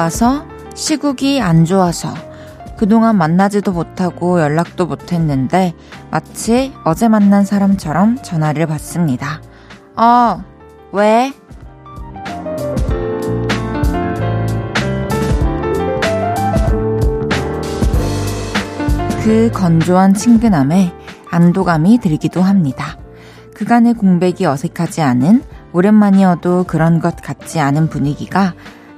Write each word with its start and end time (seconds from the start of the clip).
바빠서 0.00 0.46
시국이 0.74 1.42
안 1.42 1.66
좋아서 1.66 2.14
그동안 2.78 3.18
만나지도 3.18 3.72
못하고 3.72 4.40
연락도 4.40 4.86
못했는데 4.86 5.74
마치 6.10 6.72
어제 6.84 7.06
만난 7.06 7.44
사람처럼 7.44 8.22
전화를 8.22 8.66
받습니다. 8.66 9.42
어, 9.96 10.42
왜? 10.92 11.34
그 19.22 19.50
건조한 19.52 20.14
친근함에 20.14 20.94
안도감이 21.30 21.98
들기도 21.98 22.40
합니다. 22.40 22.96
그간의 23.54 23.92
공백이 23.94 24.46
어색하지 24.46 25.02
않은 25.02 25.42
오랜만이어도 25.74 26.64
그런 26.64 27.00
것 27.00 27.16
같지 27.16 27.60
않은 27.60 27.90
분위기가 27.90 28.54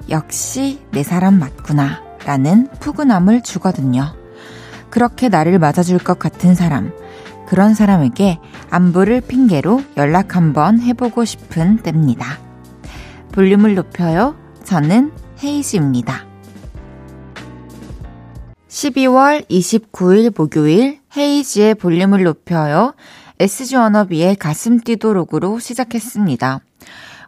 역시 0.09 0.81
내 0.91 1.03
사람 1.03 1.39
맞구나 1.39 2.03
라는 2.25 2.69
푸근함을 2.81 3.43
주거든요. 3.43 4.15
그렇게 4.91 5.29
나를 5.29 5.59
맞아줄 5.59 5.99
것 5.99 6.19
같은 6.19 6.55
사람, 6.55 6.93
그런 7.47 7.75
사람에게 7.75 8.39
안부를 8.71 9.23
핑계로 9.23 9.83
연락 9.97 10.37
한번 10.37 10.81
해보고 10.81 11.25
싶은 11.25 11.79
때입니다. 11.79 12.39
볼륨을 13.33 13.75
높여요. 13.75 14.37
저는 14.65 15.13
헤이즈입니다. 15.43 16.27
12월 18.69 19.47
29일 19.49 20.33
목요일 20.37 21.01
헤이지의 21.17 21.75
볼륨을 21.75 22.25
높여요. 22.25 22.95
SG 23.39 23.77
워너비의 23.77 24.37
가슴 24.37 24.81
뛰도록으로 24.81 25.59
시작했습니다. 25.59 26.61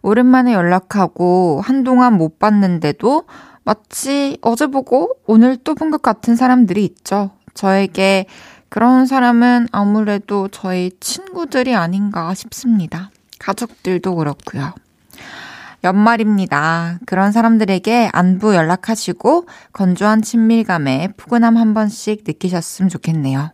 오랜만에 0.04 0.52
연락하고 0.52 1.62
한동안 1.64 2.18
못 2.18 2.38
봤는데도 2.38 3.24
마치 3.64 4.36
어제 4.42 4.66
보고 4.66 5.14
오늘 5.26 5.56
또 5.56 5.74
본 5.74 5.90
것 5.90 6.02
같은 6.02 6.36
사람들이 6.36 6.84
있죠. 6.84 7.30
저에게 7.54 8.26
그런 8.68 9.06
사람은 9.06 9.68
아무래도 9.72 10.48
저희 10.48 10.90
친구들이 11.00 11.74
아닌가 11.74 12.34
싶습니다. 12.34 13.10
가족들도 13.38 14.14
그렇고요. 14.14 14.74
연말입니다. 15.84 16.98
그런 17.06 17.32
사람들에게 17.32 18.10
안부 18.12 18.54
연락하시고 18.54 19.46
건조한 19.72 20.20
친밀감에 20.20 21.14
푸근함 21.16 21.56
한 21.56 21.72
번씩 21.72 22.24
느끼셨으면 22.26 22.90
좋겠네요. 22.90 23.53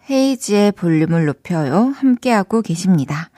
헤이즈의 0.11 0.73
볼륨을 0.73 1.25
높여요. 1.25 1.93
함께하고 1.95 2.61
계십니다. 2.61 3.29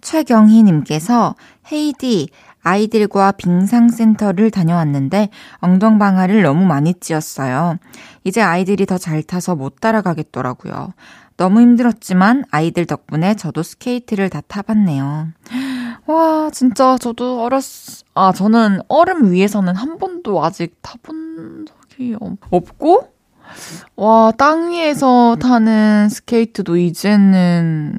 최경희님께서 0.00 1.36
헤이디 1.70 2.28
아이들과 2.62 3.32
빙상센터를 3.32 4.50
다녀왔는데 4.50 5.28
엉덩방아를 5.58 6.42
너무 6.42 6.66
많이 6.66 6.94
찧었어요. 6.94 7.78
이제 8.24 8.40
아이들이 8.42 8.86
더 8.86 8.98
잘 8.98 9.22
타서 9.22 9.54
못 9.54 9.80
따라가겠더라고요. 9.80 10.92
너무 11.36 11.60
힘들었지만 11.60 12.44
아이들 12.50 12.86
덕분에 12.86 13.34
저도 13.34 13.62
스케이트를 13.62 14.30
다 14.30 14.40
타봤네요. 14.48 15.28
와, 16.06 16.50
진짜 16.52 16.96
저도 16.98 17.42
어렸, 17.42 17.62
아, 18.14 18.32
저는 18.32 18.80
얼음 18.88 19.30
위에서는 19.30 19.76
한 19.76 19.98
번도 19.98 20.44
아직 20.44 20.76
타본 20.82 21.66
적이 21.90 22.16
없고, 22.50 23.12
와, 23.96 24.32
땅 24.36 24.70
위에서 24.70 25.36
타는 25.40 26.08
스케이트도 26.08 26.76
이제는 26.76 27.98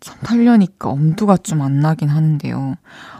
참 0.00 0.16
타려니까 0.22 0.88
엄두가 0.88 1.38
좀 1.38 1.62
안 1.62 1.80
나긴 1.80 2.08
하는데요. 2.08 2.76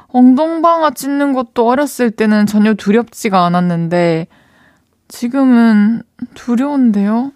엉덩방아 0.09 0.91
찢는 0.93 1.33
것도 1.33 1.69
어렸을 1.69 2.11
때는 2.11 2.47
전혀 2.47 2.75
두렵지가 2.75 3.45
않았는데 3.45 4.27
지금은 5.09 6.03
두려운데요. 6.35 7.33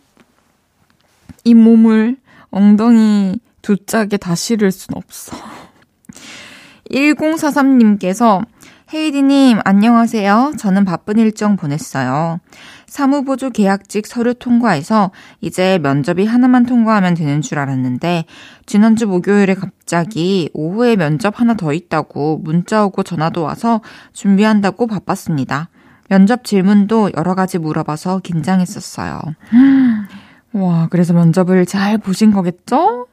이 1.44 1.54
몸을 1.54 2.16
엉덩이 2.50 3.38
두 3.62 3.76
짝에 3.76 4.16
다 4.16 4.34
실을 4.34 4.72
순 4.72 4.97
없어. 4.97 5.36
1043님께서 6.91 8.44
헤이디님, 8.92 9.60
안녕하세요. 9.64 10.54
저는 10.59 10.84
바쁜 10.84 11.19
일정 11.19 11.56
보냈어요. 11.56 12.41
사무보조 12.90 13.50
계약직 13.50 14.04
서류 14.04 14.34
통과해서 14.34 15.12
이제 15.40 15.78
면접이 15.78 16.26
하나만 16.26 16.66
통과하면 16.66 17.14
되는 17.14 17.40
줄 17.40 17.60
알았는데, 17.60 18.24
지난주 18.66 19.06
목요일에 19.06 19.54
갑자기 19.54 20.50
오후에 20.54 20.96
면접 20.96 21.40
하나 21.40 21.54
더 21.54 21.72
있다고 21.72 22.38
문자 22.42 22.84
오고 22.84 23.04
전화도 23.04 23.42
와서 23.42 23.80
준비한다고 24.12 24.88
바빴습니다. 24.88 25.68
면접 26.08 26.42
질문도 26.42 27.12
여러 27.16 27.36
가지 27.36 27.58
물어봐서 27.58 28.18
긴장했었어요. 28.24 29.20
와, 30.52 30.88
그래서 30.90 31.12
면접을 31.12 31.66
잘 31.66 31.96
보신 31.96 32.32
거겠죠? 32.32 33.06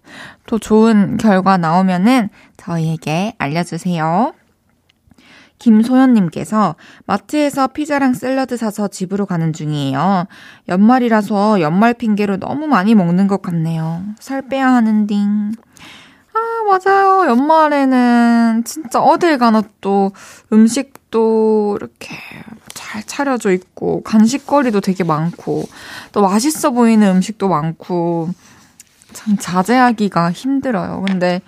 또 0.48 0.58
좋은 0.58 1.18
결과 1.18 1.58
나오면은 1.58 2.30
저희에게 2.58 3.36
알려주세요. 3.38 4.34
김소연님께서 5.60 6.76
마트에서 7.06 7.68
피자랑 7.68 8.14
샐러드 8.14 8.58
사서 8.58 8.88
집으로 8.88 9.26
가는 9.26 9.54
중이에요. 9.54 10.28
연말이라서 10.68 11.62
연말 11.62 11.94
핑계로 11.94 12.38
너무 12.38 12.68
많이 12.68 12.96
먹는 12.96 13.28
것 13.28 13.42
같네요. 13.42 14.04
살 14.20 14.44
빼야 14.48 14.68
하는 14.72 15.08
딩. 15.08 15.52
아, 16.34 16.40
맞아요. 16.68 17.28
연말에는 17.30 18.64
진짜 18.66 19.00
어딜 19.00 19.38
가나 19.38 19.64
또 19.82 20.12
음식도 20.54 21.78
이렇게 21.80 22.16
잘 22.74 23.04
차려져 23.04 23.52
있고, 23.52 24.04
간식거리도 24.04 24.82
되게 24.82 25.04
많고, 25.04 25.68
또 26.12 26.22
맛있어 26.22 26.72
보이는 26.72 27.08
음식도 27.16 27.48
많고, 27.48 28.30
참 29.14 29.36
자제하기가 29.38 30.32
힘들어요. 30.32 31.04
근데 31.08 31.42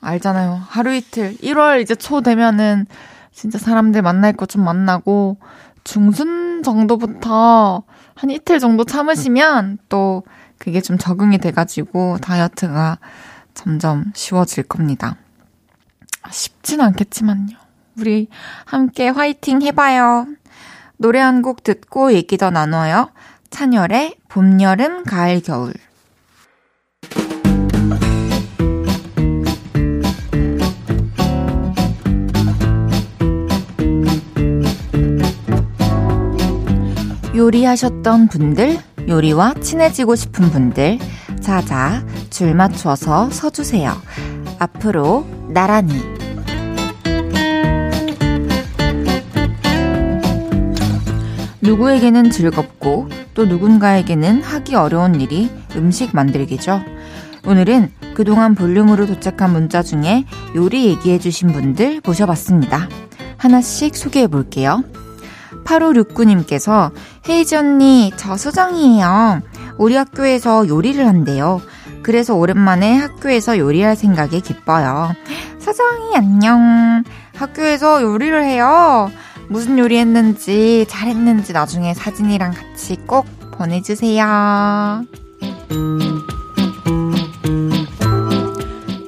알잖아요. 0.00 0.60
하루 0.68 0.92
이틀. 0.94 1.36
1월 1.36 1.80
이제 1.80 1.94
초 1.94 2.20
되면은 2.20 2.86
진짜 3.34 3.58
사람들 3.58 4.02
만날 4.02 4.32
거 4.32 4.46
좀 4.46 4.64
만나고 4.64 5.38
중순 5.82 6.62
정도부터 6.62 7.82
한 8.14 8.30
이틀 8.30 8.58
정도 8.60 8.84
참으시면 8.84 9.78
또 9.88 10.22
그게 10.58 10.80
좀 10.80 10.96
적응이 10.96 11.38
돼가지고 11.38 12.18
다이어트가 12.22 12.98
점점 13.54 14.12
쉬워질 14.14 14.64
겁니다. 14.64 15.16
쉽진 16.30 16.80
않겠지만요. 16.80 17.56
우리 17.98 18.28
함께 18.64 19.08
화이팅 19.08 19.62
해봐요. 19.62 20.26
노래 20.96 21.18
한 21.20 21.42
곡 21.42 21.62
듣고 21.64 22.12
얘기 22.14 22.38
더 22.38 22.50
나눠요. 22.50 23.10
찬열의 23.50 24.16
봄, 24.28 24.60
여름, 24.62 25.04
가을, 25.04 25.42
겨울. 25.42 25.74
요리하셨던 37.34 38.28
분들, 38.28 38.78
요리와 39.08 39.54
친해지고 39.54 40.14
싶은 40.14 40.50
분들, 40.50 40.98
자자, 41.40 42.04
줄 42.30 42.54
맞춰서 42.54 43.28
서주세요. 43.30 43.92
앞으로 44.58 45.26
나란히. 45.48 46.00
누구에게는 51.60 52.30
즐겁고 52.30 53.08
또 53.34 53.46
누군가에게는 53.46 54.42
하기 54.42 54.76
어려운 54.76 55.20
일이 55.20 55.50
음식 55.74 56.14
만들기죠. 56.14 56.82
오늘은 57.46 57.90
그동안 58.14 58.54
볼륨으로 58.54 59.06
도착한 59.06 59.52
문자 59.52 59.82
중에 59.82 60.24
요리 60.54 60.86
얘기해주신 60.86 61.52
분들 61.52 62.00
모셔봤습니다. 62.04 62.88
하나씩 63.38 63.96
소개해 63.96 64.28
볼게요. 64.28 64.84
8569님께서 65.64 66.92
헤이즈 67.28 67.54
언니, 67.54 68.12
저 68.16 68.36
수정이에요. 68.36 69.42
우리 69.78 69.96
학교에서 69.96 70.68
요리를 70.68 71.06
한대요. 71.06 71.60
그래서 72.02 72.34
오랜만에 72.34 72.96
학교에서 72.96 73.58
요리할 73.58 73.96
생각에 73.96 74.40
기뻐요. 74.40 75.12
사장이 75.58 76.14
안녕. 76.14 77.02
학교에서 77.34 78.02
요리를 78.02 78.44
해요. 78.44 79.10
무슨 79.48 79.78
요리 79.78 79.98
했는지, 79.98 80.86
잘했는지 80.88 81.52
나중에 81.52 81.94
사진이랑 81.94 82.52
같이 82.52 82.96
꼭 83.06 83.26
보내주세요. 83.52 85.04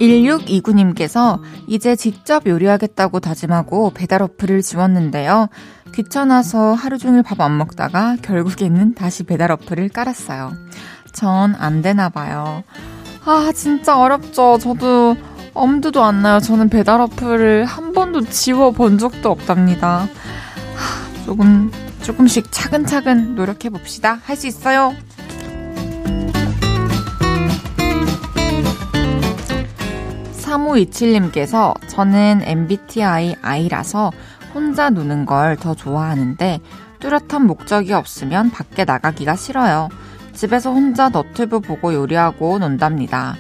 1629님께서 0.01 1.41
이제 1.67 1.97
직접 1.97 2.47
요리하겠다고 2.47 3.21
다짐하고 3.21 3.93
배달 3.95 4.23
어플을 4.23 4.63
지웠는데요. 4.63 5.49
귀찮아서 5.95 6.75
하루 6.75 6.99
종일 6.99 7.23
밥 7.23 7.41
안 7.41 7.57
먹다가 7.59 8.17
결국에는 8.23 8.95
다시 8.95 9.23
배달 9.25 9.51
어플을 9.53 9.89
깔았어요. 9.91 10.53
전 11.13 11.55
안 11.59 11.83
되나 11.83 12.09
봐요. 12.09 12.63
아, 13.25 13.51
진짜 13.55 13.99
어렵죠. 13.99 14.59
저도 14.59 15.17
엄두도 15.55 16.03
안 16.05 16.23
나요. 16.23 16.39
저는 16.41 16.69
배달 16.69 17.01
어플을 17.01 17.65
한 17.65 17.93
번도 17.93 18.23
지워 18.27 18.71
본 18.73 18.99
적도 18.99 19.31
없답니다. 19.31 20.01
하, 20.77 21.25
조금, 21.25 21.71
조금씩 22.03 22.53
차근차근 22.53 23.35
노력해 23.35 23.71
봅시다. 23.71 24.21
할 24.25 24.37
수 24.37 24.47
있어요. 24.47 24.95
3527님께서 30.35 31.75
저는 31.89 32.43
MBTI 32.45 33.37
I라서 33.43 34.13
혼자 34.57 34.89
노는 34.89 35.27
걸 35.27 35.57
더 35.57 35.75
좋아하는데 35.75 36.61
뚜렷한 36.99 37.47
목적이 37.47 37.93
없으면 37.93 38.51
밖에 38.51 38.85
나가기가 38.87 39.37
싫어요. 39.37 39.91
집에서 40.33 40.73
혼자 40.73 41.11
너튜브 41.11 41.61
보고 41.61 41.93
요리하고 41.93 42.59
논답니다. 42.59 43.37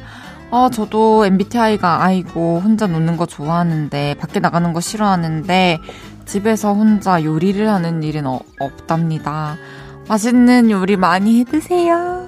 아, 0.50 0.68
저도 0.70 1.24
MBTI가 1.24 2.04
I고 2.04 2.60
혼자 2.60 2.86
노는 2.86 3.16
거 3.16 3.24
좋아하는데 3.24 4.16
밖에 4.20 4.40
나가는 4.40 4.72
거 4.74 4.80
싫어하는데 4.80 5.78
집에서 6.26 6.74
혼자 6.74 7.22
요리를 7.24 7.66
하는 7.66 8.02
일은 8.02 8.26
어, 8.26 8.40
없답니다. 8.60 9.56
맛있는 10.08 10.70
요리 10.70 10.96
많이 10.96 11.40
해 11.40 11.44
드세요. 11.44 12.26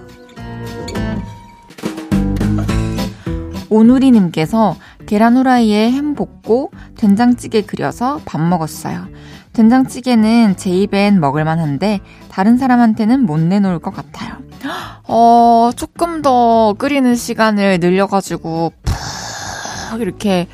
오누리님께서 3.70 4.76
계란 5.09 5.39
후라이에 5.39 5.91
햄 5.91 6.15
볶고 6.15 6.71
된장찌개 6.99 7.63
끓여서 7.63 8.21
밥 8.27 8.43
먹었어요. 8.43 9.07
된장찌개는 9.55 10.59
제 10.59 10.69
입엔 10.69 11.19
먹을만 11.19 11.59
한데 11.59 12.01
다른 12.31 12.59
사람한테는 12.59 13.25
못 13.25 13.41
내놓을 13.41 13.79
것 13.79 13.91
같아요. 13.91 14.35
어, 15.09 15.71
조금 15.75 16.21
더 16.21 16.75
끓이는 16.75 17.15
시간을 17.15 17.79
늘려가지고 17.81 18.75
푹 18.83 20.01
이렇게 20.03 20.47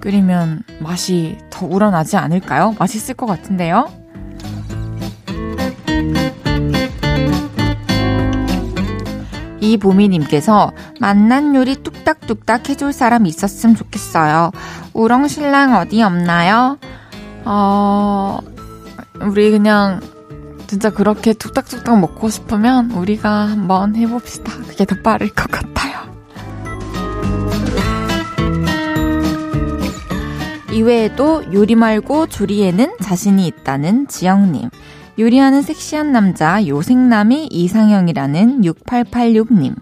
끓이면 0.00 0.64
맛이 0.80 1.38
더 1.48 1.64
우러나지 1.64 2.18
않을까요? 2.18 2.74
맛있을 2.78 3.14
것 3.14 3.24
같은데요? 3.24 3.90
이보미님께서 9.72 10.72
만난 11.00 11.54
요리 11.54 11.82
뚝딱뚝딱 11.82 12.68
해줄 12.68 12.92
사람 12.92 13.26
있었으면 13.26 13.74
좋겠어요. 13.76 14.50
우렁신랑 14.92 15.76
어디 15.76 16.02
없나요? 16.02 16.78
어, 17.44 18.38
우리 19.20 19.50
그냥 19.50 20.00
진짜 20.66 20.90
그렇게 20.90 21.32
뚝딱뚝딱 21.32 22.00
먹고 22.00 22.30
싶으면 22.30 22.90
우리가 22.90 23.30
한번 23.30 23.96
해봅시다. 23.96 24.52
그게 24.68 24.84
더 24.84 24.96
빠를 25.02 25.28
것 25.28 25.50
같아요. 25.50 25.74
이외에도 30.72 31.44
요리 31.52 31.76
말고 31.76 32.26
조리에는 32.26 32.96
자신이 33.00 33.46
있다는 33.46 34.08
지영님. 34.08 34.70
요리하는 35.16 35.62
섹시한 35.62 36.10
남자 36.10 36.66
요생남이 36.66 37.46
이상형이라는 37.46 38.62
6886님. 38.62 39.76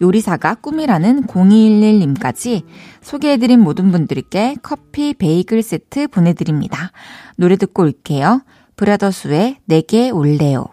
요리사가 0.00 0.54
꿈이라는 0.54 1.26
0211님까지 1.26 2.62
소개해드린 3.00 3.58
모든 3.60 3.90
분들께 3.90 4.56
커피 4.62 5.14
베이글 5.14 5.62
세트 5.62 6.06
보내드립니다. 6.08 6.92
노래 7.36 7.56
듣고 7.56 7.82
올게요. 7.82 8.42
브라더스의 8.76 9.56
내게 9.64 10.10
올래요. 10.10 10.66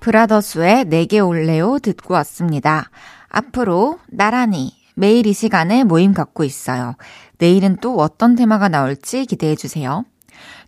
브라더스의 0.00 0.86
내게 0.86 1.20
올래요 1.20 1.78
듣고 1.80 2.14
왔습니다. 2.14 2.90
앞으로 3.28 4.00
나란히 4.08 4.72
매일 4.96 5.26
이 5.28 5.32
시간에 5.32 5.84
모임 5.84 6.12
갖고 6.12 6.42
있어요. 6.42 6.96
내일은 7.38 7.76
또 7.80 7.96
어떤 7.98 8.34
테마가 8.34 8.68
나올지 8.68 9.24
기대해 9.24 9.54
주세요. 9.54 10.04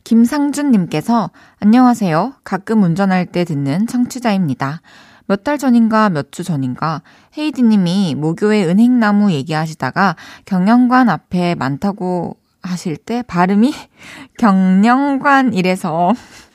김상준님께서 0.09 1.31
안녕하세요. 1.61 2.33
가끔 2.43 2.83
운전할 2.83 3.27
때 3.27 3.45
듣는 3.45 3.87
청취자입니다. 3.87 4.81
몇 5.27 5.45
달 5.45 5.59
전인가 5.59 6.09
몇 6.09 6.31
주 6.31 6.43
전인가 6.43 7.03
헤이디님이 7.37 8.15
모교의 8.15 8.65
은행나무 8.67 9.33
얘기하시다가 9.33 10.17
경영관 10.47 11.11
앞에 11.11 11.57
많다고 11.57 12.39
하실 12.63 12.97
때 12.97 13.23
발음이 13.27 13.75
경영관 14.41 15.53
이래서 15.53 16.15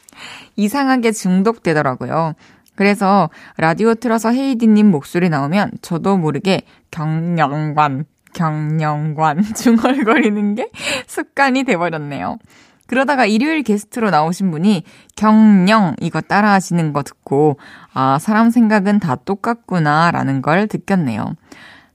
이상하게 0.56 1.12
중독되더라고요. 1.12 2.34
그래서 2.74 3.30
라디오 3.58 3.94
틀어서 3.94 4.32
헤이디님 4.32 4.90
목소리 4.90 5.30
나오면 5.30 5.74
저도 5.84 6.18
모르게 6.18 6.64
경영관, 6.90 8.06
경영관 8.34 9.44
중얼거리는 9.54 10.56
게 10.56 10.72
습관이 11.06 11.66
돼버렸네요. 11.66 12.40
그러다가 12.88 13.26
일요일 13.26 13.64
게스트로 13.64 14.10
나오신 14.10 14.52
분이 14.52 14.84
경영 15.16 15.96
이거 16.02 16.22
따라 16.22 16.52
하시는 16.52 16.94
거 16.94 17.04
듣고 17.04 17.58
아, 17.94 18.20
사람 18.20 18.50
생각은 18.50 19.00
다 19.00 19.16
똑같구나 19.16 20.12
라는 20.12 20.42
걸 20.42 20.68
느꼈네요. 20.72 21.36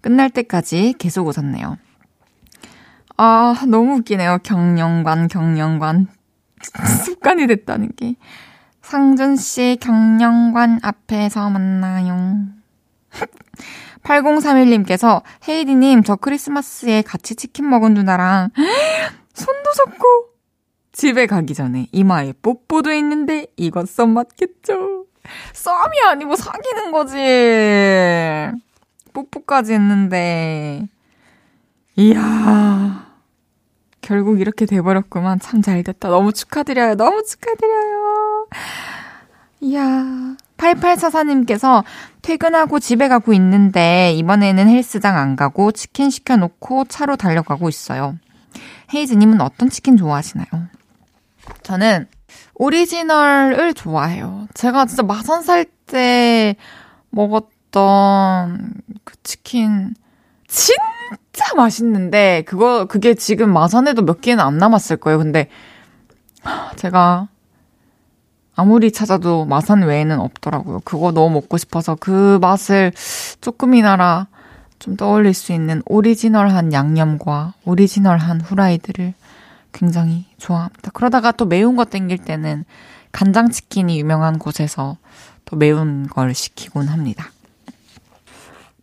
끝날 0.00 0.30
때까지 0.30 0.94
계속 0.98 1.26
웃었네요. 1.26 1.76
아, 3.16 3.54
너무 3.66 3.96
웃기네요. 3.96 4.38
경영관, 4.42 5.28
경영관. 5.28 6.06
습관이 7.04 7.46
됐다는 7.46 7.90
게. 7.96 8.14
상준 8.82 9.36
씨 9.36 9.76
경영관 9.80 10.78
앞에서 10.82 11.50
만나요. 11.50 12.46
8031님께서 14.02 15.22
헤이디님 15.46 16.04
저 16.04 16.16
크리스마스에 16.16 17.02
같이 17.02 17.34
치킨 17.34 17.68
먹은 17.68 17.94
누나랑 17.94 18.50
손도 19.34 19.72
잡고 19.72 20.27
집에 20.98 21.26
가기 21.26 21.54
전에 21.54 21.86
이마에 21.92 22.32
뽀뽀도 22.42 22.90
했는데 22.90 23.46
이건 23.56 23.86
썸 23.86 24.10
맞겠죠? 24.10 25.04
썸이 25.52 26.00
아니고 26.08 26.34
사귀는 26.34 26.90
거지. 26.90 27.16
뽀뽀까지 29.12 29.74
했는데. 29.74 30.88
이야. 31.94 33.06
결국 34.00 34.40
이렇게 34.40 34.66
돼버렸구만. 34.66 35.38
참 35.38 35.62
잘 35.62 35.84
됐다. 35.84 36.08
너무 36.08 36.32
축하드려요. 36.32 36.96
너무 36.96 37.22
축하드려요. 37.22 38.48
이야. 39.60 40.36
8844님께서 40.56 41.84
퇴근하고 42.22 42.80
집에 42.80 43.06
가고 43.06 43.32
있는데 43.34 44.12
이번에는 44.14 44.68
헬스장 44.68 45.16
안 45.16 45.36
가고 45.36 45.70
치킨 45.70 46.10
시켜놓고 46.10 46.86
차로 46.86 47.14
달려가고 47.14 47.68
있어요. 47.68 48.16
헤이즈님은 48.92 49.40
어떤 49.40 49.70
치킨 49.70 49.96
좋아하시나요? 49.96 50.77
저는 51.62 52.06
오리지널을 52.54 53.74
좋아해요. 53.74 54.46
제가 54.54 54.86
진짜 54.86 55.02
마산 55.02 55.42
살 55.42 55.64
때 55.88 56.56
먹었던 57.10 58.74
그 59.04 59.14
치킨 59.22 59.94
진짜 60.46 61.54
맛있는데 61.56 62.42
그거 62.46 62.84
그게 62.84 63.14
지금 63.14 63.52
마산에도 63.52 64.02
몇 64.02 64.20
개는 64.20 64.42
안 64.42 64.58
남았을 64.58 64.98
거예요. 64.98 65.18
근데 65.18 65.48
제가 66.76 67.28
아무리 68.54 68.92
찾아도 68.92 69.44
마산 69.44 69.82
외에는 69.82 70.18
없더라고요. 70.18 70.80
그거 70.84 71.12
너무 71.12 71.34
먹고 71.34 71.58
싶어서 71.58 71.96
그 71.98 72.38
맛을 72.40 72.92
조금이나라 73.40 74.26
좀 74.78 74.96
떠올릴 74.96 75.34
수 75.34 75.52
있는 75.52 75.82
오리지널한 75.86 76.72
양념과 76.72 77.54
오리지널한 77.64 78.40
후라이드를 78.40 79.14
굉장히 79.72 80.26
좋아합니다. 80.38 80.90
그러다가 80.92 81.32
또 81.32 81.44
매운 81.44 81.76
거 81.76 81.84
땡길 81.84 82.18
때는 82.18 82.64
간장치킨이 83.12 83.98
유명한 83.98 84.38
곳에서 84.38 84.96
또 85.44 85.56
매운 85.56 86.06
걸 86.08 86.34
시키곤 86.34 86.88
합니다. 86.88 87.30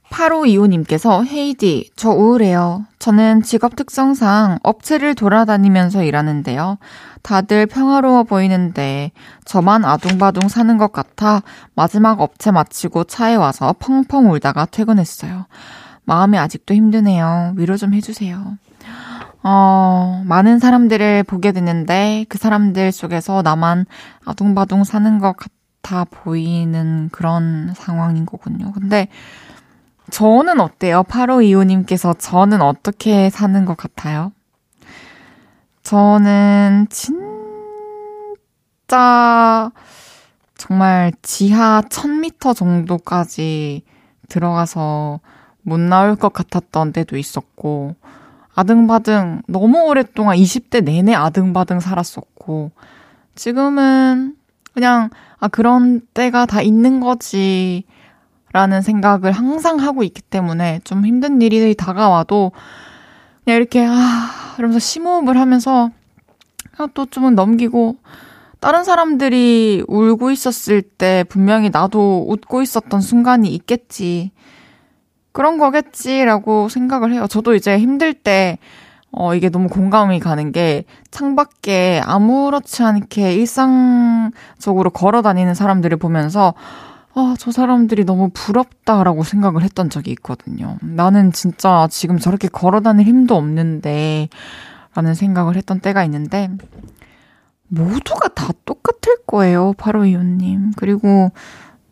8525님께서 0.10 1.26
헤이디, 1.26 1.92
저 1.96 2.10
우울해요. 2.10 2.86
저는 3.00 3.44
직업 3.44 3.76
특성상 3.76 4.60
업체를 4.64 5.14
돌아다니면서 5.14 6.04
일하는데요. 6.04 6.78
다들 7.22 7.66
평화로워 7.66 8.24
보이는데 8.24 9.12
저만 9.46 9.84
아둥바둥 9.84 10.48
사는 10.48 10.78
것 10.78 10.92
같아 10.92 11.42
마지막 11.74 12.22
업체 12.22 12.52
마치고 12.52 13.06
차에 13.06 13.36
와서 13.36 13.74
펑펑 13.80 14.32
울다가 14.32 14.66
퇴근했어요. 14.66 15.48
마음이 16.04 16.38
아직도 16.38 16.74
힘드네요. 16.76 17.54
위로 17.58 17.78
좀 17.78 17.94
해주세요. 17.94 18.58
어, 19.48 20.24
많은 20.26 20.58
사람들을 20.58 21.22
보게 21.22 21.52
되는데 21.52 22.26
그 22.30 22.40
사람들 22.40 22.92
속에서 22.92 23.44
나만 23.44 23.86
아둥바둥 24.26 24.84
사는 24.84 25.20
것 25.20 25.36
같아 25.38 26.04
보이는 26.06 27.10
그런 27.12 27.72
상황인 27.76 28.26
거군요. 28.26 28.72
근데 28.72 29.08
저는 30.10 30.60
어때요? 30.60 31.04
8525님께서 31.04 32.16
저는 32.18 32.64
어떻게 32.64 33.30
사는 33.30 33.66
것 33.66 33.78
같아요? 33.78 34.32
저는 35.84 36.88
진짜 36.90 37.22
정말 40.58 41.14
지하 41.22 41.84
1000m 41.84 42.56
정도까지 42.56 43.84
들어가서 44.28 45.20
못 45.62 45.80
나올 45.80 46.16
것 46.16 46.34
같았던 46.34 46.94
때도 46.94 47.18
있었고, 47.18 47.94
아등바등 48.56 49.44
너무 49.48 49.84
오랫동안 49.84 50.38
20대 50.38 50.84
내내 50.84 51.14
아등바등 51.14 51.80
살았었고, 51.80 52.72
지금은 53.36 54.36
그냥, 54.74 55.10
아, 55.40 55.48
그런 55.48 56.02
때가 56.14 56.46
다 56.46 56.62
있는 56.62 57.00
거지. 57.00 57.84
라는 58.56 58.82
생각을 58.82 59.34
항상 59.34 59.82
하고 59.82 60.04
있기 60.04 60.22
때문에 60.22 60.80
좀 60.86 61.06
힘든 61.06 61.42
일이 61.42 61.76
다가와도 61.76 62.54
그냥 63.44 63.58
이렇게, 63.58 63.86
아, 63.86 64.56
이러면서 64.58 64.80
심호흡을 64.80 65.38
하면서 65.38 65.90
또 66.94 67.06
좀은 67.06 67.36
넘기고 67.36 67.98
다른 68.62 68.86
사람들이 68.86 69.84
울고 69.90 70.32
있었을 70.32 70.82
때 70.82 71.26
분명히 71.28 71.70
나도 71.70 72.28
웃고 72.30 72.62
있었던 72.62 73.02
순간이 73.02 73.50
있겠지. 73.50 74.32
그런 75.36 75.58
거겠지라고 75.58 76.70
생각을 76.70 77.12
해요. 77.12 77.28
저도 77.28 77.56
이제 77.56 77.78
힘들 77.78 78.14
때, 78.14 78.58
어, 79.12 79.36
이게 79.36 79.50
너무 79.50 79.68
공감이 79.68 80.22
가는 80.22 80.54
게, 80.54 80.86
창밖에 81.12 82.02
아무렇지 82.06 82.84
않게 82.84 83.34
일상적으로 83.34 84.92
걸어 84.92 85.22
다니는 85.22 85.54
사람들을 85.54 85.98
보면서, 85.98 86.54
아, 87.16 87.36
저 87.38 87.52
사람들이 87.52 88.06
너무 88.06 88.30
부럽다라고 88.34 89.24
생각을 89.24 89.62
했던 89.62 89.90
적이 89.90 90.12
있거든요. 90.12 90.78
나는 90.82 91.34
진짜 91.34 91.90
지금 91.92 92.18
저렇게 92.18 92.48
걸어 92.48 92.80
다닐 92.80 93.06
힘도 93.06 93.36
없는데, 93.36 94.30
라는 94.94 95.16
생각을 95.16 95.58
했던 95.58 95.82
때가 95.82 96.06
있는데, 96.06 96.50
모두가 97.68 98.30
다 98.30 98.54
똑같을 98.64 99.18
거예요, 99.28 99.74
바로 99.78 100.06
이웃님. 100.06 100.72
그리고 100.78 101.34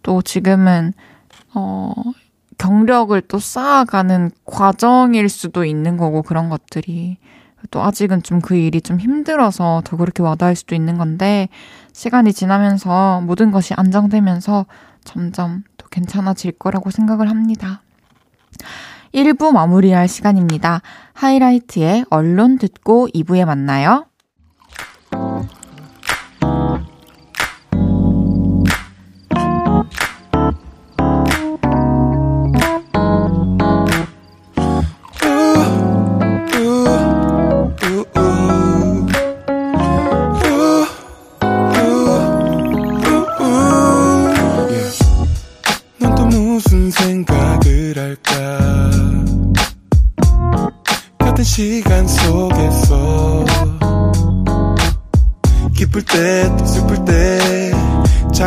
또 0.01 0.21
지금은, 0.21 0.93
어, 1.53 1.91
경력을 2.57 3.19
또 3.22 3.39
쌓아가는 3.39 4.31
과정일 4.45 5.29
수도 5.29 5.65
있는 5.65 5.98
거고 5.98 6.22
그런 6.22 6.50
것들이 6.50 7.17
또 7.72 7.81
아직은 7.81 8.24
좀 8.24 8.41
그 8.41 8.55
일이 8.55 8.81
좀 8.81 9.00
힘들어서 9.00 9.81
더 9.86 9.95
그렇게 9.98 10.22
와닿을 10.22 10.55
수도 10.55 10.75
있는 10.75 10.98
건데 10.98 11.48
시간이 11.93 12.33
지나면서 12.33 13.22
모든 13.22 13.51
것이 13.51 13.74
안정되면서 13.74 14.65
점점 15.03 15.63
또 15.77 15.88
괜찮아질 15.88 16.53
거라고 16.53 16.91
생각을 16.91 17.29
합니다. 17.29 17.81
1부 19.13 19.51
마무리할 19.51 20.07
시간입니다. 20.07 20.81
하이라이트의 21.13 22.05
언론 22.10 22.57
듣고 22.57 23.07
2부에 23.13 23.45
만나요. 23.45 24.05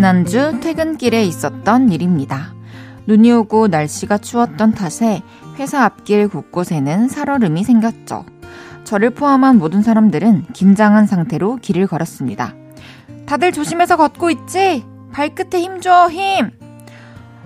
지난주 0.00 0.58
퇴근길에 0.60 1.26
있었던 1.26 1.92
일입니다. 1.92 2.54
눈이 3.04 3.32
오고 3.32 3.68
날씨가 3.68 4.16
추웠던 4.16 4.72
탓에 4.72 5.20
회사 5.58 5.84
앞길 5.84 6.28
곳곳에는 6.28 7.08
살얼음이 7.08 7.62
생겼죠. 7.64 8.24
저를 8.84 9.10
포함한 9.10 9.58
모든 9.58 9.82
사람들은 9.82 10.46
긴장한 10.54 11.06
상태로 11.06 11.56
길을 11.56 11.86
걸었습니다. 11.86 12.54
다들 13.26 13.52
조심해서 13.52 13.98
걷고 13.98 14.30
있지? 14.30 14.86
발끝에 15.12 15.60
힘 15.60 15.82
줘, 15.82 16.08
힘! 16.08 16.50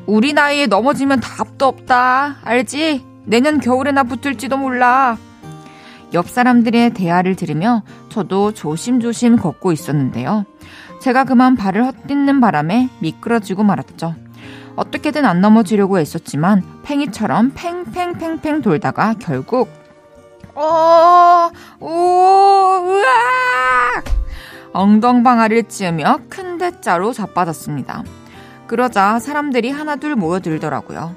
우리 0.07 0.33
나이에 0.33 0.69
넘어지면 0.69 1.19
답도 1.19 1.67
없다. 1.67 2.37
알지? 2.45 3.05
내년 3.25 3.59
겨울에나 3.59 4.05
붙을지도 4.05 4.59
몰라. 4.59 5.19
옆 6.13 6.29
사람들의 6.29 6.91
대화를 6.95 7.35
들으며 7.35 7.83
저도 8.11 8.55
조심조심 8.55 9.39
걷고 9.39 9.73
있었는데요. 9.73 10.45
제가 11.05 11.25
그만 11.25 11.55
발을 11.55 11.85
헛딛는 11.85 12.41
바람에 12.41 12.89
미끄러지고 13.01 13.63
말았죠. 13.63 14.15
어떻게든 14.75 15.27
안 15.27 15.43
넘어지려고 15.43 16.01
애썼지만 16.01 16.63
팽이처럼 16.83 17.53
팽팽팽팽 17.55 18.63
돌다가 18.63 19.13
결국 19.19 19.69
어, 20.55 21.51
오, 21.79 21.89
으악! 22.89 24.05
엉덩방아를 24.73 25.65
찌으며 25.65 26.21
큰 26.31 26.57
대자로 26.57 27.13
자빠졌습니다. 27.13 28.03
그러자 28.67 29.19
사람들이 29.19 29.73
하나둘 29.73 30.17
모여들더라고요. 30.17 31.15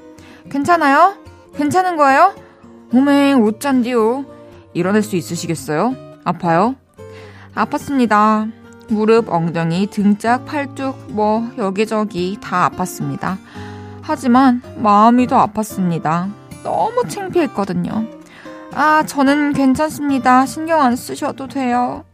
괜찮아요? 0.50 1.14
괜찮은 1.56 1.96
거예요? 1.96 2.34
오맹, 2.92 3.42
옷잔디요. 3.42 4.26
일어날 4.74 5.00
수 5.00 5.16
있으시겠어요? 5.16 5.94
아파요? 6.24 6.74
아팠습니다. 7.54 8.57
무릎, 8.88 9.28
엉덩이, 9.28 9.86
등짝, 9.88 10.44
팔뚝, 10.46 11.12
뭐, 11.12 11.50
여기저기 11.58 12.38
다 12.40 12.70
아팠습니다. 12.70 13.36
하지만 14.02 14.62
마음이 14.76 15.26
더 15.26 15.44
아팠습니다. 15.46 16.30
너무 16.62 17.06
창피했거든요. 17.06 18.06
아, 18.72 19.02
저는 19.04 19.52
괜찮습니다. 19.52 20.46
신경 20.46 20.80
안 20.82 20.96
쓰셔도 20.96 21.48
돼요. 21.48 22.04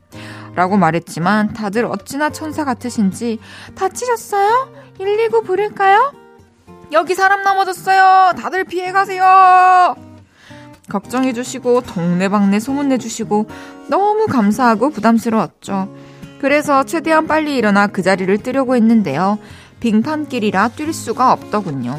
라고 0.54 0.76
말했지만 0.76 1.52
다들 1.52 1.84
어찌나 1.84 2.30
천사 2.30 2.64
같으신지 2.64 3.38
다치셨어요? 3.74 4.72
119 4.98 5.42
부를까요? 5.42 6.12
여기 6.92 7.14
사람 7.14 7.42
넘어졌어요. 7.42 8.32
다들 8.40 8.64
피해 8.64 8.92
가세요. 8.92 9.96
걱정해 10.88 11.32
주시고 11.32 11.80
동네방네 11.82 12.60
소문내 12.60 12.98
주시고 12.98 13.48
너무 13.88 14.26
감사하고 14.26 14.90
부담스러웠죠. 14.90 15.88
그래서 16.40 16.84
최대한 16.84 17.26
빨리 17.26 17.56
일어나 17.56 17.86
그 17.86 18.02
자리를 18.02 18.36
뜨려고 18.38 18.74
했는데요. 18.76 19.38
빙판길이라 19.80 20.68
뛸 20.70 20.92
수가 20.92 21.32
없더군요. 21.32 21.98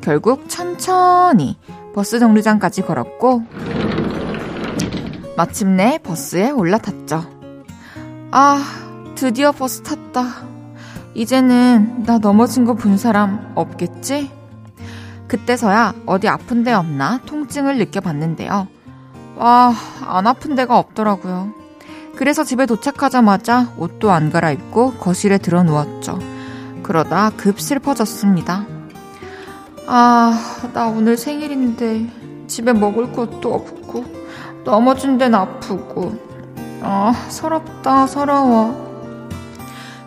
결국 0.00 0.48
천천히 0.48 1.56
버스 1.94 2.18
정류장까지 2.18 2.82
걸었고 2.82 3.42
마침내 5.36 5.98
버스에 6.02 6.50
올라탔죠. 6.50 7.24
아, 8.30 8.62
드디어 9.14 9.52
버스 9.52 9.82
탔다. 9.82 10.24
이제는 11.14 12.04
나 12.06 12.18
넘어진 12.18 12.64
거 12.64 12.74
본 12.74 12.96
사람 12.96 13.52
없겠지? 13.54 14.30
그때서야 15.28 15.94
어디 16.06 16.28
아픈 16.28 16.64
데 16.64 16.72
없나 16.72 17.20
통증을 17.26 17.78
느껴봤는데요. 17.78 18.68
와, 19.36 19.72
안 20.06 20.26
아픈 20.26 20.54
데가 20.54 20.78
없더라고요. 20.78 21.52
그래서 22.22 22.44
집에 22.44 22.66
도착하자마자 22.66 23.72
옷도 23.76 24.12
안 24.12 24.30
갈아입고 24.30 24.92
거실에 24.92 25.38
들어 25.38 25.64
누웠죠. 25.64 26.20
그러다 26.84 27.32
급 27.36 27.60
슬퍼졌습니다. 27.60 28.64
아, 29.88 30.70
나 30.72 30.86
오늘 30.86 31.16
생일인데 31.16 32.46
집에 32.46 32.72
먹을 32.72 33.10
것도 33.12 33.52
없고 33.52 34.04
넘어진 34.62 35.18
데는 35.18 35.34
아프고 35.36 36.12
아, 36.80 37.12
서럽다, 37.28 38.06
서러워. 38.06 39.28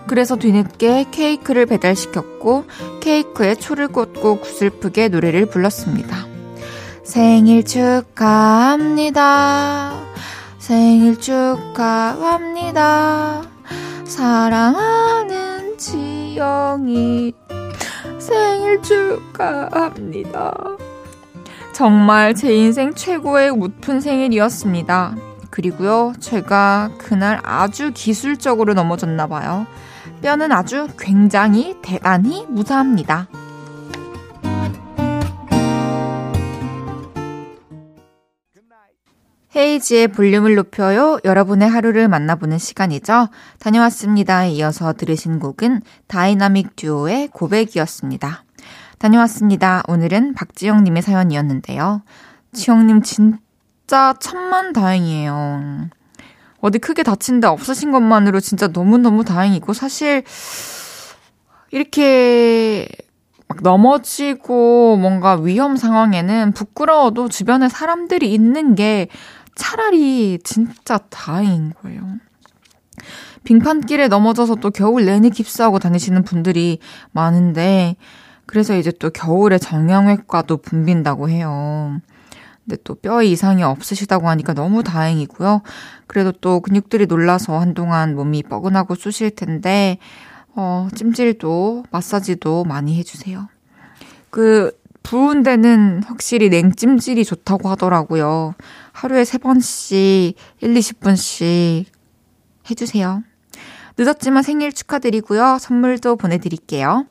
그래서 0.08 0.38
뒤늦게 0.38 1.08
케이크를 1.12 1.66
배달시켰고 1.66 2.64
케이크에 3.02 3.56
초를 3.56 3.90
꽂고 3.90 4.40
구슬프게 4.40 5.10
노래를 5.10 5.48
불렀습니다. 5.48 6.16
생일 7.04 7.66
축하합니다. 7.66 8.86
생일 10.66 11.20
축하합니다. 11.20 12.64
사랑하는 14.04 15.78
지영이 15.78 17.34
생일 18.18 18.82
축하합니다. 18.82 20.52
정말 21.72 22.34
제 22.34 22.52
인생 22.52 22.96
최고의 22.96 23.52
웃픈 23.52 24.02
생일이었습니다. 24.02 25.16
그리고요, 25.52 26.14
제가 26.20 26.90
그날 26.98 27.40
아주 27.44 27.92
기술적으로 27.94 28.74
넘어졌나 28.74 29.28
봐요. 29.28 29.68
뼈는 30.24 30.52
아주 30.52 30.88
굉장히 30.98 31.76
대단히 31.84 32.44
무사합니다. 32.50 33.28
헤이즈의 39.56 40.10
볼륨을 40.10 40.56
높여요. 40.56 41.18
여러분의 41.24 41.70
하루를 41.70 42.10
만나보는 42.10 42.58
시간이죠. 42.58 43.30
다녀왔습니다에 43.60 44.52
이어서 44.52 44.92
들으신 44.94 45.40
곡은 45.40 45.82
다이나믹 46.08 46.76
듀오의 46.76 47.30
고백이었습니다. 47.30 48.44
다녀왔습니다. 49.00 49.84
오늘은 49.88 50.34
박지영님의 50.34 51.02
사연이었는데요. 51.02 52.02
지영님 52.54 53.02
진짜 53.02 54.14
천만 54.20 54.74
다행이에요. 54.74 55.90
어디 56.60 56.80
크게 56.80 57.04
다친 57.04 57.40
데 57.40 57.48
없으신 57.48 57.92
것만으로 57.92 58.40
진짜 58.40 58.68
너무너무 58.68 59.24
다행이고, 59.24 59.74
사실, 59.74 60.24
이렇게 61.72 62.88
막 63.48 63.60
넘어지고 63.62 64.98
뭔가 64.98 65.36
위험 65.36 65.76
상황에는 65.76 66.54
부끄러워도 66.54 67.30
주변에 67.30 67.70
사람들이 67.70 68.34
있는 68.34 68.76
게 68.76 69.08
차라리 69.56 70.40
진짜 70.44 70.98
다행인 71.10 71.74
거예요. 71.82 72.02
빙판길에 73.44 74.08
넘어져서 74.08 74.56
또 74.56 74.72
겨울 74.72 75.06
내내 75.06 75.30
깁스하고 75.30 75.80
다니시는 75.80 76.24
분들이 76.24 76.80
많은데, 77.12 77.96
그래서 78.46 78.76
이제 78.76 78.92
또 78.92 79.10
겨울에 79.10 79.58
정형외과도 79.58 80.58
붐빈다고 80.58 81.30
해요. 81.30 82.00
근데 82.64 82.78
또 82.84 82.96
뼈에 82.96 83.28
이상이 83.28 83.64
없으시다고 83.64 84.28
하니까 84.28 84.54
너무 84.54 84.84
다행이고요. 84.84 85.62
그래도 86.08 86.32
또 86.32 86.60
근육들이 86.60 87.06
놀라서 87.06 87.60
한동안 87.60 88.16
몸이 88.16 88.44
뻐근하고 88.44 88.96
쑤실 88.96 89.32
텐데, 89.32 90.00
어, 90.56 90.88
찜질도, 90.96 91.86
마사지도 91.92 92.64
많이 92.64 92.98
해주세요. 92.98 93.48
그, 94.32 94.72
부은 95.04 95.44
데는 95.44 96.02
확실히 96.04 96.50
냉찜질이 96.50 97.26
좋다고 97.26 97.70
하더라고요. 97.70 98.56
하루에 98.96 99.24
3번씩, 99.24 100.36
1, 100.62 100.74
20분씩 100.74 101.86
해주세요. 102.70 103.24
늦었지만 103.98 104.42
생일 104.42 104.72
축하드리고요. 104.72 105.58
선물도 105.60 106.16
보내드릴게요. 106.16 107.06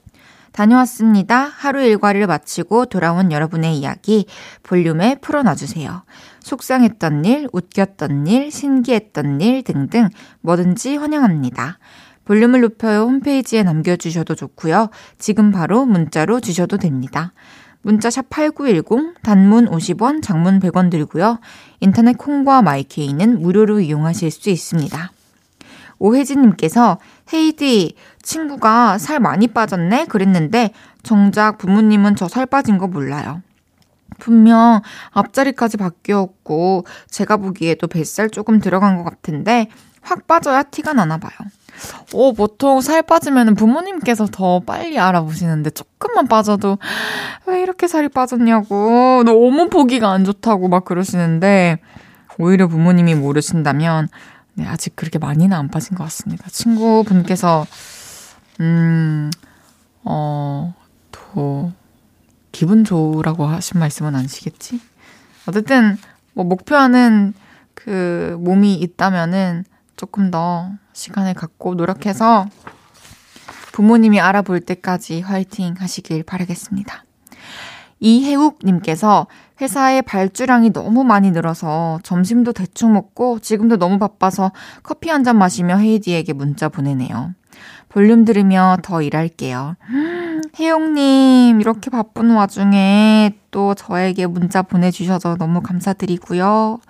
다녀왔습니다. 0.53 1.43
하루 1.45 1.83
일과를 1.83 2.27
마치고 2.27 2.87
돌아온 2.87 3.33
여러분의 3.33 3.77
이야기 3.77 4.27
볼륨에 4.63 5.17
풀어놔주세요. 5.17 6.05
속상했던 6.41 7.25
일, 7.27 7.49
웃겼던 7.53 8.29
일, 8.29 8.51
신기했던 8.51 9.43
일 9.43 9.63
등등 9.63 10.09
뭐든지 10.41 10.97
환영합니다. 10.97 11.79
볼륨을 12.25 12.63
높여요 12.63 13.03
홈페이지에 13.03 13.63
남겨주셔도 13.63 14.35
좋고요. 14.35 14.89
지금 15.19 15.51
바로 15.53 15.85
문자로 15.85 16.41
주셔도 16.41 16.79
됩니다. 16.79 17.35
문자샵 17.85 18.31
8910, 18.31 19.15
단문 19.23 19.67
50원, 19.71 20.23
장문 20.23 20.59
100원 20.59 20.91
들고요. 20.91 21.39
인터넷 21.81 22.17
콩과 22.17 22.63
마이케이는 22.63 23.41
무료로 23.43 23.81
이용하실 23.81 24.31
수 24.31 24.49
있습니다. 24.51 25.13
오혜진님께서 25.99 26.99
헤이디 27.33 27.95
친구가 28.23 28.99
살 28.99 29.21
많이 29.21 29.47
빠졌네 29.49 30.07
그랬는데 30.07 30.73
정작 31.03 31.59
부모님은 31.59 32.17
저 32.17 32.27
살 32.27 32.47
빠진 32.47 32.79
거 32.79 32.89
몰라요. 32.89 33.43
분명 34.19 34.81
앞자리까지 35.11 35.77
바뀌었고 35.77 36.87
제가 37.11 37.37
보기에도 37.37 37.87
뱃살 37.87 38.31
조금 38.31 38.61
들어간 38.61 38.97
것 38.97 39.05
같은데 39.05 39.69
확 40.01 40.27
빠져야 40.27 40.63
티가 40.63 40.95
나나 40.95 41.19
봐요. 41.19 41.33
오, 42.13 42.33
보통 42.33 42.81
살 42.81 43.03
빠지면 43.03 43.55
부모님께서 43.55 44.27
더 44.27 44.61
빨리 44.61 44.99
알아보시는데 44.99 45.71
조금만 45.71 46.29
빠져도 46.29 46.79
왜 47.47 47.61
이렇게 47.61 47.89
살이 47.89 48.09
빠졌냐고 48.09 49.23
너무 49.25 49.69
보기가 49.69 50.11
안 50.11 50.25
좋다고 50.25 50.69
막 50.69 50.85
그러시는데 50.85 51.79
오히려 52.39 52.69
부모님이 52.69 53.15
모르신다면 53.15 54.09
네, 54.57 54.67
아직 54.67 54.95
그렇게 54.95 55.19
많이는 55.19 55.57
안 55.57 55.69
빠진 55.69 55.97
것 55.97 56.05
같습니다. 56.05 56.49
친구분께서, 56.49 57.67
음, 58.61 59.31
어, 60.05 60.75
더, 61.11 61.73
기분 62.53 62.85
좋으라고 62.85 63.47
하신 63.47 63.81
말씀은 63.81 64.15
아니시겠지? 64.15 64.81
어쨌든, 65.47 65.99
뭐, 66.35 66.45
목표하는 66.45 67.35
그 67.75 68.37
몸이 68.39 68.75
있다면은 68.75 69.65
조금 69.97 70.31
더 70.31 70.71
시간을 70.93 71.35
갖고 71.35 71.75
노력해서 71.75 72.47
부모님이 73.73 74.21
알아볼 74.21 74.61
때까지 74.61 75.21
화이팅 75.21 75.75
하시길 75.79 76.23
바라겠습니다. 76.23 77.05
이혜욱님께서 78.01 79.27
회사에 79.61 80.03
발주량이 80.03 80.73
너무 80.73 81.05
많이 81.05 81.31
늘어서 81.31 82.01
점심도 82.03 82.53
대충 82.53 82.93
먹고 82.93 83.39
지금도 83.39 83.77
너무 83.77 83.99
바빠서 83.99 84.53
커피 84.83 85.11
한 85.11 85.25
잔 85.25 85.39
마시며 85.39 85.79
헤이디에게 85.79 86.33
문자 86.35 86.69
보내네요. 86.69 87.35
볼륨 87.89 88.25
들으며 88.25 88.77
더 88.83 89.01
일할게요. 89.01 89.77
혜용님, 90.59 91.61
이렇게 91.61 91.91
바쁜 91.91 92.31
와중에 92.33 93.39
또 93.51 93.75
저에게 93.75 94.27
문자 94.27 94.63
보내주셔서 94.63 95.37
너무 95.37 95.63
감사드리고요. 95.63 96.81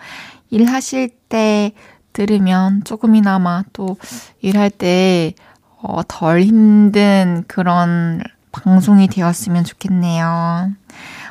일하실 0.51 1.11
때 1.29 1.73
들으면 2.15 2.83
조금이나마 2.85 3.65
또 3.75 3.99
일할 4.41 4.71
때, 4.71 5.35
어, 5.83 6.01
덜 6.09 6.41
힘든 6.41 7.45
그런 7.47 8.23
방송이 8.53 9.09
되었으면 9.09 9.65
좋겠네요. 9.65 10.73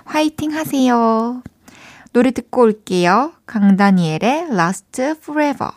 화이팅 0.05 0.53
하세요. 0.53 1.41
노래 2.11 2.29
듣고 2.29 2.61
올게요. 2.61 3.33
강다니엘의 3.47 4.49
Last 4.51 5.01
Forever. 5.01 5.71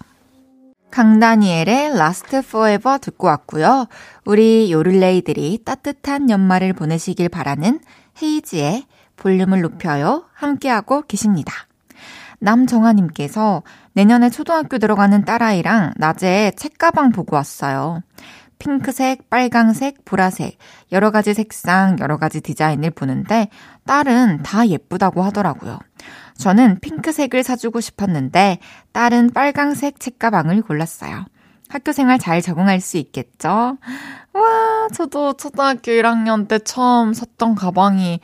강다니엘의 0.90 1.92
Last 1.92 2.36
Forever 2.36 2.98
듣고 2.98 3.28
왔고요. 3.28 3.86
우리 4.26 4.70
요를레이들이 4.70 5.60
따뜻한 5.64 6.28
연말을 6.28 6.74
보내시길 6.74 7.30
바라는 7.30 7.80
헤이지의 8.20 8.84
볼륨을 9.16 9.62
높여요. 9.62 10.24
함께하고 10.34 11.02
계십니다. 11.02 11.52
남정아님께서 12.38 13.62
내년에 13.96 14.28
초등학교 14.28 14.76
들어가는 14.76 15.24
딸아이랑 15.24 15.94
낮에 15.96 16.52
책가방 16.56 17.12
보고 17.12 17.35
왔어요. 17.35 18.02
핑크색, 18.59 19.30
빨강색, 19.30 20.04
보라색, 20.04 20.59
여러 20.92 21.11
가지 21.11 21.32
색상, 21.32 21.96
여러 22.00 22.18
가지 22.18 22.42
디자인을 22.42 22.90
보는데 22.90 23.48
딸은 23.87 24.42
다 24.42 24.68
예쁘다고 24.68 25.22
하더라고요. 25.22 25.78
저는 26.37 26.80
핑크색을 26.80 27.42
사주고 27.42 27.80
싶었는데 27.80 28.59
딸은 28.92 29.30
빨강색 29.32 29.98
책가방을 29.98 30.61
골랐어요. 30.61 31.24
학교 31.70 31.92
생활 31.92 32.18
잘 32.18 32.42
적응할 32.42 32.82
수 32.82 32.98
있겠죠? 32.98 33.48
와, 34.35 34.88
저도 34.92 35.38
초등학교 35.38 35.92
1학년 35.92 36.48
때 36.48 36.59
처음 36.59 37.14
샀던 37.14 37.54
가방이 37.54 38.20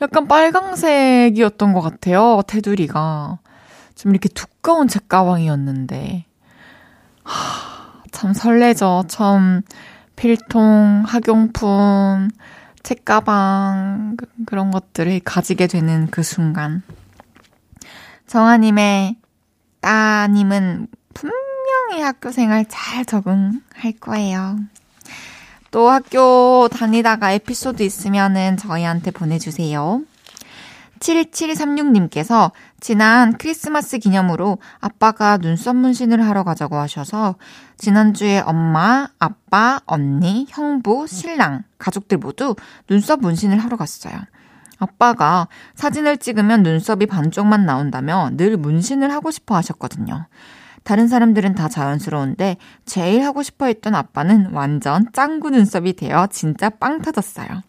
약간 0.00 0.26
빨강색이었던 0.26 1.72
것 1.72 1.80
같아요. 1.80 2.42
테두리가. 2.48 3.38
좀 3.94 4.12
이렇게 4.12 4.28
두꺼운 4.28 4.88
책 4.88 5.08
가방이었는데. 5.08 6.24
하, 7.24 8.02
참 8.10 8.32
설레죠. 8.34 9.04
처음 9.08 9.62
필통, 10.16 11.04
학용품, 11.06 12.30
책 12.82 13.04
가방, 13.04 14.16
그, 14.16 14.26
그런 14.46 14.70
것들을 14.70 15.20
가지게 15.20 15.66
되는 15.66 16.08
그 16.10 16.22
순간. 16.22 16.82
정아님의 18.26 19.16
따님은 19.80 20.88
분명히 21.14 22.02
학교 22.02 22.30
생활 22.30 22.64
잘 22.68 23.04
적응할 23.04 23.92
거예요. 24.00 24.58
또 25.70 25.88
학교 25.90 26.68
다니다가 26.68 27.32
에피소드 27.32 27.82
있으면은 27.82 28.56
저희한테 28.56 29.10
보내주세요. 29.10 30.02
7736님께서 31.02 32.52
지난 32.80 33.36
크리스마스 33.36 33.98
기념으로 33.98 34.58
아빠가 34.80 35.36
눈썹 35.36 35.76
문신을 35.76 36.26
하러 36.26 36.44
가자고 36.44 36.76
하셔서 36.76 37.36
지난주에 37.76 38.40
엄마, 38.40 39.08
아빠, 39.18 39.80
언니, 39.86 40.46
형부, 40.48 41.06
신랑, 41.08 41.64
가족들 41.78 42.18
모두 42.18 42.54
눈썹 42.88 43.20
문신을 43.20 43.58
하러 43.58 43.76
갔어요. 43.76 44.14
아빠가 44.78 45.48
사진을 45.74 46.18
찍으면 46.18 46.62
눈썹이 46.62 47.06
반쪽만 47.06 47.66
나온다며 47.66 48.30
늘 48.34 48.56
문신을 48.56 49.12
하고 49.12 49.30
싶어 49.30 49.54
하셨거든요. 49.56 50.26
다른 50.84 51.06
사람들은 51.06 51.54
다 51.54 51.68
자연스러운데 51.68 52.56
제일 52.84 53.24
하고 53.24 53.44
싶어 53.44 53.66
했던 53.66 53.94
아빠는 53.94 54.50
완전 54.52 55.06
짱구 55.12 55.50
눈썹이 55.50 55.92
되어 55.92 56.26
진짜 56.28 56.70
빵 56.70 57.00
터졌어요. 57.00 57.62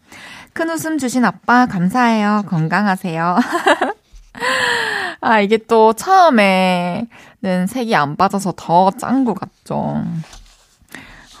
큰 0.54 0.70
웃음 0.70 0.98
주신 0.98 1.24
아빠 1.24 1.66
감사해요. 1.66 2.44
건강하세요. 2.46 3.38
아, 5.20 5.40
이게 5.40 5.58
또 5.58 5.92
처음에는 5.92 7.66
색이 7.68 7.94
안 7.96 8.14
빠져서 8.14 8.54
더 8.56 8.92
짱구 8.92 9.34
같죠. 9.34 10.04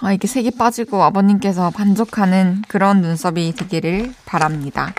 아, 0.00 0.12
이게 0.12 0.26
색이 0.26 0.52
빠지고 0.58 1.02
아버님께서 1.04 1.70
만족하는 1.78 2.62
그런 2.66 3.02
눈썹이 3.02 3.52
되기를 3.52 4.12
바랍니다. 4.26 4.92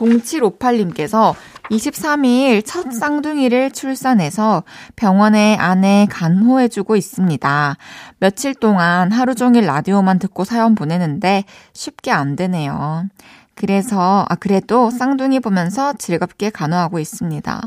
0758님께서 0.00 1.34
23일 1.70 2.64
첫 2.64 2.90
쌍둥이를 2.92 3.70
출산해서 3.70 4.64
병원에 4.96 5.56
아내 5.58 6.06
간호해주고 6.10 6.96
있습니다. 6.96 7.76
며칠 8.18 8.54
동안 8.54 9.12
하루 9.12 9.34
종일 9.34 9.66
라디오만 9.66 10.18
듣고 10.18 10.44
사연 10.44 10.74
보내는데 10.74 11.44
쉽게 11.72 12.10
안 12.10 12.34
되네요. 12.36 13.04
그래서, 13.54 14.24
아, 14.28 14.34
그래도 14.36 14.90
쌍둥이 14.90 15.40
보면서 15.40 15.92
즐겁게 15.92 16.48
간호하고 16.50 16.98
있습니다. 16.98 17.60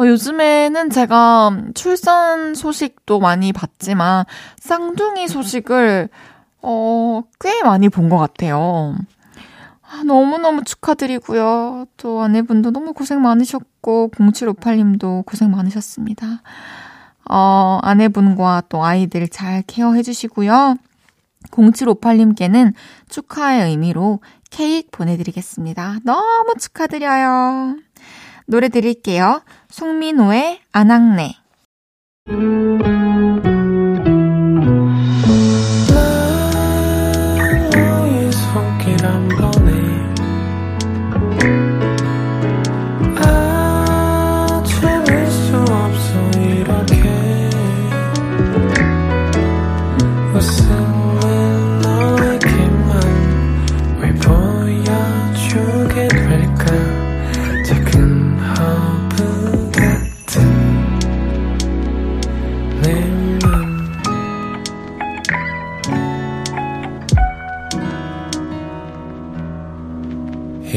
어, 0.00 0.06
요즘에는 0.06 0.90
제가 0.90 1.50
출산 1.74 2.54
소식도 2.54 3.18
많이 3.18 3.52
봤지만, 3.52 4.24
쌍둥이 4.60 5.26
소식을, 5.26 6.08
어, 6.62 7.22
꽤 7.40 7.62
많이 7.64 7.88
본 7.88 8.08
것 8.08 8.18
같아요. 8.18 8.94
아, 9.90 10.02
너무너무 10.04 10.64
축하드리고요. 10.64 11.86
또 11.96 12.20
아내분도 12.20 12.70
너무 12.70 12.92
고생 12.92 13.22
많으셨고, 13.22 14.10
0758님도 14.12 15.24
고생 15.24 15.50
많으셨습니다. 15.50 16.42
어, 17.30 17.78
아내분과 17.82 18.64
또 18.68 18.84
아이들 18.84 19.28
잘 19.28 19.62
케어해 19.66 20.02
주시고요. 20.02 20.76
0758님께는 21.50 22.74
축하의 23.08 23.70
의미로 23.70 24.20
케이크 24.50 24.88
보내드리겠습니다. 24.90 26.00
너무 26.04 26.54
축하드려요. 26.58 27.76
노래 28.46 28.68
드릴게요. 28.68 29.42
송민호의 29.70 30.60
안악내. 30.72 31.34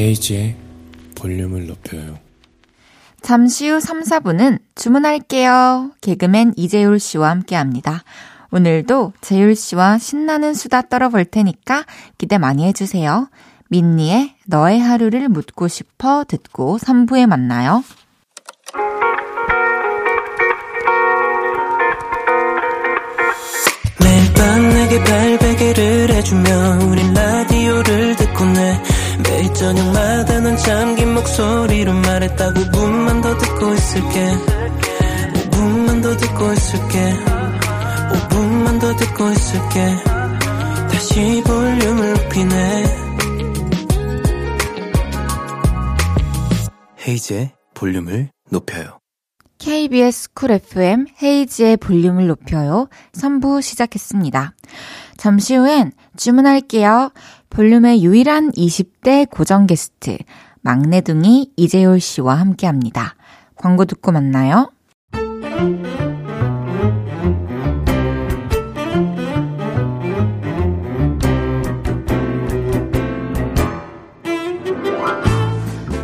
헤이지의 0.02 0.56
볼륨을 1.14 1.66
높여요. 1.66 2.18
잠시 3.22 3.68
후 3.68 3.78
3, 3.78 4.02
4분은 4.02 4.58
주문할게요. 4.74 5.92
개그맨 6.00 6.54
이재율 6.56 6.98
씨와 6.98 7.30
함께 7.30 7.54
합니다. 7.54 8.02
오늘도 8.50 9.12
재율 9.20 9.54
씨와 9.54 9.98
신나는 9.98 10.54
수다 10.54 10.82
떨어볼 10.82 11.24
테니까 11.26 11.84
기대 12.18 12.36
많이 12.36 12.64
해주세요. 12.66 13.28
민니의 13.68 14.34
너의 14.46 14.80
하루를 14.80 15.28
묻고 15.28 15.68
싶어 15.68 16.24
듣고 16.26 16.78
3부에 16.78 17.26
만나요. 17.26 17.84
매일 24.00 24.34
밤 24.34 24.68
내게 24.68 25.04
발베개를 25.04 26.10
해주며 26.10 26.78
우린 26.90 27.14
라디오를 27.14 28.16
듣고 28.16 28.44
내 28.46 28.91
매일 29.22 29.52
저녁마다 29.54 30.40
넌 30.40 30.56
잠긴 30.56 31.14
목소리로 31.14 31.92
말했다 31.92 32.52
5분만 32.52 33.22
더 33.22 33.38
듣고 33.38 33.74
있을게. 33.74 34.36
5분만 35.50 36.02
더 36.02 36.16
듣고 36.16 36.52
있을게. 36.52 37.14
5분만 38.12 38.80
더 38.80 38.96
듣고 38.96 39.30
있을게. 39.30 39.96
다시 40.90 41.42
볼륨을 41.44 42.12
높이네. 42.14 42.84
헤이즈의 47.06 47.52
볼륨을 47.74 48.30
높여요. 48.50 48.98
KBS 49.58 50.32
쿨 50.34 50.50
FM 50.50 51.06
헤이즈의 51.22 51.76
볼륨을 51.76 52.26
높여요. 52.26 52.88
3부 53.12 53.62
시작했습니다. 53.62 54.54
잠시 55.16 55.54
후엔 55.54 55.92
주문할게요. 56.16 57.12
볼륨의 57.52 58.02
유일한 58.02 58.50
20대 58.52 59.28
고정 59.28 59.66
게스트, 59.66 60.16
막내둥이 60.62 61.52
이재율 61.54 62.00
씨와 62.00 62.36
함께 62.36 62.66
합니다. 62.66 63.14
광고 63.56 63.84
듣고 63.84 64.10
만나요. 64.10 64.72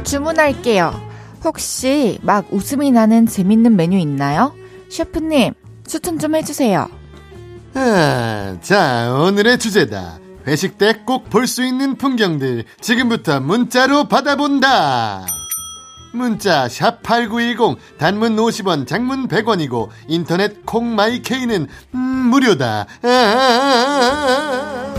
주문할게요. 0.04 0.92
혹시 1.42 2.18
막 2.22 2.52
웃음이 2.52 2.90
나는 2.90 3.24
재밌는 3.24 3.74
메뉴 3.74 3.96
있나요? 3.96 4.52
셰프님, 4.90 5.54
추천 5.86 6.18
좀 6.18 6.34
해주세요. 6.34 6.88
아, 7.72 8.58
자, 8.60 9.16
오늘의 9.18 9.58
주제다. 9.58 10.27
회식 10.48 10.78
때 10.78 10.94
꼭 11.04 11.28
볼 11.30 11.46
수 11.46 11.62
있는 11.64 11.96
풍경들 11.96 12.64
지금부터 12.80 13.40
문자로 13.40 14.04
받아본다. 14.08 15.26
문자 16.12 16.68
샵 16.68 17.02
8910 17.02 17.76
단문 17.98 18.36
50원 18.36 18.86
장문 18.86 19.28
100원이고 19.28 19.88
인터넷 20.08 20.64
콩마이케이는 20.64 21.66
음, 21.94 21.98
무료다. 21.98 22.86
아 23.02 24.94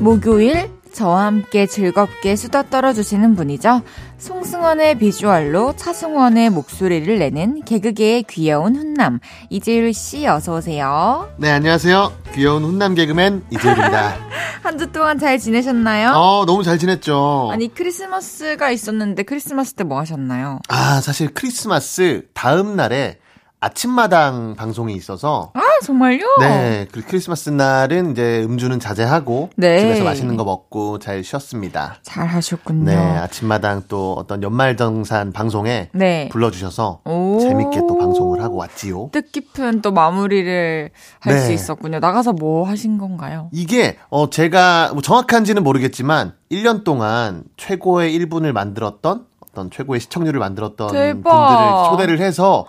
목요일 0.00 0.70
저와 0.92 1.26
함께 1.26 1.66
즐겁게 1.66 2.36
수다 2.36 2.64
떨어주시는 2.64 3.34
분이죠. 3.36 3.82
송승헌의 4.26 4.98
비주얼로 4.98 5.74
차승원의 5.74 6.50
목소리를 6.50 7.18
내는 7.18 7.60
개그계의 7.64 8.22
귀여운 8.30 8.76
훈남 8.76 9.18
이재율 9.50 9.92
씨 9.92 10.28
어서 10.28 10.54
오세요. 10.58 11.28
네 11.38 11.50
안녕하세요. 11.50 12.12
귀여운 12.32 12.62
훈남 12.62 12.94
개그맨 12.94 13.42
이재율입니다. 13.50 14.14
한 14.62 14.78
주 14.78 14.92
동안 14.92 15.18
잘 15.18 15.40
지내셨나요? 15.40 16.12
어 16.12 16.44
너무 16.46 16.62
잘 16.62 16.78
지냈죠. 16.78 17.48
아니 17.52 17.66
크리스마스가 17.74 18.70
있었는데 18.70 19.24
크리스마스 19.24 19.74
때 19.74 19.82
뭐 19.82 19.98
하셨나요? 19.98 20.60
아 20.68 21.00
사실 21.00 21.34
크리스마스 21.34 22.22
다음 22.32 22.76
날에 22.76 23.18
아침마당 23.62 24.56
방송이 24.56 24.92
있어서 24.94 25.52
아, 25.54 25.60
정말요? 25.84 26.26
네, 26.40 26.88
그 26.90 27.00
크리스마스 27.00 27.48
날은 27.48 28.10
이제 28.10 28.42
음주는 28.42 28.80
자제하고 28.80 29.50
네. 29.54 29.78
집에서 29.78 30.02
맛있는 30.02 30.36
거 30.36 30.44
먹고 30.44 30.98
잘 30.98 31.22
쉬었습니다. 31.22 31.98
잘 32.02 32.26
하셨군요. 32.26 32.86
네, 32.86 32.96
아침마당 32.96 33.84
또 33.86 34.14
어떤 34.14 34.42
연말정산 34.42 35.32
방송에 35.32 35.90
네. 35.94 36.28
불러주셔서 36.32 37.02
오. 37.04 37.38
재밌게 37.40 37.78
또 37.86 37.96
방송을 37.98 38.42
하고 38.42 38.56
왔지요. 38.56 39.10
뜻깊은 39.12 39.80
또 39.82 39.92
마무리를 39.92 40.90
할수 41.20 41.46
네. 41.46 41.54
있었군요. 41.54 42.00
나가서 42.00 42.32
뭐 42.32 42.66
하신 42.66 42.98
건가요? 42.98 43.48
이게 43.52 43.96
어 44.10 44.28
제가 44.28 44.90
뭐 44.92 45.02
정확한지는 45.02 45.62
모르겠지만 45.62 46.34
1년 46.50 46.82
동안 46.82 47.44
최고의 47.56 48.18
1분을 48.18 48.50
만들었던 48.50 49.26
어떤 49.52 49.70
최고의 49.70 50.00
시청률을 50.00 50.40
만들었던 50.40 50.92
대박. 50.92 51.30
분들을 51.30 51.90
초대를 51.90 52.20
해서 52.26 52.66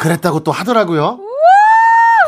그랬다고 0.00 0.40
또 0.40 0.52
하더라고요. 0.52 1.18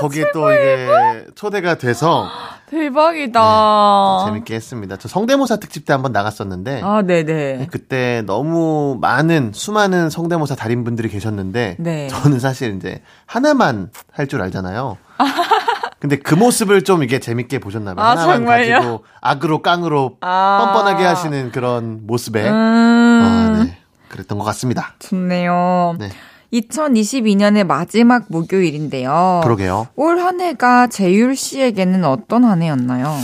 거기에 0.00 0.26
또 0.32 0.50
이게 0.50 1.26
초대가 1.34 1.74
돼서 1.76 2.26
대박이다. 2.70 3.40
또 3.40 4.24
재밌게 4.26 4.54
했습니다. 4.54 4.96
저 4.96 5.08
성대모사 5.08 5.56
특집 5.56 5.84
때 5.84 5.92
한번 5.92 6.12
나갔었는데 6.12 6.80
아, 6.84 7.02
네네. 7.02 7.66
그때 7.70 8.22
너무 8.26 8.96
많은 9.00 9.52
수많은 9.54 10.08
성대모사 10.10 10.54
달인분들이 10.54 11.08
계셨는데 11.08 11.76
네. 11.78 12.08
저는 12.08 12.38
사실 12.40 12.76
이제 12.76 13.02
하나만 13.26 13.90
할 14.12 14.26
줄 14.28 14.40
알잖아요. 14.42 14.96
근데 16.00 16.16
그 16.16 16.34
모습을 16.34 16.84
좀 16.84 17.02
이게 17.02 17.18
재밌게 17.18 17.58
보셨나 17.58 17.94
봐요. 17.94 18.06
아, 18.06 18.10
하나만 18.10 18.36
정말요? 18.38 18.74
가지고 18.76 19.04
악으로 19.20 19.62
깡으로 19.62 20.16
아. 20.20 20.60
뻔뻔하게 20.72 21.04
하시는 21.04 21.50
그런 21.50 22.06
모습에 22.06 22.48
음, 22.48 22.54
아, 22.54 23.64
네. 23.64 23.78
그랬던 24.08 24.38
것 24.38 24.44
같습니다. 24.44 24.94
좋네요. 24.98 25.96
네. 25.98 26.10
2022년의 26.52 27.64
마지막 27.66 28.24
목요일인데요. 28.28 29.40
그러게요. 29.44 29.88
올 29.96 30.18
한 30.18 30.40
해가 30.40 30.86
재율 30.88 31.36
씨에게는 31.36 32.04
어떤 32.04 32.44
한 32.44 32.62
해였나요? 32.62 33.14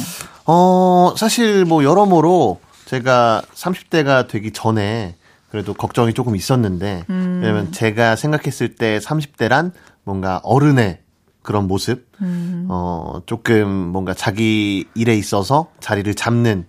어, 0.46 1.14
사실 1.16 1.64
뭐 1.64 1.84
여러모로 1.84 2.60
제가 2.84 3.42
30대가 3.54 4.28
되기 4.28 4.52
전에 4.52 5.16
그래도 5.50 5.72
걱정이 5.72 6.12
조금 6.14 6.36
있었는데 6.36 7.04
음. 7.08 7.40
왜냐면 7.42 7.72
제가 7.72 8.16
생각했을 8.16 8.74
때 8.74 8.98
30대란 8.98 9.72
뭔가 10.04 10.40
어른의 10.42 10.98
그런 11.42 11.66
모습, 11.66 12.06
음. 12.22 12.66
어, 12.70 13.20
조금 13.26 13.68
뭔가 13.68 14.14
자기 14.14 14.86
일에 14.94 15.14
있어서 15.16 15.68
자리를 15.80 16.12
잡는 16.14 16.66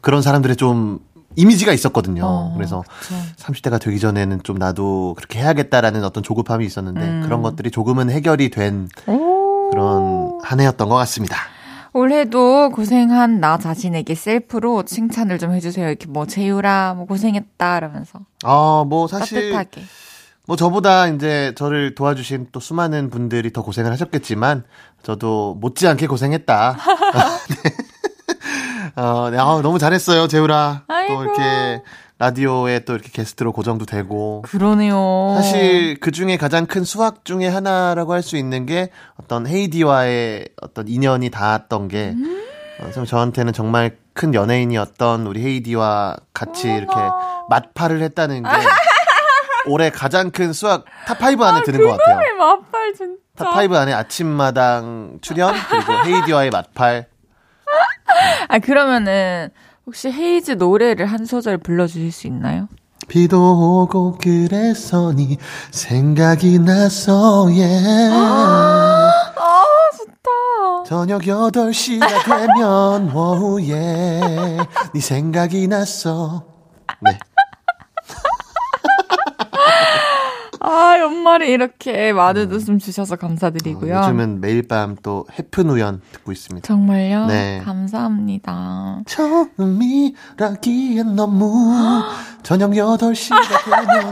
그런 0.00 0.20
사람들의 0.22 0.56
좀 0.56 0.98
이미지가 1.36 1.72
있었거든요. 1.72 2.22
어, 2.24 2.52
그래서 2.56 2.82
그쵸. 3.00 3.14
30대가 3.36 3.80
되기 3.80 4.00
전에는 4.00 4.42
좀 4.42 4.56
나도 4.56 5.14
그렇게 5.16 5.38
해야겠다라는 5.38 6.02
어떤 6.04 6.22
조급함이 6.22 6.64
있었는데 6.66 7.00
음. 7.00 7.22
그런 7.24 7.42
것들이 7.42 7.70
조금은 7.70 8.10
해결이 8.10 8.50
된 8.50 8.88
오. 9.06 9.70
그런 9.70 10.38
한 10.42 10.60
해였던 10.60 10.88
것 10.88 10.94
같습니다. 10.96 11.36
올해도 11.92 12.70
고생한 12.70 13.40
나 13.40 13.56
자신에게 13.56 14.14
셀프로 14.14 14.82
칭찬을 14.82 15.38
좀 15.38 15.52
해주세요. 15.52 15.88
이렇게 15.88 16.06
뭐 16.06 16.26
재율아 16.26 16.94
뭐 16.94 17.06
고생했다 17.06 17.78
이러면서 17.78 18.20
아, 18.44 18.84
뭐 18.86 19.06
사실 19.06 19.52
따뜻하게. 19.52 19.86
뭐 20.46 20.56
저보다 20.56 21.08
이제 21.08 21.52
저를 21.56 21.94
도와주신 21.94 22.48
또 22.52 22.60
수많은 22.60 23.10
분들이 23.10 23.52
더 23.52 23.62
고생을 23.62 23.90
하셨겠지만 23.92 24.64
저도 25.02 25.56
못지않게 25.60 26.06
고생했다. 26.06 26.76
네. 27.64 27.70
어, 28.96 29.28
네, 29.30 29.38
아, 29.38 29.60
너무 29.62 29.78
잘했어요, 29.78 30.26
재율아. 30.26 30.82
아이고. 30.88 31.14
또 31.14 31.22
이렇게 31.24 31.82
라디오에 32.18 32.80
또 32.80 32.94
이렇게 32.94 33.10
게스트로 33.10 33.52
고정도 33.52 33.84
되고. 33.84 34.40
그러네요. 34.42 35.34
사실 35.36 36.00
그 36.00 36.10
중에 36.10 36.38
가장 36.38 36.64
큰 36.66 36.82
수확 36.82 37.24
중에 37.26 37.46
하나라고 37.46 38.14
할 38.14 38.22
수 38.22 38.36
있는 38.38 38.64
게 38.64 38.88
어떤 39.22 39.46
헤이디와의 39.46 40.48
어떤 40.62 40.88
인연이 40.88 41.28
닿았던 41.30 41.88
게 41.88 42.14
어, 42.80 42.90
좀 42.92 43.04
저한테는 43.04 43.52
정말 43.52 43.96
큰 44.14 44.32
연예인이었던 44.32 45.26
우리 45.26 45.44
헤이디와 45.44 46.16
같이 46.32 46.68
이렇게 46.72 46.94
맞팔을 47.50 48.00
했다는 48.02 48.42
게 48.44 48.48
올해 49.68 49.90
가장 49.90 50.30
큰 50.30 50.54
수확 50.54 50.84
top 51.06 51.33
5 51.33 51.42
안에 51.42 51.62
드는 51.64 51.80
것 51.86 51.98
같아요. 51.98 52.18
맞팔 52.38 52.94
진짜. 52.94 53.16
top 53.36 53.64
5 53.64 53.74
안에 53.74 53.92
아침마당 53.92 55.18
출연 55.20 55.54
그리고 55.68 55.92
헤이디와의 56.06 56.48
맞팔 56.50 57.08
아 58.48 58.58
그러면은 58.58 59.48
혹시 59.86 60.10
헤이즈 60.10 60.52
노래를 60.52 61.06
한 61.06 61.24
소절 61.24 61.58
불러주실 61.58 62.12
수 62.12 62.26
있나요? 62.26 62.68
비도 63.08 63.82
오고 63.82 64.18
그래서 64.20 65.12
네 65.16 65.36
생각이 65.70 66.58
나서 66.58 67.48
yeah 67.52 69.12
좋다. 69.96 70.84
저녁 70.86 71.22
8시가 71.22 72.24
되면 72.24 73.14
오후에 73.14 74.56
네 74.92 75.00
생각이 75.00 75.68
났어 75.68 76.44
네 77.02 77.18
아 80.68 80.98
연말에 80.98 81.46
이렇게 81.48 82.12
많은 82.12 82.50
웃음 82.50 82.78
주셔서 82.80 83.14
감사드리고요. 83.16 83.94
어, 83.94 83.98
요즘은 84.02 84.40
매일 84.40 84.66
밤 84.66 84.96
또 85.02 85.24
해픈 85.38 85.68
우연 85.70 86.00
듣고 86.12 86.32
있습니다 86.32 86.66
정말요? 86.66 87.26
네. 87.26 87.60
감사합니다. 87.64 89.00
처음이라기엔 89.06 91.14
너무 91.14 92.02
저녁 92.42 92.72
8시가 92.72 93.64
되면 93.64 94.10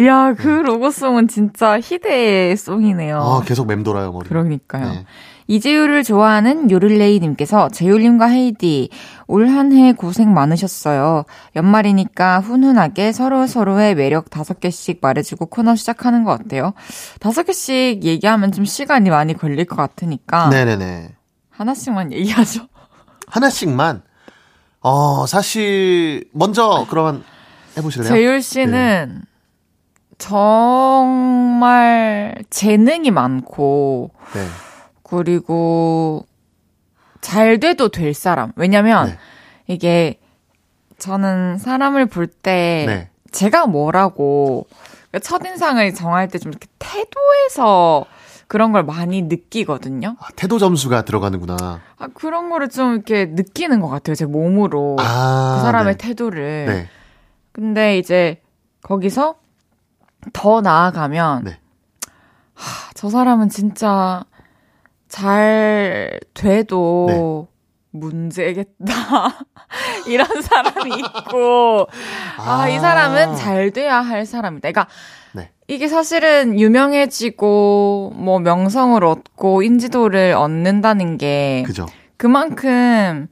야, 0.06 0.34
그 0.34 0.46
로고송은 0.48 1.28
진짜 1.28 1.78
희대의 1.80 2.56
송이네요. 2.56 3.18
아, 3.18 3.42
계속 3.42 3.66
맴돌아요 3.66 4.12
머리 4.12 4.28
그러니까요. 4.28 4.84
네. 4.84 5.04
이재율을 5.54 6.04
좋아하는 6.04 6.70
요를레이님께서 6.70 7.70
재율님과 7.70 8.26
헤이디 8.26 8.88
올 9.26 9.48
한 9.48 9.72
해 9.72 9.92
고생 9.92 10.32
많으셨어요. 10.32 11.24
연말이니까 11.56 12.38
훈훈하게 12.38 13.10
서로 13.10 13.48
서로의 13.48 13.96
매력 13.96 14.30
다섯 14.30 14.60
개씩 14.60 15.00
말해주고 15.02 15.46
코너 15.46 15.74
시작하는 15.74 16.22
거 16.22 16.30
어때요? 16.32 16.72
다섯 17.18 17.42
개씩 17.42 18.04
얘기하면 18.04 18.52
좀 18.52 18.64
시간이 18.64 19.10
많이 19.10 19.34
걸릴 19.34 19.64
것 19.64 19.74
같으니까 19.74 20.50
네네네 20.50 21.16
하나씩만 21.50 22.12
얘기하죠. 22.12 22.68
하나씩만 23.26 24.02
어 24.82 25.26
사실 25.26 26.26
먼저 26.32 26.86
그러면 26.88 27.24
해보실래요? 27.76 28.08
재율 28.08 28.40
씨는 28.40 29.22
정말 30.16 32.36
재능이 32.50 33.10
많고 33.10 34.12
네. 34.34 34.46
그리고 35.10 36.26
잘 37.20 37.58
돼도 37.60 37.88
될 37.88 38.14
사람. 38.14 38.52
왜냐면 38.56 39.06
네. 39.08 39.18
이게 39.66 40.20
저는 40.98 41.58
사람을 41.58 42.06
볼때 42.06 42.84
네. 42.86 43.10
제가 43.32 43.66
뭐라고 43.66 44.66
그러니까 45.10 45.28
첫인상을 45.28 45.94
정할 45.94 46.28
때 46.28 46.38
좀 46.38 46.52
이렇게 46.52 46.66
태도에서 46.78 48.06
그런 48.46 48.72
걸 48.72 48.82
많이 48.82 49.22
느끼거든요. 49.22 50.16
아, 50.18 50.26
태도 50.34 50.58
점수가 50.58 51.02
들어가는구나. 51.02 51.80
아, 51.98 52.08
그런 52.14 52.50
거를 52.50 52.68
좀 52.68 52.94
이렇게 52.94 53.26
느끼는 53.26 53.80
것 53.80 53.88
같아요. 53.88 54.14
제 54.16 54.26
몸으로. 54.26 54.96
아, 54.98 55.54
그 55.56 55.62
사람의 55.62 55.96
네. 55.96 56.08
태도를. 56.08 56.66
네. 56.66 56.88
근데 57.52 57.98
이제 57.98 58.40
거기서 58.82 59.36
더 60.32 60.60
나아가면 60.60 61.44
네. 61.44 61.58
하, 62.54 62.90
저 62.94 63.08
사람은 63.08 63.48
진짜 63.50 64.24
잘 65.10 66.18
돼도 66.34 67.48
문제겠다. 67.90 69.44
이런 70.06 70.26
사람이 70.40 70.90
있고 70.98 71.88
아, 72.38 72.68
이 72.68 72.78
사람은 72.78 73.36
잘 73.36 73.72
돼야 73.72 74.00
할 74.00 74.24
사람이다. 74.24 74.70
그러니까 74.70 74.86
네. 75.32 75.50
이게 75.68 75.88
사실은 75.88 76.58
유명해지고 76.58 78.12
뭐 78.14 78.38
명성을 78.38 79.02
얻고 79.04 79.62
인지도를 79.62 80.32
얻는다는 80.34 81.18
게 81.18 81.64
그죠. 81.66 81.86
그만큼 82.16 83.26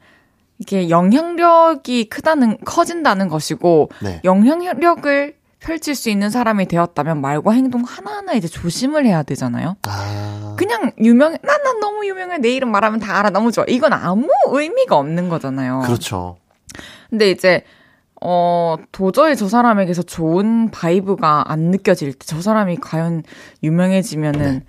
이게 0.58 0.90
영향력이 0.90 2.08
크다는 2.08 2.58
커진다는 2.64 3.28
것이고 3.28 3.90
네. 4.02 4.20
영향력을 4.24 5.37
펼칠 5.60 5.94
수 5.94 6.08
있는 6.10 6.30
사람이 6.30 6.66
되었다면 6.66 7.20
말과 7.20 7.52
행동 7.52 7.82
하나하나 7.82 8.34
이제 8.34 8.46
조심을 8.48 9.04
해야 9.06 9.22
되잖아요. 9.22 9.76
아. 9.86 10.54
그냥 10.56 10.92
유명해, 10.98 11.38
난, 11.42 11.62
난 11.62 11.80
너무 11.80 12.06
유명해. 12.06 12.38
내 12.38 12.50
이름 12.50 12.70
말하면 12.70 13.00
다 13.00 13.18
알아. 13.18 13.30
너무 13.30 13.50
좋아. 13.52 13.64
이건 13.68 13.92
아무 13.92 14.28
의미가 14.52 14.96
없는 14.96 15.28
거잖아요. 15.28 15.80
그렇죠. 15.84 16.36
근데 17.10 17.30
이제, 17.30 17.64
어, 18.20 18.76
도저히 18.92 19.36
저 19.36 19.48
사람에게서 19.48 20.02
좋은 20.02 20.70
vibe가 20.70 21.44
안 21.50 21.60
느껴질 21.70 22.12
때 22.14 22.18
저 22.26 22.40
사람이 22.40 22.76
과연 22.76 23.22
유명해지면은, 23.62 24.64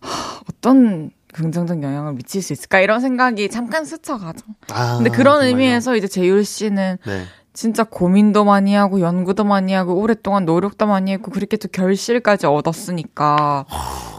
하, 0.00 0.40
어떤 0.50 1.10
긍정적 1.32 1.82
영향을 1.82 2.14
미칠 2.14 2.42
수 2.42 2.52
있을까? 2.52 2.80
이런 2.80 3.00
생각이 3.00 3.48
잠깐 3.50 3.84
스쳐가죠. 3.84 4.44
아, 4.72 4.96
근데 4.96 5.10
그런 5.10 5.34
정말요? 5.34 5.46
의미에서 5.48 5.94
이제 5.96 6.08
재율 6.08 6.44
씨는 6.44 6.98
네. 7.06 7.24
진짜 7.58 7.82
고민도 7.82 8.44
많이 8.44 8.76
하고 8.76 9.00
연구도 9.00 9.42
많이 9.42 9.72
하고 9.72 10.00
오랫동안 10.00 10.44
노력도 10.44 10.86
많이 10.86 11.10
했고 11.10 11.32
그렇게 11.32 11.56
또 11.56 11.66
결실까지 11.66 12.46
얻었으니까 12.46 13.64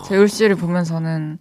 재율 0.06 0.28
씨를 0.28 0.58
보면서는 0.58 1.40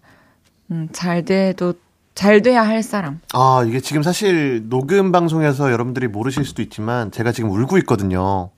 음, 0.70 0.88
잘 0.92 1.24
돼도 1.24 1.74
잘 2.14 2.40
돼야 2.40 2.62
할 2.64 2.84
사람. 2.84 3.18
아, 3.32 3.64
이게 3.66 3.80
지금 3.80 4.04
사실 4.04 4.68
녹음 4.68 5.10
방송에서 5.10 5.72
여러분들이 5.72 6.06
모르실 6.06 6.44
수도 6.44 6.62
있지만 6.62 7.10
제가 7.10 7.32
지금 7.32 7.50
울고 7.50 7.78
있거든요. 7.78 8.50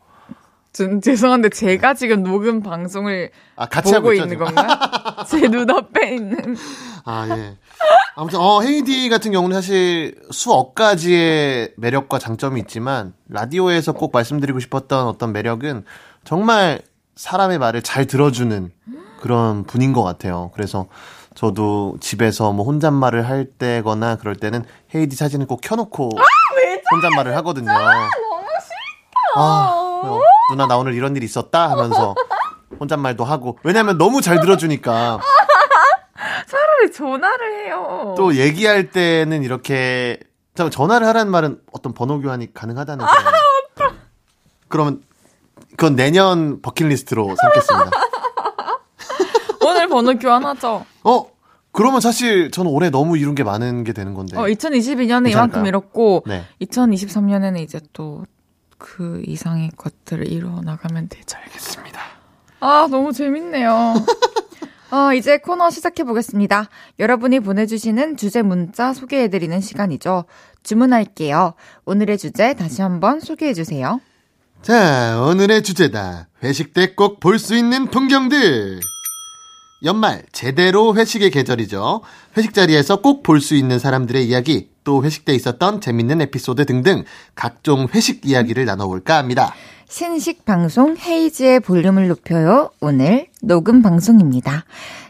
전 0.74 1.00
죄송한데 1.00 1.48
제가 1.48 1.94
지금 1.94 2.22
녹음 2.22 2.62
방송을 2.62 3.30
아, 3.56 3.64
같이 3.64 3.94
보고 3.94 4.12
있는. 4.12 4.36
건가? 4.36 5.24
제 5.26 5.48
눈앞에 5.48 6.14
있는. 6.14 6.56
아, 7.06 7.26
예. 7.30 7.56
아무튼, 8.16 8.40
어, 8.40 8.60
헤이디 8.60 9.08
같은 9.08 9.30
경우는 9.32 9.54
사실 9.54 10.16
수억 10.30 10.74
가지의 10.74 11.72
매력과 11.76 12.18
장점이 12.18 12.60
있지만, 12.62 13.14
라디오에서 13.28 13.92
꼭 13.92 14.12
말씀드리고 14.12 14.60
싶었던 14.60 15.06
어떤 15.06 15.32
매력은 15.32 15.84
정말 16.24 16.82
사람의 17.16 17.58
말을 17.58 17.82
잘 17.82 18.06
들어주는 18.06 18.72
그런 19.20 19.64
분인 19.64 19.92
것 19.92 20.02
같아요. 20.02 20.50
그래서 20.54 20.86
저도 21.34 21.96
집에서 22.00 22.52
뭐 22.52 22.64
혼잣말을 22.64 23.28
할 23.28 23.44
때거나 23.44 24.16
그럴 24.16 24.34
때는 24.36 24.64
헤이디 24.94 25.14
사진을 25.16 25.46
꼭 25.46 25.60
켜놓고 25.60 26.10
혼잣말을 26.92 27.36
하거든요. 27.36 27.70
너무 27.70 28.46
싫다. 28.60 29.36
아, 29.36 29.70
어, 30.04 30.20
누나 30.50 30.66
나 30.66 30.76
오늘 30.76 30.94
이런 30.94 31.14
일 31.14 31.22
있었다 31.22 31.70
하면서 31.70 32.14
혼잣말도 32.80 33.24
하고. 33.24 33.58
왜냐면 33.62 33.98
너무 33.98 34.22
잘 34.22 34.40
들어주니까. 34.40 35.20
차라리 36.80 36.92
전화를 36.92 37.64
해요. 37.66 38.14
또 38.16 38.36
얘기할 38.36 38.90
때는 38.90 39.42
이렇게 39.42 40.18
잠깐 40.54 40.70
전화를 40.70 41.06
하라는 41.08 41.30
말은 41.30 41.60
어떤 41.72 41.92
번호 41.92 42.20
교환이 42.20 42.52
가능하다는 42.52 43.04
그런 43.74 43.96
그러면 44.68 45.02
그건 45.70 45.96
내년 45.96 46.62
버킷리스트로 46.62 47.34
삼겠습니다. 47.36 47.90
오늘 49.64 49.88
번호 49.88 50.18
교환하죠. 50.18 50.84
어 51.04 51.30
그러면 51.72 52.00
사실 52.00 52.50
저는 52.50 52.70
올해 52.70 52.90
너무 52.90 53.16
이룬 53.16 53.34
게 53.34 53.44
많은 53.44 53.84
게 53.84 53.92
되는 53.92 54.14
건데. 54.14 54.36
어, 54.36 54.42
2022년에 54.42 55.30
이만큼 55.30 55.62
괜찮을까요? 55.62 55.66
이뤘고, 55.68 56.24
네. 56.26 56.44
2023년에는 56.62 57.60
이제 57.60 57.80
또 57.92 58.24
그 58.80 59.22
이상의 59.26 59.70
것들을 59.76 60.26
이루어 60.26 60.62
나가면 60.62 61.08
되죠. 61.10 61.36
알겠습니다. 61.38 62.00
아, 62.60 62.88
너무 62.90 63.12
재밌네요. 63.12 63.94
어, 64.92 65.12
이제 65.14 65.38
코너 65.38 65.70
시작해 65.70 66.02
보겠습니다. 66.02 66.68
여러분이 66.98 67.40
보내주시는 67.40 68.16
주제 68.16 68.42
문자 68.42 68.92
소개해드리는 68.92 69.60
시간이죠. 69.60 70.24
주문할게요. 70.64 71.54
오늘의 71.84 72.18
주제 72.18 72.54
다시 72.54 72.82
한번 72.82 73.20
소개해 73.20 73.54
주세요. 73.54 74.00
자 74.62 75.22
오늘의 75.22 75.62
주제다. 75.62 76.28
회식 76.42 76.74
때 76.74 76.94
꼭 76.94 77.20
볼 77.20 77.38
수 77.38 77.54
있는 77.56 77.86
풍경들. 77.86 78.80
연말 79.84 80.22
제대로 80.32 80.94
회식의 80.94 81.30
계절이죠. 81.30 82.02
회식 82.36 82.52
자리에서 82.54 83.00
꼭 83.00 83.22
볼 83.22 83.40
수 83.40 83.54
있는 83.54 83.78
사람들의 83.78 84.26
이야기, 84.26 84.68
또 84.84 85.02
회식 85.04 85.24
때 85.24 85.34
있었던 85.34 85.80
재밌는 85.80 86.20
에피소드 86.22 86.66
등등 86.66 87.04
각종 87.34 87.88
회식 87.94 88.26
이야기를 88.26 88.64
나눠볼까 88.66 89.16
합니다. 89.16 89.54
신식 89.88 90.44
방송 90.44 90.96
헤이즈의 90.96 91.60
볼륨을 91.60 92.08
높여요. 92.08 92.70
오늘 92.80 93.26
녹음 93.42 93.82
방송입니다. 93.82 94.64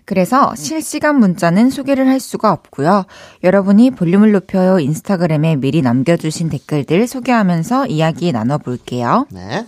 그래서 0.06 0.54
실시간 0.56 1.18
문자는 1.20 1.70
소개를 1.70 2.08
할 2.08 2.18
수가 2.18 2.50
없고요. 2.52 3.04
여러분이 3.44 3.90
볼륨을 3.90 4.32
높여요 4.32 4.78
인스타그램에 4.80 5.56
미리 5.56 5.82
남겨주신 5.82 6.48
댓글들 6.48 7.06
소개하면서 7.06 7.86
이야기 7.86 8.32
나눠볼게요. 8.32 9.26
네. 9.30 9.66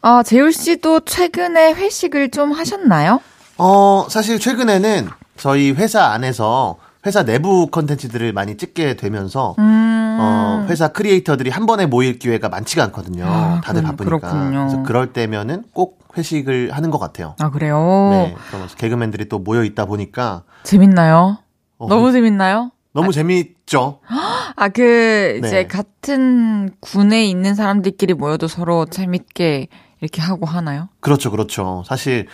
아, 0.00 0.22
재울 0.22 0.52
씨도 0.52 1.00
최근에 1.00 1.74
회식을 1.74 2.30
좀 2.30 2.52
하셨나요? 2.52 3.20
어, 3.58 4.06
사실 4.08 4.38
최근에는 4.38 5.08
저희 5.36 5.72
회사 5.72 6.04
안에서 6.06 6.76
회사 7.06 7.24
내부 7.24 7.68
컨텐츠들을 7.68 8.32
많이 8.32 8.56
찍게 8.56 8.94
되면서 8.96 9.54
음. 9.58 10.16
어, 10.20 10.66
회사 10.68 10.88
크리에이터들이 10.88 11.50
한 11.50 11.66
번에 11.66 11.86
모일 11.86 12.18
기회가 12.18 12.48
많지가 12.48 12.82
않거든요. 12.84 13.24
아, 13.26 13.60
다들 13.62 13.82
그럼- 13.82 13.96
바쁘니까. 13.96 14.18
그렇군요. 14.30 14.58
그래서 14.66 14.82
그럴 14.82 15.12
때면은 15.12 15.64
꼭 15.72 15.98
회식을 16.16 16.72
하는 16.72 16.90
것 16.90 16.98
같아요. 16.98 17.36
아, 17.38 17.50
그래요? 17.50 18.08
네. 18.10 18.34
그러면서 18.48 18.76
개그맨들이 18.76 19.28
또 19.28 19.38
모여 19.38 19.62
있다 19.62 19.84
보니까 19.86 20.42
재밌나요? 20.64 21.38
어, 21.78 21.88
너무 21.88 22.10
재밌나요? 22.12 22.72
너무. 22.92 23.12
아, 24.56 24.68
그, 24.70 25.36
이제 25.38 25.50
네. 25.50 25.66
같은 25.68 26.70
군에 26.80 27.24
있는 27.26 27.54
사람들끼리 27.54 28.14
모여도 28.14 28.48
서로 28.48 28.86
재밌게 28.86 29.68
이렇게 30.00 30.20
하고 30.20 30.46
하나요? 30.46 30.88
그렇죠, 31.00 31.30
그렇죠. 31.30 31.84
사실 31.86 32.26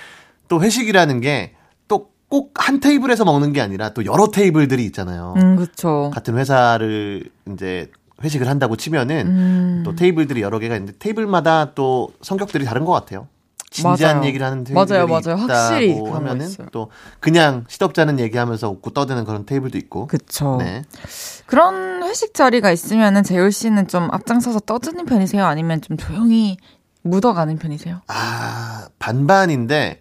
또 0.49 0.63
회식이라는 0.63 1.21
게 1.21 1.55
또 1.89 2.09
꼭 2.31 2.53
한 2.55 2.81
테이블에서 2.81 3.25
먹는 3.25 3.53
게 3.53 3.61
아니라 3.61 3.91
또 3.91 4.05
여러 4.07 4.29
테이블들이 4.29 4.85
있잖아요. 4.87 5.35
음, 5.37 5.57
그쵸. 5.57 6.11
같은 6.15 6.37
회사를 6.39 7.25
이제 7.53 7.91
회식을 8.23 8.49
한다고 8.49 8.77
치면은 8.77 9.27
음. 9.27 9.83
또 9.85 9.95
테이블들이 9.95 10.41
여러 10.41 10.59
개가 10.59 10.75
있는데 10.77 10.97
테이블마다 10.99 11.75
또 11.75 12.11
성격들이 12.23 12.65
다른 12.65 12.85
것 12.85 12.93
같아요. 12.93 13.29
진지한 13.71 14.17
맞아요. 14.17 14.27
얘기를 14.29 14.47
하는 14.47 14.65
테이블이 14.65 14.87
맞아요, 14.89 15.07
맞아요. 15.07 15.37
확실히 15.37 16.01
하면은. 16.01 16.49
또 16.73 16.91
그냥 17.21 17.65
시덥잖은 17.69 18.19
얘기하면서 18.21 18.71
웃고 18.71 18.91
떠드는 18.91 19.25
그런 19.25 19.45
테이블도 19.47 19.77
있고. 19.79 20.07
그쵸. 20.07 20.57
네. 20.61 20.83
그런 21.47 22.03
회식 22.05 22.35
자리가 22.35 22.71
있으면은 22.71 23.23
재울 23.25 23.53
씨는 23.53 23.89
좀 23.89 24.09
앞장서서 24.11 24.61
떠드는 24.61 25.07
편이세요? 25.07 25.45
아니면 25.45 25.81
좀 25.83 25.97
조용히 25.97 26.57
묻어가는 27.03 27.59
편이세요? 27.59 28.01
아 28.07 28.87
반반인데 28.99 30.01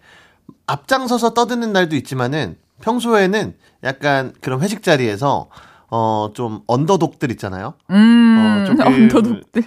앞장서서 0.66 1.34
떠드는 1.34 1.72
날도 1.72 1.96
있지만은 1.96 2.56
평소에는 2.82 3.54
약간 3.84 4.32
그런 4.40 4.60
회식 4.60 4.82
자리에서 4.82 5.48
어 5.90 6.30
좀 6.34 6.60
언더독들 6.66 7.30
있잖아요. 7.32 7.74
음, 7.90 8.62
어, 8.62 8.66
조금- 8.66 8.86
언더독들. 8.86 9.62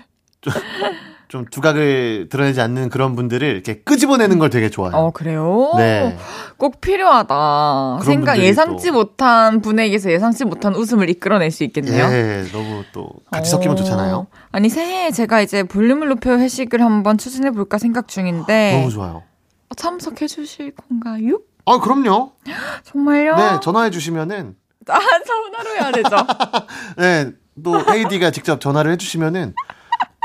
좀 1.29 1.43
두각을 1.51 2.27
드러내지 2.29 2.62
않는 2.62 2.89
그런 2.89 3.15
분들을 3.15 3.45
이렇게 3.47 3.81
끄집어내는 3.81 4.39
걸 4.39 4.49
되게 4.49 4.69
좋아해요. 4.69 4.95
어, 4.97 5.12
그래요? 5.12 5.73
네. 5.75 6.17
꼭 6.57 6.79
필요하다. 6.79 7.99
생각, 8.05 8.39
예상치 8.39 8.88
또- 8.88 8.93
못한 8.93 9.62
분에게서 9.62 10.10
예상치 10.12 10.45
못한 10.45 10.73
웃음을 10.73 11.10
이끌어낼 11.10 11.51
수 11.51 11.63
있겠네요. 11.65 12.05
예, 12.05 12.45
너무 12.53 12.83
또 12.93 13.10
같이 13.29 13.51
섞이면 13.51 13.73
어. 13.73 13.75
좋잖아요. 13.75 14.27
아니, 14.51 14.69
새해에 14.69 15.12
제가 15.12 15.41
이제 15.41 15.63
볼륨을 15.63 16.07
높여 16.07 16.38
회식을 16.38 16.81
한번 16.81 17.17
추진해 17.17 17.51
볼까 17.51 17.77
생각 17.77 18.07
중인데. 18.07 18.77
너무 18.79 18.89
좋아요. 18.89 19.23
어, 19.69 19.75
참석해 19.75 20.27
주실 20.27 20.73
건가요? 20.75 21.39
아, 21.65 21.80
그럼요. 21.80 22.34
정말요? 22.84 23.36
네, 23.36 23.60
전화해 23.62 23.89
주시면은 23.89 24.56
아, 24.88 24.99
전화로 24.99 25.69
해야 25.75 25.91
되죠. 25.91 26.15
네, 26.97 27.32
또 27.63 27.84
헤이디가 27.91 28.32
직접 28.32 28.62
전화를 28.62 28.91
해 28.93 28.97
주시면은 28.97 29.53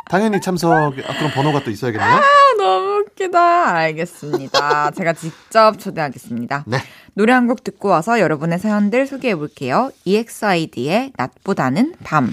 당연히 0.08 0.40
참석 0.40 0.70
아, 0.72 0.90
그런 0.90 1.30
번호가 1.34 1.64
또 1.64 1.70
있어야겠네요. 1.70 2.08
아, 2.10 2.22
너무 2.58 2.98
웃기다. 3.00 3.70
알겠습니다. 3.74 4.90
제가 4.92 5.12
직접 5.14 5.78
초대하겠습니다. 5.80 6.64
네. 6.68 6.78
노래 7.14 7.32
한 7.32 7.48
곡 7.48 7.64
듣고 7.64 7.88
와서 7.88 8.20
여러분의 8.20 8.58
사연들 8.60 9.06
소개해 9.06 9.34
볼게요. 9.34 9.90
EXID의 10.04 11.12
낮보다는 11.16 11.94
밤. 12.04 12.32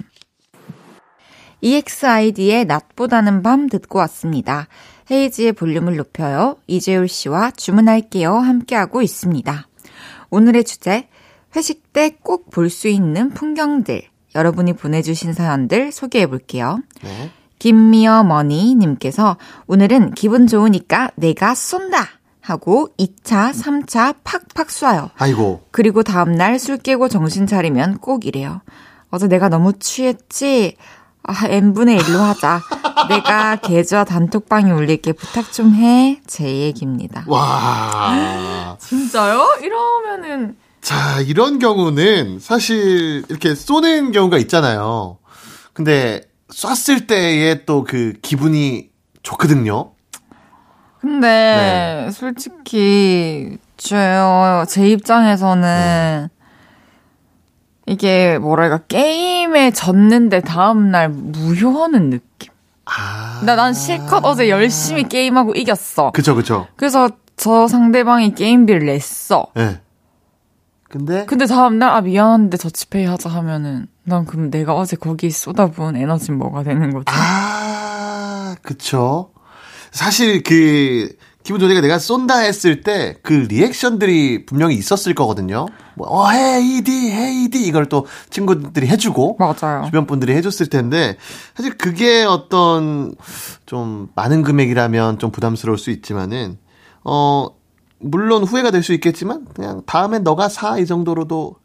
EXID의 1.61 2.65
낮보다는 2.65 3.41
밤 3.43 3.67
듣고 3.67 3.99
왔습니다. 3.99 4.67
헤이지의 5.11 5.53
볼륨을 5.53 5.95
높여요. 5.95 6.57
이재율 6.67 7.07
씨와 7.07 7.51
주문할게요. 7.51 8.35
함께하고 8.35 9.01
있습니다. 9.01 9.67
오늘의 10.29 10.63
주제, 10.63 11.07
회식 11.55 11.91
때 11.93 12.11
꼭 12.23 12.49
볼 12.51 12.69
수 12.69 12.87
있는 12.87 13.29
풍경들. 13.31 14.03
여러분이 14.35 14.73
보내주신 14.73 15.33
사연들 15.33 15.91
소개해 15.91 16.27
볼게요. 16.27 16.79
네. 17.01 17.31
김미어 17.57 18.23
머니님께서 18.23 19.37
오늘은 19.67 20.11
기분 20.13 20.47
좋으니까 20.47 21.11
내가 21.15 21.55
쏜다! 21.55 22.05
하고 22.41 22.89
2차, 22.97 23.51
3차 23.51 24.15
팍팍 24.23 24.67
쏴요. 24.67 25.09
아이고. 25.17 25.61
그리고 25.71 26.03
다음날 26.03 26.57
술 26.57 26.77
깨고 26.77 27.07
정신 27.09 27.45
차리면 27.47 27.97
꼭 27.97 28.25
이래요. 28.25 28.61
어제 29.11 29.27
내가 29.27 29.49
너무 29.49 29.73
취했지? 29.73 30.75
아, 31.29 31.47
n분의 31.47 31.99
1로 31.99 32.17
하자. 32.19 32.61
내가 33.07 33.55
계좌 33.57 34.03
단톡방에 34.03 34.71
올릴게 34.71 35.13
부탁 35.13 35.53
좀 35.53 35.73
해. 35.75 36.19
제 36.25 36.43
얘기입니다. 36.45 37.23
와. 37.27 38.75
진짜요? 38.79 39.59
이러면은. 39.61 40.57
자, 40.81 41.19
이런 41.21 41.59
경우는 41.59 42.39
사실 42.39 43.23
이렇게 43.29 43.53
쏘는 43.53 44.11
경우가 44.11 44.37
있잖아요. 44.39 45.19
근데 45.73 46.21
쐈을 46.49 47.05
때의 47.05 47.65
또 47.67 47.83
그 47.83 48.13
기분이 48.23 48.89
좋거든요. 49.21 49.91
근데, 50.99 52.09
솔직히, 52.11 53.57
저요, 53.77 54.65
제 54.67 54.89
입장에서는, 54.89 56.27
이게 57.89 58.37
뭐랄까, 58.37 58.77
게임에 58.87 59.71
졌는데 59.71 60.41
다음날 60.41 61.09
무효하는 61.09 62.09
느낌? 62.11 62.51
아. 62.85 63.41
나 63.45 63.55
난 63.55 63.73
실컷 63.73 64.23
어제 64.25 64.49
열심히 64.49 65.07
게임하고 65.07 65.53
이겼어. 65.55 66.11
그쵸, 66.11 66.35
그쵸. 66.35 66.67
그래서 66.75 67.09
저 67.35 67.67
상대방이 67.67 68.35
게임비를 68.35 68.85
냈어. 68.85 69.47
예. 69.57 69.61
네. 69.61 69.81
근데 70.89 71.25
근데 71.25 71.45
다음날 71.45 71.89
아 71.89 72.01
미안한데 72.01 72.57
더치페이 72.57 73.05
하자 73.05 73.29
하면은 73.29 73.87
난 74.03 74.25
그럼 74.25 74.49
내가 74.49 74.73
어제 74.75 74.95
거기 74.95 75.29
쏟아부은 75.29 75.95
에너지는 75.95 76.39
뭐가 76.39 76.63
되는 76.63 76.91
거지? 76.91 77.05
아, 77.07 78.55
그쵸. 78.63 79.29
사실 79.91 80.41
그 80.43 81.09
기분 81.49 81.59
좋으니까 81.61 81.81
내가 81.81 81.97
쏜다 81.97 82.37
했을 82.41 82.81
때 82.81 83.15
그 83.23 83.33
리액션들이 83.33 84.45
분명히 84.45 84.75
있었을 84.75 85.15
거거든요. 85.15 85.65
뭐, 85.95 86.07
어, 86.07 86.29
헤이디, 86.29 87.09
헤이디 87.11 87.65
이걸 87.65 87.87
또 87.87 88.05
친구들이 88.29 88.85
해주고 88.87 89.37
맞아요. 89.39 89.83
주변 89.85 90.05
분들이 90.05 90.33
해줬을 90.35 90.67
텐데 90.67 91.17
사실 91.55 91.75
그게 91.75 92.23
어떤 92.23 93.15
좀 93.65 94.09
많은 94.13 94.43
금액이라면 94.43 95.17
좀 95.17 95.31
부담스러울 95.31 95.79
수 95.79 95.89
있지만은 95.89 96.59
어 97.03 97.47
물론 97.97 98.43
후회가 98.43 98.69
될 98.69 98.83
수 98.83 98.93
있겠지만 98.93 99.47
그냥 99.55 99.81
다음엔 99.87 100.23
너가 100.23 100.49
사 100.49 100.77
이 100.77 100.85
정도로도 100.85 101.55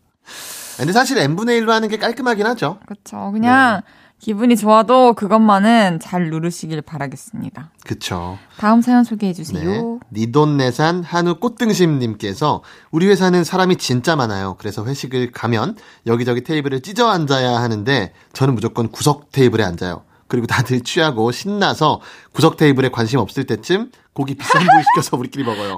근데 0.79 0.93
사실 0.95 1.19
n분의 1.19 1.61
1로 1.61 1.69
하는 1.69 1.91
게 1.91 1.99
깔끔하긴 1.99 2.47
하죠. 2.47 2.79
그렇죠. 2.87 3.31
그냥 3.33 3.83
기분이 4.25 4.57
좋아도 4.57 5.13
그것만은 5.13 6.01
잘 6.01 6.31
누르시길 6.31 6.81
바라겠습니다. 6.81 7.73
그쵸. 7.85 8.39
다음 8.57 8.81
사연 8.81 9.05
소개해 9.05 9.35
주세요. 9.35 9.63
네. 9.63 9.99
니돈내산 10.13 11.05
한우 11.05 11.35
꽃등심님께서 11.35 12.63
우리 12.91 13.07
회사는 13.09 13.45
사람이 13.45 13.77
진짜 13.77 14.17
많아요. 14.17 14.57
그래서 14.59 14.83
회식을 14.87 15.33
가면 15.33 15.77
여기저기 16.07 16.43
테이블을 16.43 16.81
찢어 16.81 17.11
앉아야 17.11 17.51
하는데 17.61 18.15
저는 18.33 18.55
무조건 18.55 18.89
구석 18.89 19.31
테이블에 19.31 19.63
앉아요. 19.63 20.05
그리고 20.27 20.47
다들 20.47 20.81
취하고 20.81 21.31
신나서 21.31 22.01
구석 22.33 22.57
테이블에 22.57 22.89
관심 22.89 23.19
없을 23.19 23.45
때쯤 23.45 23.91
고기 24.15 24.37
비싼 24.37 24.63
부위 24.63 24.83
시켜서 24.85 25.19
우리끼리 25.19 25.45
먹어요. 25.45 25.77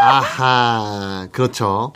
아하, 0.00 1.28
그렇죠. 1.30 1.92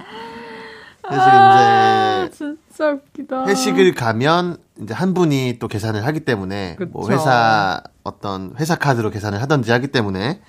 사실 1.08 1.20
아, 1.22 2.24
이제 2.26 2.36
진짜 2.36 2.90
웃기다. 2.90 3.46
회식을 3.46 3.94
가면 3.94 4.58
이제 4.82 4.92
한 4.94 5.14
분이 5.14 5.58
또 5.60 5.68
계산을 5.68 6.04
하기 6.06 6.20
때문에 6.20 6.76
뭐 6.90 7.02
그쵸. 7.06 7.12
회사 7.14 7.82
어떤 8.02 8.54
회사 8.58 8.74
카드로 8.74 9.10
계산을 9.10 9.40
하든지 9.42 9.70
하기 9.70 9.88
때문에 9.88 10.40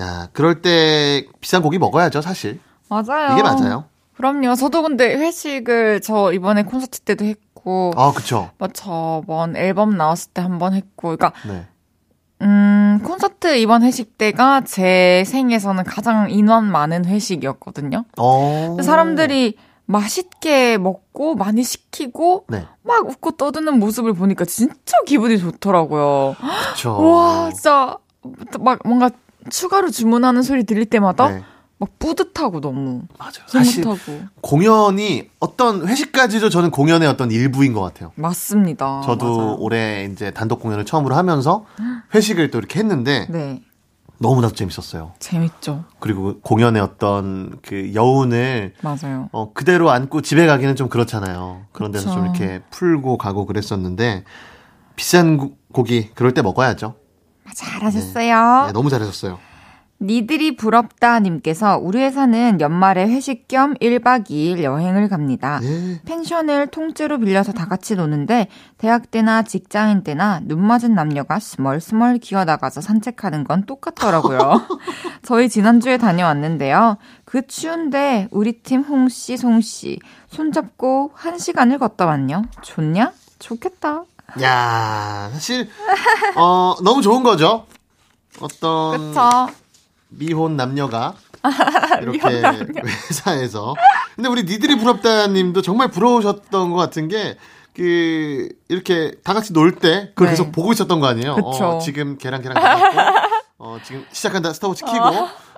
야 0.00 0.28
그럴 0.32 0.62
때 0.62 1.26
비싼 1.40 1.60
고기 1.62 1.78
먹어야죠 1.78 2.20
사실 2.22 2.60
맞아요. 2.88 3.32
이게 3.32 3.42
맞아요. 3.42 3.84
그럼요. 4.16 4.54
저도 4.54 4.82
근데 4.82 5.14
회식을 5.16 6.00
저 6.02 6.32
이번에 6.32 6.62
콘서트 6.62 7.00
때도 7.00 7.24
했고, 7.24 7.92
아 7.96 8.12
그쵸. 8.12 8.50
뭐 8.58 8.68
저번 8.68 9.56
앨범 9.56 9.96
나왔을 9.96 10.30
때 10.32 10.42
한 10.42 10.58
번 10.58 10.74
했고, 10.74 11.16
그러니까 11.16 11.32
네. 11.48 11.66
음 12.42 13.00
콘서트 13.04 13.56
이번 13.56 13.82
회식 13.82 14.18
때가 14.18 14.62
제 14.64 15.24
생에서는 15.26 15.84
가장 15.84 16.30
인원 16.30 16.70
많은 16.70 17.04
회식이었거든요. 17.06 18.04
어. 18.18 18.76
사람들이 18.82 19.56
맛있게 19.86 20.78
먹고 20.78 21.34
많이 21.34 21.62
시키고 21.62 22.46
네. 22.48 22.66
막 22.82 23.06
웃고 23.08 23.32
떠드는 23.32 23.78
모습을 23.78 24.12
보니까 24.14 24.44
진짜 24.44 24.96
기분이 25.06 25.38
좋더라고요. 25.38 26.36
그쵸. 26.74 26.96
와, 27.02 27.50
진짜 27.50 27.98
막 28.60 28.78
뭔가 28.84 29.10
추가로 29.50 29.90
주문하는 29.90 30.42
소리 30.42 30.64
들릴 30.64 30.86
때마다 30.86 31.28
네. 31.28 31.42
막 31.78 31.88
뿌듯하고 31.98 32.60
너무 32.60 33.02
맞아요. 33.18 33.32
사실 33.48 33.84
공연이 34.40 35.28
어떤 35.40 35.88
회식까지도 35.88 36.48
저는 36.48 36.70
공연의 36.70 37.08
어떤 37.08 37.32
일부인 37.32 37.72
것 37.72 37.80
같아요. 37.80 38.12
맞습니다. 38.14 39.02
저도 39.04 39.26
아, 39.26 39.36
맞아요. 39.36 39.56
올해 39.58 40.04
이제 40.04 40.30
단독 40.30 40.60
공연을 40.60 40.84
처음으로 40.84 41.16
하면서 41.16 41.64
회식을 42.14 42.52
또 42.52 42.58
이렇게 42.58 42.78
했는데 42.78 43.26
네 43.30 43.60
너무나도 44.22 44.54
재밌었어요. 44.54 45.12
재밌죠. 45.18 45.84
그리고 45.98 46.40
공연의 46.40 46.80
어떤 46.80 47.58
그 47.60 47.92
여운을 47.94 48.74
맞아요. 48.80 49.28
어, 49.32 49.52
그대로 49.52 49.90
안고 49.90 50.22
집에 50.22 50.46
가기는 50.46 50.76
좀 50.76 50.88
그렇잖아요. 50.88 51.66
그런 51.72 51.90
데서 51.90 52.04
그쵸. 52.08 52.14
좀 52.14 52.24
이렇게 52.24 52.62
풀고 52.70 53.18
가고 53.18 53.44
그랬었는데, 53.46 54.24
비싼 54.96 55.36
고- 55.36 55.56
고기, 55.72 56.10
그럴 56.14 56.32
때 56.32 56.40
먹어야죠. 56.40 56.94
잘하셨어요. 57.54 58.66
네, 58.66 58.72
너무 58.72 58.88
잘하셨어요. 58.88 59.38
니들이 60.02 60.56
부럽다 60.56 61.20
님께서 61.20 61.78
우리 61.78 62.00
회사는 62.00 62.60
연말에 62.60 63.06
회식 63.06 63.46
겸 63.46 63.74
1박 63.74 64.28
2일 64.28 64.62
여행을 64.62 65.08
갑니다. 65.08 65.60
네. 65.62 66.00
펜션을 66.04 66.66
통째로 66.66 67.18
빌려서 67.18 67.52
다 67.52 67.66
같이 67.66 67.94
노는데 67.94 68.48
대학 68.78 69.10
때나 69.12 69.42
직장인 69.42 70.02
때나 70.02 70.40
눈 70.42 70.66
맞은 70.66 70.94
남녀가 70.94 71.38
스멀스멀 71.38 72.18
기어나가서 72.18 72.80
산책하는 72.80 73.44
건 73.44 73.64
똑같더라고요. 73.64 74.66
저희 75.22 75.48
지난주에 75.48 75.98
다녀왔는데요. 75.98 76.98
그 77.24 77.46
추운데 77.46 78.26
우리 78.32 78.60
팀 78.60 78.82
홍씨 78.82 79.36
송씨 79.36 80.00
손잡고 80.28 81.12
한 81.14 81.38
시간을 81.38 81.78
걷다 81.78 82.06
왔냐? 82.06 82.42
좋냐? 82.62 83.12
좋겠다. 83.38 84.04
야 84.42 85.30
사실, 85.32 85.68
어, 86.36 86.74
너무 86.82 87.02
좋은 87.02 87.22
거죠. 87.22 87.66
어떤 88.40 89.12
그쵸? 89.12 89.61
미혼 90.18 90.56
남녀가 90.56 91.14
이렇게 92.00 92.18
회사에서. 93.08 93.74
근데 94.14 94.28
우리 94.28 94.44
니들이 94.44 94.76
부럽다 94.76 95.26
님도 95.28 95.62
정말 95.62 95.88
부러우셨던 95.90 96.70
것 96.70 96.76
같은 96.76 97.08
게, 97.08 97.36
그, 97.74 98.48
이렇게 98.68 99.12
다 99.24 99.32
같이 99.34 99.52
놀 99.52 99.74
때 99.78 100.10
그걸 100.14 100.26
네. 100.26 100.32
계속 100.32 100.52
보고 100.52 100.72
있었던 100.72 101.00
거 101.00 101.06
아니에요? 101.06 101.32
어, 101.42 101.78
지금 101.78 102.18
걔랑 102.18 102.42
나갔고, 102.42 102.98
어, 103.58 103.78
지금 103.82 104.04
시작한다 104.12 104.52
스타워치 104.52 104.84
키고, 104.84 104.98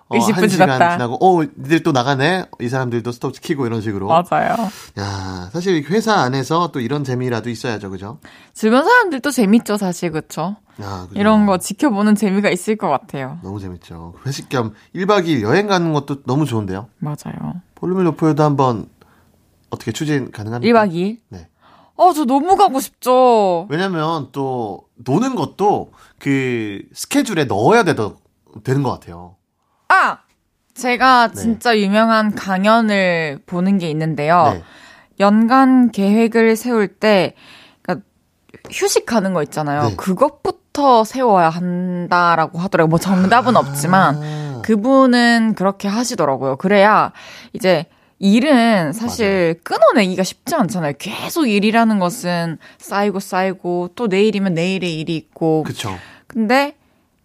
어, 0.09 0.19
20분 0.19 0.35
한 0.35 0.49
시간 0.49 0.69
지났다. 0.69 0.93
지나고, 0.97 1.15
어, 1.25 1.43
니들 1.43 1.83
또 1.83 1.93
나가네? 1.93 2.47
이 2.61 2.69
사람들도 2.69 3.11
스타워치 3.11 3.41
키고 3.41 3.67
이런 3.67 3.81
식으로. 3.81 4.07
맞아요. 4.09 4.55
야 4.99 5.49
사실 5.53 5.83
회사 5.89 6.15
안에서 6.17 6.71
또 6.73 6.81
이런 6.81 7.05
재미라도 7.05 7.49
있어야죠, 7.49 7.91
그죠? 7.91 8.19
주변 8.53 8.85
사람들도 8.85 9.31
재밌죠, 9.31 9.77
사실, 9.77 10.11
그쵸? 10.13 10.57
야, 10.83 11.07
그죠? 11.09 11.19
이런 11.21 11.47
거 11.47 11.59
지켜보는 11.59 12.17
재미가 12.17 12.51
있을 12.51 12.77
것 12.77 12.89
같아요. 12.89 13.39
너무 13.43 13.61
재밌죠. 13.61 14.15
회식 14.27 14.49
겸 14.49 14.75
1박 14.95 15.25
2일 15.27 15.43
여행 15.43 15.67
가는 15.69 15.93
것도 15.93 16.23
너무 16.25 16.45
좋은데요. 16.45 16.89
맞아요. 16.99 17.63
볼륨을 17.77 18.05
높여도 18.05 18.43
한번 18.43 18.89
어떻게 19.71 19.91
추진 19.93 20.31
가능합니까? 20.31 20.85
1박 20.87 20.93
2일? 20.93 21.19
네. 21.31 21.49
어, 21.97 22.13
저 22.13 22.25
너무 22.25 22.57
가고 22.57 22.81
싶죠. 22.81 23.67
왜냐면 23.71 24.29
또 24.33 24.83
노는 24.97 25.37
것도 25.37 25.93
그 26.19 26.83
스케줄에 26.93 27.45
넣어야 27.45 27.85
되더, 27.85 28.17
되는 28.65 28.83
것 28.83 28.91
같아요. 28.91 29.37
아! 29.95 30.19
제가 30.75 31.29
네. 31.29 31.35
진짜 31.35 31.79
유명한 31.79 32.35
강연을 32.35 33.41
보는 33.47 33.79
게 33.79 33.89
있는데요. 33.91 34.55
네. 34.55 34.63
연간 35.21 35.93
계획을 35.93 36.57
세울 36.57 36.89
때, 36.89 37.35
그러니까 37.83 38.05
휴식하는 38.73 39.35
거 39.35 39.43
있잖아요. 39.45 39.91
네. 39.91 39.97
그것부터 39.97 41.05
세워야 41.05 41.49
한다라고 41.49 42.59
하더라고요. 42.59 42.91
뭐 42.91 42.99
정답은 42.99 43.57
없지만, 43.57 44.17
아, 44.17 44.63
그분은 44.65 45.55
그렇게 45.55 45.87
하시더라고요. 45.87 46.57
그래야 46.57 47.13
이제 47.53 47.87
일은 48.19 48.93
사실 48.93 49.61
끊어내기가 49.63 50.25
쉽지 50.25 50.57
않잖아요. 50.57 50.95
계속 50.99 51.47
일이라는 51.47 51.99
것은 52.01 52.59
쌓이고 52.79 53.21
쌓이고 53.21 53.91
또 53.95 54.09
내일이면 54.09 54.55
내일의 54.55 54.99
일이 54.99 55.15
있고. 55.15 55.63
그쵸. 55.63 55.97
근데 56.27 56.75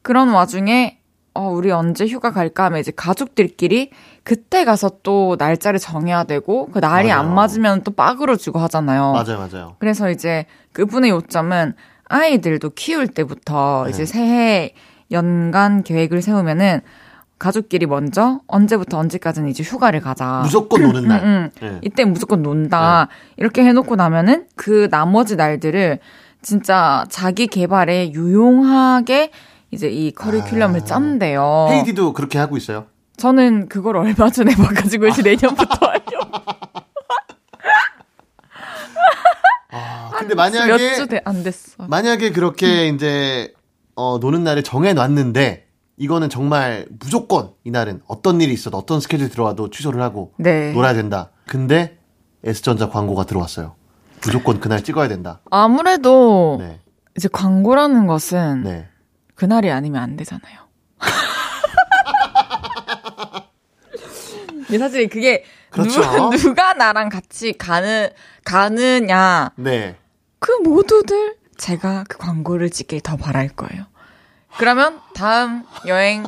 그런 0.01 0.30
와중에 0.30 0.99
어, 1.40 1.50
우리 1.50 1.72
언제 1.72 2.06
휴가 2.06 2.32
갈까 2.32 2.66
하면 2.66 2.82
이제 2.82 2.92
가족들끼리 2.94 3.92
그때 4.24 4.66
가서 4.66 4.92
또 5.04 5.38
날짜를 5.40 5.80
정해야 5.80 6.26
되고 6.26 6.68
그 6.70 6.80
날이 6.80 7.14
안 7.14 7.28
맞아요. 7.28 7.36
맞으면 7.36 7.84
또 7.84 7.92
빠그러지고 7.92 8.60
하잖아요. 8.60 9.14
맞아요, 9.14 9.48
맞아요. 9.50 9.76
그래서 9.80 10.12
이제 10.12 10.46
그분의 10.74 11.12
요점은 11.12 11.76
아이들도 12.10 12.72
키울 12.72 13.08
때부터 13.08 13.84
네. 13.86 13.92
이제 13.92 14.06
새해 14.06 14.74
연간 15.12 15.82
계획을 15.84 16.22
세우면은 16.22 16.82
가족끼리 17.38 17.86
먼저 17.86 18.42
언제부터 18.48 18.98
언제까지는 18.98 19.48
이제 19.48 19.64
휴가를 19.64 20.02
가자. 20.02 20.42
무조건 20.44 20.82
노는 20.82 21.08
날. 21.08 21.24
음, 21.24 21.26
음. 21.26 21.50
네. 21.62 21.80
이때 21.84 22.04
무조건 22.04 22.44
논다. 22.44 23.08
이렇게 23.38 23.64
해놓고 23.64 23.96
나면은 23.96 24.46
그 24.58 24.90
나머지 24.92 25.38
날들을 25.38 26.00
진짜 26.42 27.06
자기 27.10 27.48
개발에 27.48 28.12
유용하게 28.12 29.32
이제 29.72 29.89
이 29.89 30.11
커리큘럼을 30.11 30.82
아. 30.82 30.86
짠대요. 30.86 31.67
헤이디도 31.70 32.13
그렇게 32.13 32.38
하고 32.39 32.57
있어요. 32.57 32.88
저는 33.17 33.67
그걸 33.70 33.97
얼마 33.97 34.30
전에 34.30 34.55
봐가지고 34.57 35.07
이제 35.07 35.22
내년부터 35.22 35.86
하려고. 35.86 36.39
아, 39.72 40.09
근데 40.17 40.36
만약에 40.36 40.67
몇주 40.72 41.07
안 41.26 41.43
됐어. 41.43 41.86
만약에 41.88 42.32
그렇게 42.32 42.88
이제 42.88 43.53
어, 43.95 44.17
노는 44.20 44.43
날을 44.43 44.63
정해 44.63 44.93
놨는데 44.93 45.67
이거는 45.97 46.30
정말 46.30 46.88
무조건 46.99 47.51
이날은 47.65 48.01
어떤 48.07 48.39
일이 48.41 48.53
있어도 48.53 48.78
어떤 48.78 48.99
스케줄 49.01 49.30
들어와도 49.30 49.70
취소를 49.70 50.01
하고 50.01 50.34
네. 50.38 50.72
놀아야 50.72 50.93
된다. 50.93 51.30
근데 51.45 51.99
S전자 52.43 52.89
광고가 52.89 53.26
들어왔어요. 53.26 53.76
무조건 54.24 54.59
그날 54.59 54.84
찍어야 54.84 55.07
된다. 55.07 55.41
아무래도 55.51 56.57
네. 56.59 56.80
이제 57.17 57.28
광고라는 57.32 58.07
것은 58.07 58.63
네. 58.63 58.88
그날이 59.40 59.72
아니면 59.72 60.02
안 60.04 60.18
되잖아요. 60.18 60.60
근데 64.68 64.78
사실 64.78 65.08
그게 65.08 65.46
그렇죠. 65.70 66.02
누가, 66.02 66.30
누가 66.36 66.74
나랑 66.74 67.08
같이 67.08 67.54
가는 67.58 68.10
가느냐 68.44 69.52
네. 69.56 69.96
그 70.40 70.52
모두들 70.62 71.38
제가 71.58 72.04
그 72.10 72.18
광고를 72.18 72.70
찍길 72.70 73.00
더 73.00 73.16
바랄 73.16 73.48
거예요. 73.48 73.86
그러면 74.58 75.00
다음 75.16 75.64
여행 75.88 76.26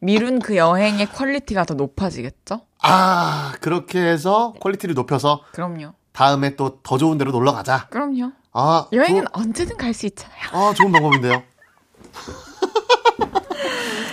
미룬 0.00 0.38
그 0.38 0.56
여행의 0.56 1.06
quality가 1.10 1.64
더 1.64 1.74
높아지겠죠? 1.74 2.62
아, 2.82 3.52
그렇게 3.60 4.00
해서 4.00 4.54
quality를 4.60 4.94
높여서 4.94 5.42
그럼요. 5.52 5.92
다음에 6.12 6.56
또 6.56 6.80
더 6.82 6.96
좋은 6.96 7.18
데로 7.18 7.30
놀러 7.30 7.52
가자. 7.52 7.88
그럼요. 7.90 8.32
아, 8.54 8.86
여행은 8.92 9.24
좋은- 9.24 9.28
언제든 9.32 9.76
갈 9.76 9.92
수 9.92 10.06
있잖아요. 10.06 10.40
아, 10.52 10.72
좋은 10.74 10.90
방법인데요. 10.92 11.42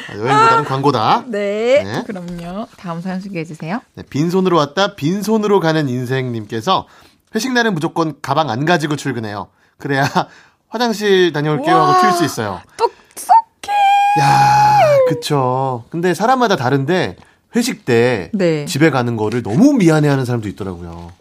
아, 0.09 0.13
여행보다는 0.15 0.65
광고다. 0.65 1.23
네. 1.27 1.83
네. 1.83 2.03
그럼요. 2.05 2.67
다음 2.77 3.01
사연 3.01 3.19
소개해 3.19 3.45
주세요. 3.45 3.81
네, 3.95 4.03
빈손으로 4.09 4.57
왔다 4.57 4.95
빈손으로 4.95 5.59
가는 5.59 5.89
인생님께서 5.89 6.87
회식 7.35 7.51
날은 7.53 7.73
무조건 7.73 8.15
가방 8.21 8.49
안 8.49 8.65
가지고 8.65 8.95
출근해요. 8.95 9.47
그래야 9.77 10.07
화장실 10.69 11.31
다녀올게요 11.33 11.75
하고 11.75 12.01
튈 12.01 12.11
수 12.13 12.23
있어요. 12.25 12.61
똑똑해. 12.77 13.73
야, 14.19 14.79
그쵸. 15.09 15.83
근데 15.89 16.13
사람마다 16.13 16.55
다른데 16.55 17.15
회식 17.55 17.85
때 17.85 18.29
네. 18.33 18.65
집에 18.65 18.89
가는 18.89 19.15
거를 19.17 19.41
너무 19.43 19.73
미안해하는 19.73 20.25
사람도 20.25 20.47
있더라고요. 20.49 21.11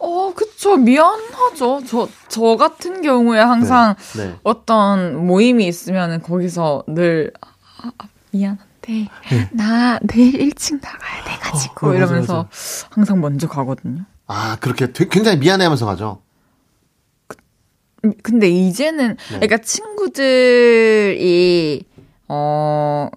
어, 0.00 0.32
그쵸. 0.34 0.76
미안하죠. 0.76 1.82
저, 1.86 2.08
저 2.28 2.56
같은 2.56 3.02
경우에 3.02 3.38
항상 3.38 3.94
네. 4.16 4.28
네. 4.28 4.36
어떤 4.42 5.26
모임이 5.26 5.66
있으면 5.66 6.22
거기서 6.22 6.84
늘, 6.88 7.32
아, 7.40 7.92
아, 7.98 8.08
미안한데, 8.32 9.08
나 9.52 9.98
내일 10.02 10.34
일찍 10.40 10.80
나가야 10.80 11.24
돼가지고, 11.24 11.86
어, 11.86 11.90
맞아, 11.90 11.98
이러면서 11.98 12.48
항상 12.90 13.20
먼저 13.20 13.46
가거든요. 13.46 14.04
아, 14.26 14.56
그렇게 14.60 14.90
굉장히 14.92 15.38
미안해 15.38 15.64
하면서 15.64 15.84
가죠. 15.84 16.22
음, 18.04 18.14
근데 18.22 18.48
이제는, 18.48 19.16
네. 19.16 19.40
그러니까 19.40 19.58
친구들이, 19.58 20.24
어, 22.28 23.10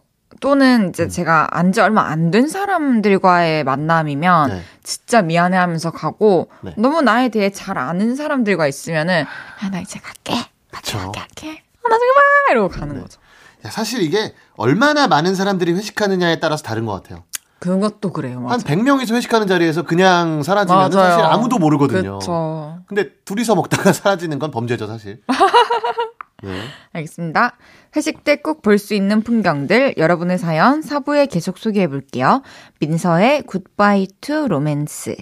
또는 0.44 0.82
음. 0.84 0.90
이제 0.90 1.08
제가 1.08 1.48
안 1.52 1.72
지 1.72 1.80
얼마 1.80 2.02
안 2.10 2.30
된 2.32 2.50
사람들과의 2.50 3.64
만남이면 3.64 4.50
네. 4.50 4.62
진짜 4.84 5.22
미안해 5.22 5.56
하면서 5.58 5.90
가고 5.92 6.50
네. 6.62 6.74
너무 6.78 7.02
나에 7.02 7.30
대해 7.30 7.50
잘 7.50 7.78
아는 7.78 8.16
사람들과 8.18 8.68
있으면은 8.68 9.24
아, 9.62 9.70
나 9.70 9.80
이제 9.80 10.00
갈게. 10.00 10.36
그쵸. 10.72 10.98
갈게, 10.98 11.20
갈게. 11.20 11.64
아, 11.84 11.90
나중에 11.90 12.12
봐! 12.12 12.52
이러고 12.52 12.68
가는 12.70 12.96
네. 12.96 13.02
거죠. 13.02 13.20
야, 13.66 13.70
사실 13.70 14.02
이게 14.02 14.34
얼마나 14.58 15.08
많은 15.08 15.34
사람들이 15.36 15.72
회식하느냐에 15.74 16.40
따라서 16.42 16.62
다른 16.64 16.86
것 16.86 16.92
같아요. 17.02 17.24
그것도 17.60 18.12
그래요. 18.12 18.42
맞아. 18.42 18.56
한 18.56 18.60
100명이서 18.80 19.16
회식하는 19.16 19.48
자리에서 19.48 19.84
그냥 19.84 20.44
사라지면. 20.44 20.92
사실 20.92 21.24
아무도 21.24 21.58
모르거든요. 21.60 22.20
그쵸. 22.20 22.80
근데 22.88 23.12
둘이서 23.24 23.56
먹다가 23.56 23.94
사라지는 23.94 24.38
건 24.40 24.52
범죄죠, 24.52 24.88
사실. 24.88 25.22
네. 26.44 26.52
알겠습니다. 26.94 27.58
회식 27.96 28.24
때 28.24 28.36
꼭 28.38 28.62
볼 28.62 28.78
수 28.78 28.94
있는 28.94 29.22
풍경들 29.22 29.96
여러분의 29.98 30.38
사연 30.38 30.82
사부에 30.82 31.26
계속 31.28 31.58
소개해 31.58 31.88
볼게요. 31.88 32.42
민서의 32.80 33.44
Goodbye 33.44 34.08
to 34.22 34.48
Romance. 34.48 35.16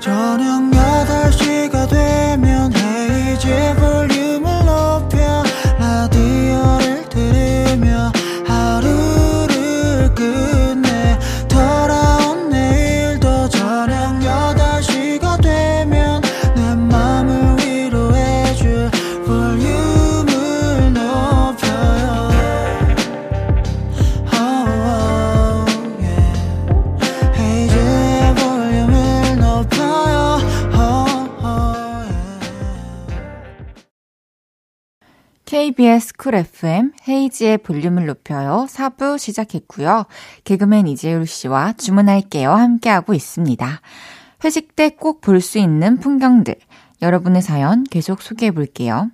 저녁 0.00 0.70
8시가 0.70 1.88
되면 1.88 2.72
헤이즈 2.74 3.74
볼륨 3.76 4.23
KBS 35.74 36.14
쿨 36.16 36.36
FM 36.36 36.92
헤이즈의 37.08 37.58
볼륨을 37.58 38.06
높여요. 38.06 38.66
4부 38.70 39.18
시작했고요. 39.18 40.04
개그맨 40.44 40.86
이재율 40.86 41.26
씨와 41.26 41.72
주문할게요. 41.72 42.52
함께하고 42.52 43.12
있습니다. 43.12 43.80
회식 44.44 44.76
때 44.76 44.90
꼭 44.90 45.20
볼 45.20 45.40
수 45.40 45.58
있는 45.58 45.98
풍경들. 45.98 46.54
여러분의 47.02 47.42
사연 47.42 47.82
계속 47.82 48.22
소개해 48.22 48.52
볼게요. 48.52 49.10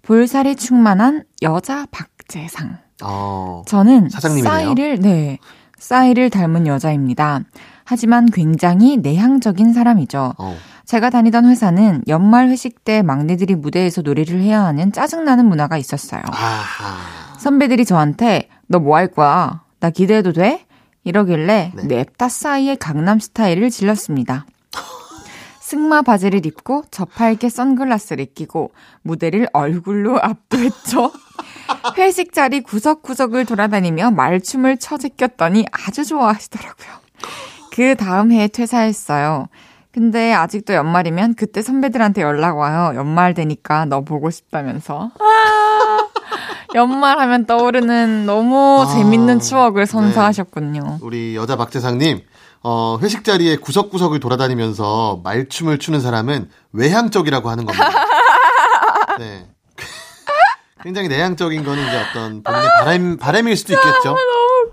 볼살이 0.00 0.56
충만한 0.56 1.24
여자 1.42 1.86
박재상. 1.90 2.78
어. 3.02 3.62
저는 3.66 4.08
사장님이네요. 4.08 4.50
싸이를 4.50 5.00
네 5.00 5.38
싸이를 5.78 6.30
닮은 6.30 6.66
여자입니다. 6.66 7.40
하지만 7.84 8.30
굉장히 8.30 8.96
내향적인 8.96 9.74
사람이죠. 9.74 10.34
어. 10.38 10.56
제가 10.88 11.10
다니던 11.10 11.44
회사는 11.44 12.02
연말 12.08 12.48
회식 12.48 12.82
때 12.82 13.02
막내들이 13.02 13.56
무대에서 13.56 14.00
노래를 14.00 14.40
해야 14.40 14.64
하는 14.64 14.90
짜증나는 14.90 15.44
문화가 15.44 15.76
있었어요. 15.76 16.22
아하. 16.32 17.36
선배들이 17.38 17.84
저한테 17.84 18.48
너 18.68 18.78
뭐 18.78 18.96
할 18.96 19.08
거야? 19.08 19.60
나 19.80 19.90
기대해도 19.90 20.32
돼? 20.32 20.64
이러길래 21.04 21.72
네. 21.74 21.82
냅다 21.82 22.30
싸이의 22.30 22.78
강남 22.78 23.20
스타일을 23.20 23.68
질렀습니다. 23.68 24.46
승마 25.60 26.00
바지를 26.00 26.46
입고 26.46 26.84
저팔계 26.90 27.50
선글라스를 27.50 28.28
끼고 28.34 28.72
무대를 29.02 29.46
얼굴로 29.52 30.18
압도했죠. 30.22 31.12
회식 31.98 32.32
자리 32.32 32.62
구석구석을 32.62 33.44
돌아다니며 33.44 34.12
말춤을 34.12 34.78
쳐 34.78 34.96
제꼈더니 34.96 35.66
아주 35.70 36.06
좋아하시더라고요. 36.06 36.88
그 37.72 37.94
다음 37.94 38.32
해에 38.32 38.48
퇴사했어요. 38.48 39.48
근데 39.98 40.32
아직도 40.32 40.74
연말이면 40.74 41.34
그때 41.34 41.60
선배들한테 41.60 42.22
연락 42.22 42.56
와요. 42.56 42.92
연말 42.94 43.34
되니까 43.34 43.84
너 43.84 44.02
보고 44.02 44.30
싶다면서. 44.30 45.10
아, 45.18 45.98
연말 46.76 47.18
하면 47.18 47.46
떠오르는 47.46 48.24
너무 48.24 48.82
아, 48.82 48.86
재밌는 48.86 49.40
추억을 49.40 49.86
선사하셨군요. 49.86 51.00
우리 51.02 51.34
여자 51.34 51.56
박재상님, 51.56 52.20
어, 52.62 53.00
회식 53.02 53.24
자리에 53.24 53.56
구석구석을 53.56 54.20
돌아다니면서 54.20 55.22
말춤을 55.24 55.78
추는 55.78 56.00
사람은 56.00 56.48
외향적이라고 56.72 57.50
하는 57.50 57.64
겁니다. 57.64 57.90
네. 59.18 59.48
굉장히 60.84 61.08
내향적인 61.08 61.64
거는 61.64 61.88
이제 61.88 62.04
어떤 62.08 62.44
본인의 62.44 62.68
바람, 62.78 63.16
바람일 63.16 63.56
수도 63.56 63.72
있겠죠. 63.72 64.16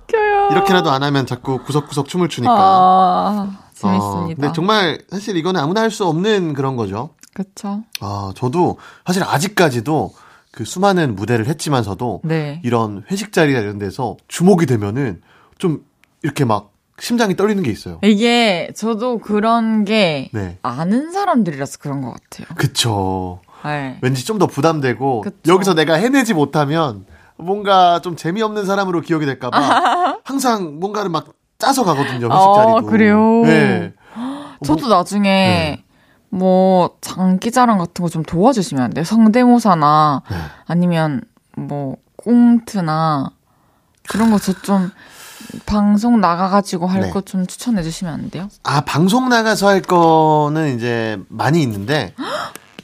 웃겨요. 0.03 0.49
이렇게라도 0.51 0.91
안 0.91 1.01
하면 1.01 1.25
자꾸 1.25 1.63
구석구석 1.63 2.09
춤을 2.09 2.29
추니까. 2.29 3.64
아, 3.83 3.87
어, 3.87 3.91
재밌습니다. 3.91 4.41
근데 4.41 4.53
정말 4.55 4.99
사실 5.09 5.35
이거는 5.37 5.59
아무나 5.61 5.81
할 5.81 5.91
수 5.91 6.05
없는 6.05 6.53
그런 6.53 6.75
거죠. 6.75 7.11
그쵸. 7.33 7.83
아, 8.01 8.31
저도 8.35 8.77
사실 9.05 9.23
아직까지도 9.23 10.13
그 10.51 10.63
수많은 10.65 11.15
무대를 11.15 11.47
했지만서도 11.47 12.21
네. 12.23 12.61
이런 12.63 13.03
회식 13.11 13.33
자리나 13.33 13.59
이런 13.59 13.77
데서 13.77 14.15
주목이 14.29 14.65
되면은 14.65 15.21
좀 15.57 15.83
이렇게 16.23 16.45
막 16.45 16.71
심장이 16.99 17.35
떨리는 17.35 17.61
게 17.61 17.71
있어요. 17.71 17.99
이게 18.03 18.71
저도 18.75 19.17
그런 19.19 19.83
게 19.83 20.29
네. 20.31 20.57
아는 20.61 21.11
사람들이라서 21.11 21.79
그런 21.79 22.01
것 22.01 22.13
같아요. 22.13 22.47
그쵸. 22.55 23.41
네. 23.65 23.97
왠지 24.01 24.25
좀 24.25 24.37
더 24.39 24.47
부담되고 24.47 25.21
그쵸. 25.21 25.35
여기서 25.47 25.73
내가 25.73 25.95
해내지 25.95 26.33
못하면 26.33 27.05
뭔가 27.35 27.99
좀 28.01 28.15
재미없는 28.15 28.65
사람으로 28.65 29.01
기억이 29.01 29.25
될까봐 29.25 30.19
항상 30.23 30.79
뭔가를 30.79 31.09
막 31.09 31.33
짜서 31.57 31.83
가거든요. 31.83 32.25
회식 32.27 32.31
어, 32.31 32.55
자리도. 32.73 32.91
그래요? 32.91 33.41
네. 33.45 33.93
저도 34.63 34.87
뭐- 34.87 34.97
나중에 34.97 35.29
네. 35.29 35.83
뭐 36.29 36.97
장기 37.01 37.51
자랑 37.51 37.77
같은 37.77 38.03
거 38.03 38.09
좀 38.09 38.23
도와주시면 38.23 38.83
안 38.83 38.89
돼요? 38.91 39.03
성대모사나 39.05 40.23
네. 40.29 40.35
아니면 40.67 41.21
뭐 41.57 41.97
꽁트나 42.17 43.31
그런 44.07 44.31
거 44.31 44.37
저 44.37 44.53
좀 44.61 44.91
방송 45.65 46.19
나가가지고 46.19 46.87
할 46.87 47.01
네. 47.01 47.09
거좀 47.11 47.47
추천해 47.47 47.83
주시면 47.83 48.13
안 48.13 48.29
돼요? 48.29 48.49
아, 48.63 48.81
방송 48.81 49.29
나가서 49.29 49.67
할 49.67 49.81
거는 49.81 50.75
이제 50.75 51.17
많이 51.29 51.61
있는데, 51.61 52.13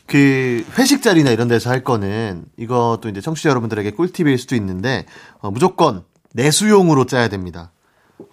그 0.05 0.65
회식 0.77 1.01
자리나 1.01 1.31
이런 1.31 1.47
데서 1.47 1.69
할 1.69 1.83
거는 1.83 2.45
이것도 2.57 3.09
이제 3.09 3.19
청취자 3.19 3.49
여러분들에게 3.49 3.91
꿀팁일 3.91 4.37
수도 4.37 4.55
있는데, 4.55 5.05
어, 5.39 5.49
무조건 5.51 6.03
내수용으로 6.33 7.05
짜야 7.05 7.27
됩니다. 7.29 7.71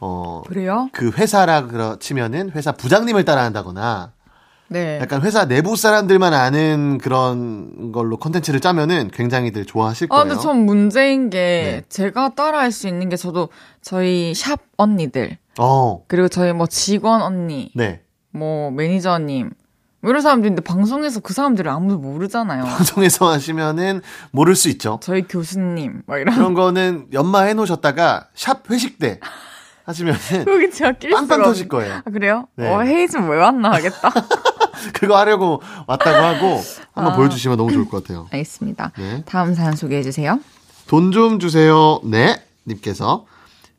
어, 0.00 0.42
그래요? 0.46 0.88
그 0.92 1.10
회사라 1.10 1.66
그러 1.66 1.98
치면은 1.98 2.50
회사 2.54 2.72
부장님을 2.72 3.24
따라한다거나 3.24 4.12
네. 4.68 4.98
약간 5.00 5.22
회사 5.22 5.46
내부 5.46 5.76
사람들만 5.76 6.34
아는 6.34 6.98
그런 6.98 7.90
걸로 7.90 8.18
컨텐츠를 8.18 8.60
짜면은 8.60 9.10
굉장히들 9.12 9.64
좋아하실 9.64 10.08
아, 10.10 10.16
거예요. 10.16 10.28
근데 10.28 10.42
전 10.42 10.66
문제인 10.66 11.30
게 11.30 11.38
네. 11.38 11.82
제가 11.88 12.34
따라할 12.34 12.70
수 12.70 12.86
있는 12.86 13.08
게 13.08 13.16
저도 13.16 13.48
저희 13.80 14.34
샵 14.34 14.60
언니들 14.76 15.38
어, 15.58 16.04
그리고 16.06 16.28
저희 16.28 16.52
뭐 16.52 16.66
직원 16.66 17.22
언니, 17.22 17.72
네. 17.74 18.02
뭐 18.30 18.70
매니저님 18.70 19.50
뭐 20.00 20.10
이런 20.10 20.22
사람들인데 20.22 20.62
방송에서 20.62 21.20
그 21.20 21.34
사람들을 21.34 21.68
아무도 21.70 21.98
모르잖아요. 21.98 22.62
방송에서 22.64 23.30
하시면은 23.30 24.00
모를 24.30 24.54
수 24.54 24.68
있죠. 24.68 25.00
저희 25.02 25.22
교수님 25.22 26.02
막 26.06 26.18
이런 26.18 26.34
그런 26.34 26.54
거는 26.54 27.08
연마 27.12 27.42
해 27.42 27.54
놓으셨다가 27.54 28.28
샵 28.34 28.70
회식 28.70 28.98
때 28.98 29.18
하시면은 29.88 30.18
여기 30.46 30.70
수가 30.70 30.92
빵빵 31.12 31.40
없- 31.40 31.44
터질 31.46 31.66
거예요. 31.68 31.94
아, 32.04 32.10
그래요? 32.10 32.46
네. 32.56 32.68
어, 32.68 32.82
헤이즈 32.82 33.16
왜 33.16 33.36
왔나 33.38 33.72
하겠다. 33.72 34.12
그거 34.92 35.16
하려고 35.16 35.60
왔다고 35.86 36.16
하고 36.24 36.62
한번 36.92 37.12
아. 37.14 37.16
보여주시면 37.16 37.56
너무 37.56 37.72
좋을 37.72 37.88
것 37.88 38.02
같아요. 38.04 38.28
알겠습니다. 38.30 38.92
네. 38.98 39.22
다음 39.26 39.54
사연 39.54 39.74
소개해 39.74 40.02
주세요. 40.02 40.38
돈 40.86 41.10
좀 41.10 41.38
주세요. 41.40 42.00
네. 42.04 42.40
님께서 42.66 43.24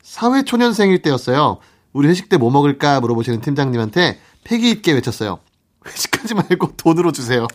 사회 0.02 0.42
초년생일 0.42 1.00
때였어요. 1.02 1.58
우리 1.92 2.08
회식 2.08 2.28
때 2.28 2.36
뭐 2.36 2.50
먹을까 2.50 3.00
물어보시는 3.00 3.40
팀장님한테 3.40 4.20
패기 4.44 4.70
있게 4.70 4.92
외쳤어요. 4.92 5.38
회식하지 5.86 6.34
말고 6.34 6.72
돈으로 6.76 7.12
주세요. 7.12 7.46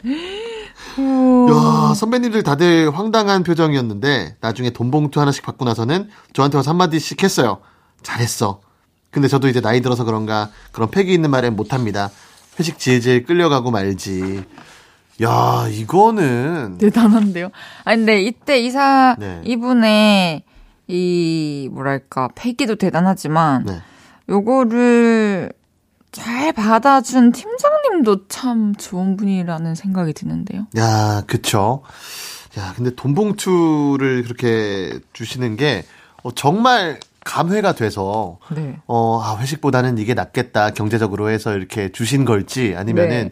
야, 0.97 1.93
선배님들 1.93 2.43
다들 2.43 2.89
황당한 2.97 3.43
표정이었는데 3.43 4.38
나중에 4.39 4.70
돈 4.72 4.91
봉투 4.91 5.20
하나씩 5.20 5.43
받고 5.43 5.66
나서는 5.66 6.10
저한테 6.34 6.58
와서 6.58 6.72
한마디씩 6.72 7.22
했어요. 7.24 7.60
잘했어. 8.06 8.62
근데 9.12 9.28
저도 9.28 9.47
이제 9.49 9.60
나이 9.60 9.82
들어서 9.82 10.03
그런가 10.03 10.51
그런 10.72 10.89
패기 10.89 11.14
있는 11.14 11.32
말은 11.32 11.56
못합니다. 11.56 12.10
회식 12.60 12.80
질질 12.80 13.26
끌려가고 13.26 13.72
말지. 13.72 14.43
야, 15.24 15.68
이거는 15.70 16.78
대단한데요. 16.78 17.49
아니 17.84 17.97
근데 17.97 18.22
이때 18.22 18.60
이사 18.60 19.16
네. 19.18 19.41
이분의 19.45 20.43
이 20.88 21.70
뭐랄까 21.72 22.30
패기도 22.36 22.76
대단하지만 22.76 23.66
네. 23.66 23.82
요거를 24.30 25.51
잘 26.12 26.53
받아준 26.53 27.32
팀장님도 27.32 28.28
참 28.28 28.76
좋은 28.76 29.18
분이라는 29.18 29.76
생각이 29.76 30.14
드는데요. 30.14 30.68
야, 30.78 31.24
그쵸. 31.28 31.84
야, 32.58 32.74
근데 32.76 32.91
돈 32.95 33.16
봉투를 33.16 34.24
그렇게 34.24 34.99
주시는 35.14 35.58
게 35.58 35.86
어, 36.24 36.32
정말 36.34 36.99
감회가 37.30 37.73
돼서 37.73 38.39
네. 38.55 38.78
어, 38.88 39.19
아, 39.21 39.38
회식보다는 39.39 39.97
이게 39.97 40.13
낫겠다. 40.13 40.69
경제적으로 40.69 41.30
해서 41.30 41.57
이렇게 41.57 41.91
주신 41.91 42.23
걸지 42.23 42.76
아니면은 42.78 43.09
네. 43.09 43.32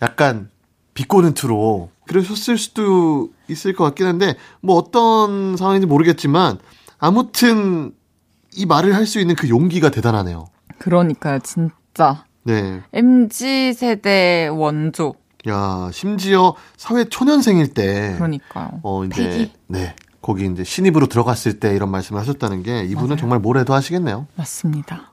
약간 0.00 0.48
비꼬는 0.94 1.34
투로 1.34 1.90
그러셨을 2.06 2.56
수도 2.56 3.28
있을 3.48 3.74
것 3.74 3.84
같긴 3.84 4.06
한데 4.06 4.34
뭐 4.62 4.76
어떤 4.76 5.56
상황인지 5.56 5.86
모르겠지만 5.86 6.58
아무튼 6.98 7.92
이 8.56 8.64
말을 8.66 8.94
할 8.94 9.04
수 9.04 9.18
있는 9.20 9.34
그 9.34 9.48
용기가 9.48 9.90
대단하네요. 9.90 10.46
그러니까요, 10.78 11.40
진짜 11.40 12.24
네. 12.44 12.82
MZ 12.92 13.74
세대 13.74 14.46
원조. 14.46 15.14
야, 15.48 15.90
심지어 15.92 16.54
사회 16.76 17.04
초년생일 17.04 17.74
때 17.74 18.14
그러니까요. 18.16 18.80
어, 18.84 19.04
이제. 19.04 19.50
네. 19.66 19.94
거기 20.24 20.46
이제 20.46 20.64
신입으로 20.64 21.06
들어갔을 21.06 21.60
때 21.60 21.76
이런 21.76 21.90
말씀을 21.90 22.18
하셨다는 22.18 22.62
게 22.62 22.82
이분은 22.84 23.08
맞아요. 23.08 23.16
정말 23.18 23.40
뭘 23.40 23.58
해도 23.58 23.74
하시겠네요. 23.74 24.26
맞습니다. 24.36 25.12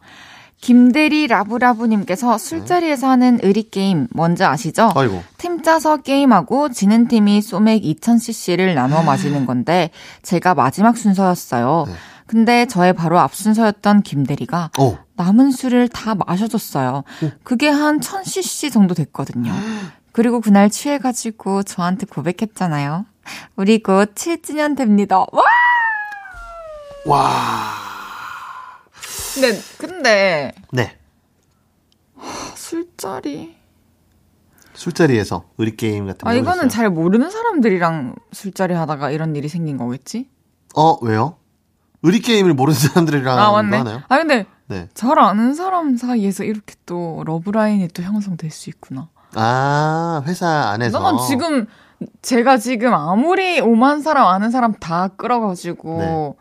김대리 0.62 1.28
라브라브님께서 1.28 2.38
술자리에서 2.38 3.09
하는 3.09 3.38
의리게임 3.43 4.07
뭔지 4.14 4.45
아시죠? 4.45 4.93
아이고. 4.95 5.22
팀 5.38 5.64
짜서 5.64 5.97
게임하고 5.97 6.70
지는 6.70 7.09
팀이 7.09 7.41
소맥 7.41 7.84
2000cc를 7.84 8.74
나눠 8.74 9.03
마시는 9.03 9.45
건데 9.45 9.89
제가 10.22 10.53
마지막 10.53 10.95
순서였어요. 10.95 11.86
네. 11.88 11.93
근데 12.26 12.66
저의 12.66 12.93
바로 12.93 13.20
앞 13.20 13.36
순서였던 13.36 14.03
김대리가 14.03 14.70
어. 14.80 14.97
남은 15.18 15.51
술을 15.51 15.89
다 15.89 16.16
마셔줬어요. 16.16 17.03
그게 17.43 17.68
한 17.68 17.99
1000cc 17.99 18.72
정도 18.72 18.93
됐거든요. 18.93 19.51
그리고 20.14 20.39
그날 20.39 20.70
취해가지고 20.70 21.64
저한테 21.64 22.05
고백했잖아요. 22.05 23.05
우리 23.55 23.82
곧 23.82 24.13
7주년 24.15 24.76
됩니다. 24.76 25.19
와! 25.19 25.43
와. 27.05 27.74
근데, 29.34 29.59
근데, 29.78 30.51
네. 30.72 30.97
술자리. 32.55 33.55
술자리에서 34.74 35.43
의리게임 35.57 36.05
같은 36.07 36.19
거. 36.26 36.30
아, 36.30 36.34
이거는? 36.34 36.69
잘 36.69 36.89
모르는 36.89 37.30
사람들이랑 37.30 38.15
술자리 38.32 38.74
하다가 38.74 39.11
이런 39.11 39.36
일이 39.36 39.47
생긴 39.47 39.78
거겠지? 39.78 40.30
어, 40.76 40.97
왜요? 41.05 41.38
의리게임을 42.03 42.53
모르는 42.53 42.80
사람들이랑 42.80 43.38
아, 43.38 43.51
맞네. 43.51 43.78
하나요? 43.78 44.01
아, 44.07 44.17
근데 44.17 44.45
네. 44.67 44.88
잘 44.93 45.19
아는 45.19 45.53
사람 45.53 45.97
사이에서 45.97 46.43
이렇게 46.43 46.76
또 46.86 47.24
러브라인이 47.26 47.89
또 47.89 48.01
형성될 48.01 48.49
수 48.49 48.69
있구나. 48.69 49.09
아, 49.36 50.24
회사 50.26 50.47
안에서. 50.69 50.99
난 50.99 51.17
지금, 51.28 51.67
제가 52.22 52.58
지금 52.58 52.93
아무리 52.93 53.60
오만 53.60 54.02
사람 54.02 54.28
아는 54.28 54.52
사람 54.52 54.74
다 54.74 55.08
끌어가지고 55.10 56.36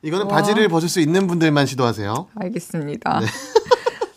이거는 0.03 0.29
바지를 0.29 0.69
벗을 0.69 0.89
수 0.89 1.01
있는 1.01 1.27
분들만 1.27 1.67
시도하세요. 1.67 2.29
알겠습니다. 2.41 3.21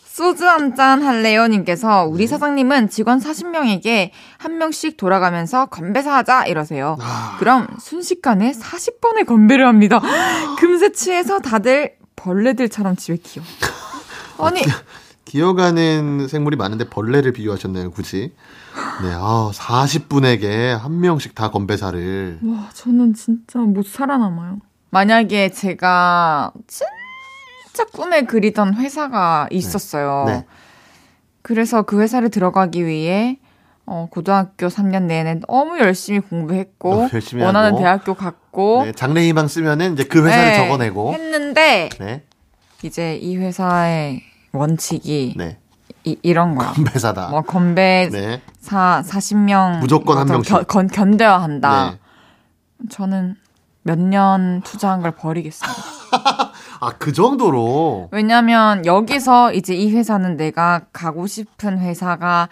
소주 0.06 0.46
한 0.46 0.74
잔 0.76 1.02
할래요? 1.02 1.46
님께서 1.46 2.04
우리 2.04 2.26
사장님은 2.26 2.90
직원 2.90 3.18
40명에게 3.20 4.10
한 4.38 4.58
명씩 4.58 4.96
돌아가면서 4.98 5.66
건배사 5.66 6.14
하자 6.16 6.44
이러세요. 6.44 6.98
그럼 7.38 7.66
순식간에 7.80 8.52
40번의 8.52 9.26
건배를 9.26 9.66
합니다. 9.66 10.00
금세 10.58 10.92
취해서 10.92 11.38
다들 11.40 11.94
벌레들처럼 12.16 12.96
집에 12.96 13.16
기어. 13.16 13.42
아니, 14.38 14.60
기어가는 15.30 16.26
생물이 16.26 16.56
많은데 16.56 16.88
벌레를 16.88 17.32
비유하셨나요, 17.32 17.92
굳이? 17.92 18.32
네, 19.00 19.12
아, 19.14 19.52
40분에게 19.54 20.76
한 20.76 20.98
명씩 20.98 21.36
다 21.36 21.52
건배사를. 21.52 22.40
와, 22.42 22.68
저는 22.74 23.14
진짜 23.14 23.60
못 23.60 23.86
살아남아요. 23.86 24.58
만약에 24.90 25.50
제가 25.50 26.52
진짜 26.66 27.84
꿈에 27.92 28.22
그리던 28.22 28.74
회사가 28.74 29.46
있었어요. 29.52 30.24
네. 30.26 30.46
그래서 31.42 31.82
그 31.82 32.00
회사를 32.00 32.30
들어가기 32.30 32.84
위해 32.84 33.38
어, 33.86 34.08
고등학교 34.10 34.66
3년 34.66 35.04
내내 35.04 35.38
너무 35.48 35.78
열심히 35.78 36.18
공부했고 36.18 37.08
열심히 37.12 37.44
원하는 37.44 37.68
하고. 37.70 37.78
대학교 37.78 38.14
갔고 38.14 38.82
네, 38.84 38.92
장래 38.92 39.28
희망 39.28 39.46
쓰면은 39.46 39.92
이제 39.92 40.02
그 40.02 40.26
회사를 40.26 40.52
네, 40.52 40.56
적어내고. 40.56 41.14
했는데 41.14 41.88
네, 42.00 42.24
이제 42.82 43.14
이 43.14 43.36
회사의 43.36 44.22
원칙이 44.52 45.34
네. 45.36 45.58
이, 46.04 46.16
이런 46.22 46.54
거야. 46.54 46.72
건배사다. 46.72 47.28
뭐 47.28 47.42
건배 47.42 48.08
네. 48.10 48.40
사 48.60 49.02
40명 49.06 49.80
무조건 49.80 50.18
한더 50.18 50.32
명씩. 50.34 50.52
견, 50.52 50.64
견, 50.66 50.86
견뎌야 50.88 51.40
한다. 51.42 51.90
네. 51.92 51.98
저는 52.88 53.36
몇 53.82 53.98
년 53.98 54.60
투자한 54.62 55.00
걸 55.02 55.12
버리겠습니다. 55.12 55.78
아, 56.80 56.92
그 56.98 57.12
정도로. 57.12 58.08
왜냐면 58.12 58.84
여기서 58.86 59.52
이제 59.52 59.74
이 59.74 59.90
회사는 59.94 60.36
내가 60.36 60.82
가고 60.92 61.26
싶은 61.26 61.78
회사가 61.78 62.48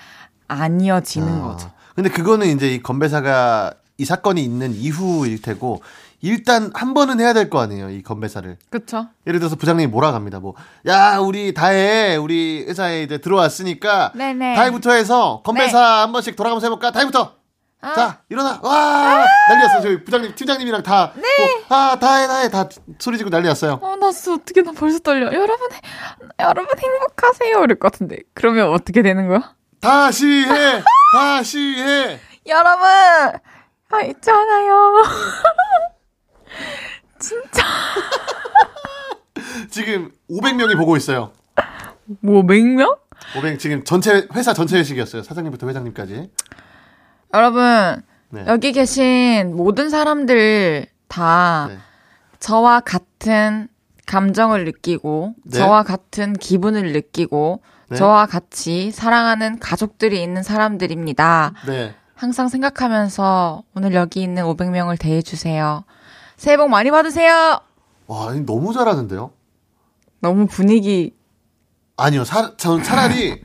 아니어지는 0.49 1.41
아, 1.41 1.43
거죠. 1.49 1.71
근데 1.95 2.11
그거는 2.11 2.47
이제 2.49 2.69
이 2.75 2.83
건배사가 2.83 3.73
이 3.99 4.05
사건이 4.05 4.43
있는 4.43 4.73
이후일 4.75 5.43
테고 5.43 5.83
일단 6.21 6.71
한 6.75 6.95
번은 6.95 7.21
해야 7.21 7.33
될 7.33 7.49
거 7.49 7.61
아니에요, 7.61 7.91
이 7.91 8.03
건배사를. 8.03 8.57
그쵸? 8.71 9.07
예를 9.27 9.39
들어서 9.41 9.57
부장님이 9.57 9.87
몰아갑니다. 9.87 10.41
뭐, 10.41 10.55
야, 10.87 11.19
우리 11.19 11.55
다해. 11.55 12.17
우리 12.17 12.65
회사에 12.69 13.03
이제 13.05 13.19
들어왔으니까. 13.19 14.13
네네. 14.15 14.57
다해부터 14.57 14.93
해서 14.93 15.43
건배사 15.45 16.03
한 16.03 16.13
번씩 16.13 16.35
돌아가면서 16.37 16.67
해볼까? 16.67 16.91
다해부터! 16.91 17.35
아. 17.81 17.95
자, 17.95 18.23
일어나! 18.29 18.59
와! 18.61 19.25
난리 19.49 19.63
났어요. 19.63 19.83
저희 19.83 20.03
부장님, 20.03 20.35
팀장님이랑 20.35 20.83
다. 20.83 21.13
네. 21.15 21.23
아, 21.69 21.97
다해, 22.01 22.27
다해. 22.27 22.49
다 22.51 22.69
소리 22.99 23.17
지르고 23.17 23.31
난리 23.31 23.47
났어요. 23.47 23.79
어, 23.81 23.95
나 23.95 24.11
진짜 24.11 24.35
어떻게 24.35 24.63
나 24.63 24.73
벌써 24.73 24.99
떨려. 24.99 25.27
여러분, 25.33 25.69
여러분 26.41 26.67
행복하세요. 26.77 27.51
이럴 27.63 27.79
것 27.79 27.93
같은데. 27.93 28.19
그러면 28.35 28.73
어떻게 28.73 29.03
되는 29.03 29.29
거야? 29.29 29.55
다시 29.81 30.27
해! 30.27 30.83
다시 31.15 31.59
해! 31.79 32.19
여러분, 32.47 32.85
아, 33.91 34.01
있잖아요. 34.09 35.03
진짜. 37.21 37.63
지금 39.79 40.11
500명이 40.29 40.77
보고 40.77 40.97
있어요. 40.97 41.31
뭐, 42.21 42.43
맹명? 42.43 42.97
500, 43.37 43.61
지금 43.61 43.85
전체, 43.85 44.27
회사 44.35 44.53
전체 44.53 44.77
회식이었어요. 44.77 45.23
사장님부터 45.23 45.69
회장님까지. 45.69 46.33
여러분, 47.33 48.03
네. 48.31 48.45
여기 48.49 48.73
계신 48.73 49.55
모든 49.55 49.89
사람들 49.89 50.87
다 51.07 51.67
네. 51.69 51.79
저와 52.41 52.81
같은 52.81 53.69
감정을 54.07 54.65
느끼고, 54.65 55.35
네. 55.45 55.59
저와 55.59 55.85
같은 55.85 56.33
기분을 56.33 56.93
느끼고, 56.93 57.63
네. 57.91 57.97
저와 57.97 58.27
같이 58.27 58.91
사랑하는 58.91 59.61
가족들이 59.61 60.21
있는 60.21 60.43
사람들입니다. 60.43 61.53
네. 61.69 61.95
항상 62.17 62.49
생각하면서 62.49 63.63
오늘 63.77 63.95
여기 63.95 64.23
있는 64.23 64.43
500명을 64.43 64.99
대해 64.99 65.23
주세요. 65.23 65.85
새해 66.37 66.57
복 66.57 66.69
많이 66.69 66.91
받으세요! 66.91 67.61
와, 68.09 68.35
너무 68.45 68.73
잘하는데요? 68.73 69.31
너무 70.21 70.47
분위기, 70.47 71.15
아니요, 71.97 72.25
사, 72.25 72.57
전 72.57 72.83
차라리 72.83 73.43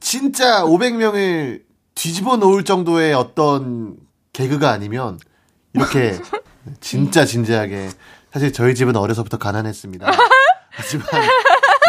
진짜 0.00 0.62
500명을 0.64 1.62
뒤집어 1.94 2.36
놓을 2.36 2.64
정도의 2.64 3.14
어떤 3.14 3.96
개그가 4.32 4.70
아니면 4.70 5.18
이렇게 5.72 6.18
진짜 6.80 7.24
진지하게 7.24 7.90
사실 8.32 8.52
저희 8.52 8.74
집은 8.74 8.96
어려서부터 8.96 9.38
가난했습니다. 9.38 10.10
하지만 10.70 11.06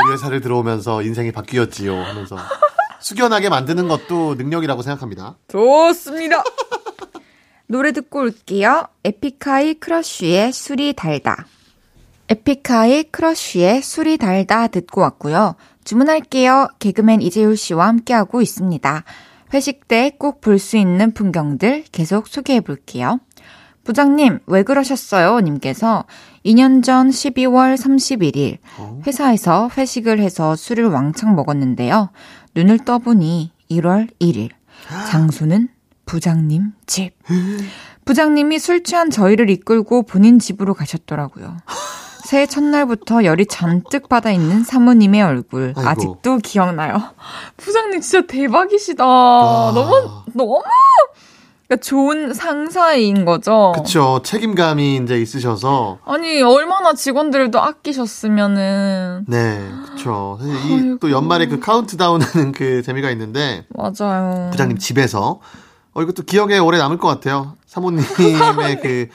우리 0.04 0.14
회사를 0.14 0.42
들어오면서 0.42 1.02
인생이 1.02 1.32
바뀌었지요 1.32 1.94
하면서 1.94 2.38
숙연하게 3.02 3.50
만드는 3.50 3.88
것도 3.88 4.36
능력이라고 4.36 4.82
생각합니다. 4.82 5.38
좋습니다. 5.48 6.44
노래 7.68 7.92
듣고 7.92 8.20
올게요. 8.20 8.88
에픽하이 9.04 9.76
크러쉬의 9.76 10.54
술이 10.54 10.94
달다. 10.94 11.48
에픽하이 12.30 13.04
크러쉬의 13.12 13.82
술이 13.82 14.18
달다 14.18 14.68
듣고 14.68 15.02
왔고요. 15.02 15.56
주문할게요. 15.84 16.70
개그맨 16.80 17.22
이재율 17.22 17.56
씨와 17.56 17.88
함께하고 17.88 18.42
있습니다. 18.42 19.04
회식 19.54 19.88
때 19.88 20.12
꼭 20.18 20.42
볼 20.42 20.58
수 20.58 20.78
있는 20.78 21.14
풍경들 21.14 21.86
계속 21.92 22.28
소개해 22.28 22.62
볼게요. 22.62 23.20
부장님, 23.84 24.40
왜 24.48 24.64
그러셨어요? 24.64 25.40
님께서 25.42 26.06
2년 26.44 26.84
전 26.84 27.10
12월 27.10 27.78
31일 27.78 28.58
회사에서 29.06 29.70
회식을 29.78 30.20
해서 30.20 30.56
술을 30.56 30.88
왕창 30.88 31.36
먹었는데요. 31.36 32.10
눈을 32.56 32.80
떠보니 32.80 33.52
1월 33.70 34.10
1일. 34.20 34.50
장소는 35.12 35.70
부장님 36.08 36.72
집. 36.88 37.14
부장님이 38.06 38.58
술 38.58 38.84
취한 38.84 39.12
저희를 39.12 39.52
이끌고 39.52 40.04
본인 40.04 40.40
집으로 40.40 40.74
가셨더라고요. 40.74 41.58
새해 42.26 42.46
첫날부터 42.48 43.24
열이 43.24 43.46
잔뜩 43.46 44.10
받아 44.10 44.32
있는 44.32 44.64
사모님의 44.64 45.22
얼굴 45.22 45.74
아이고. 45.78 45.90
아직도 45.90 46.38
기억나요. 46.40 47.02
부장님 47.58 48.02
진짜 48.02 48.26
대박이시다. 48.28 49.06
와. 49.06 49.72
너무 49.74 50.24
너무 50.34 50.62
그러니까 51.68 51.84
좋은 51.84 52.34
상사인 52.34 53.26
거죠. 53.26 53.74
그쵸. 53.76 54.22
책임감이 54.24 54.98
이제 54.98 55.20
있으셔서. 55.20 56.00
아니 56.06 56.42
얼마나 56.42 56.94
직원들도 56.94 57.60
아끼셨으면은 57.60 59.26
네, 59.28 59.68
그쵸. 59.86 60.38
사실. 60.42 60.98
또 61.00 61.12
연말에 61.12 61.48
그 61.48 61.60
카운트다운 61.60 62.22
하는 62.22 62.52
그 62.52 62.84
재미가 62.84 63.10
있는데, 63.12 63.66
맞아요. 63.70 64.50
부장님 64.52 64.78
집에서, 64.78 65.40
어, 65.94 66.02
이것도 66.04 66.24
기억에 66.24 66.60
오래 66.60 66.78
남을 66.78 66.98
것 67.00 67.08
같아요. 67.08 67.56
사모님의 67.66 68.06
그, 68.82 69.08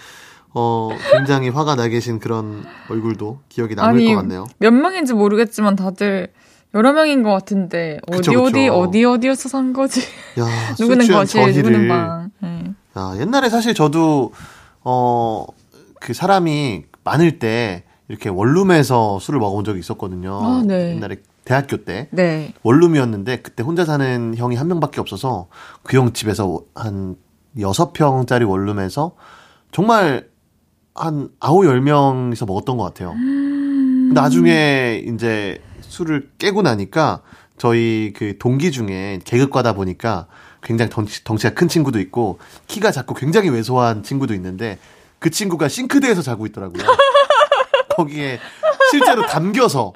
어, 0.52 0.90
굉장히 1.12 1.48
화가 1.48 1.76
나 1.76 1.88
계신 1.88 2.18
그런 2.18 2.64
얼굴도 2.88 3.40
기억이 3.48 3.74
남을 3.74 3.90
아니, 3.94 4.08
것 4.08 4.16
같네요. 4.20 4.46
몇 4.58 4.72
명인지 4.72 5.14
모르겠지만 5.14 5.76
다들 5.76 6.28
여러 6.74 6.92
명인 6.92 7.22
것 7.22 7.30
같은데 7.30 7.98
어디 8.08 8.16
그쵸, 8.30 8.42
어디 8.44 8.62
그쵸. 8.66 8.74
어디 8.74 9.04
어디에서 9.04 9.48
산 9.48 9.72
거지? 9.72 10.00
야, 10.38 10.44
누구는 10.78 11.08
거실, 11.08 11.52
누구는 11.52 11.88
방. 11.88 12.30
네. 12.40 12.72
야, 12.96 13.14
옛날에 13.18 13.48
사실 13.48 13.74
저도, 13.74 14.32
어, 14.82 15.46
그 16.00 16.12
사람이 16.14 16.84
많을 17.04 17.38
때, 17.38 17.84
이렇게 18.08 18.28
원룸에서 18.28 19.18
술을 19.20 19.38
먹어본 19.40 19.64
적이 19.64 19.78
있었거든요. 19.80 20.40
아, 20.42 20.62
네. 20.66 20.96
옛날에 20.96 21.16
대학교 21.44 21.84
때. 21.84 22.08
네. 22.10 22.52
원룸이었는데 22.62 23.38
그때 23.42 23.62
혼자 23.62 23.84
사는 23.84 24.34
형이 24.36 24.56
한 24.56 24.66
명밖에 24.68 25.00
없어서 25.00 25.46
그 25.84 25.96
형 25.96 26.12
집에서 26.12 26.60
한 26.74 27.16
여섯 27.60 27.92
평짜리 27.92 28.44
원룸에서 28.44 29.12
정말 29.72 30.28
한 31.00 31.30
아홉 31.40 31.64
열 31.64 31.80
명이서 31.80 32.44
먹었던 32.44 32.76
것 32.76 32.84
같아요. 32.84 33.14
나중에 34.12 35.02
이제 35.06 35.62
술을 35.80 36.28
깨고 36.38 36.62
나니까 36.62 37.22
저희 37.56 38.12
그 38.14 38.36
동기 38.38 38.70
중에 38.70 39.18
계급과다 39.24 39.72
보니까 39.72 40.26
굉장히 40.62 40.90
덩치, 40.90 41.24
덩치가 41.24 41.54
큰 41.54 41.68
친구도 41.68 42.00
있고 42.00 42.38
키가 42.66 42.90
작고 42.90 43.14
굉장히 43.14 43.48
왜소한 43.48 44.02
친구도 44.02 44.34
있는데 44.34 44.78
그 45.18 45.30
친구가 45.30 45.68
싱크대에서 45.68 46.20
자고 46.20 46.46
있더라고요. 46.46 46.84
거기에 47.96 48.38
실제로 48.90 49.26
담겨서 49.26 49.92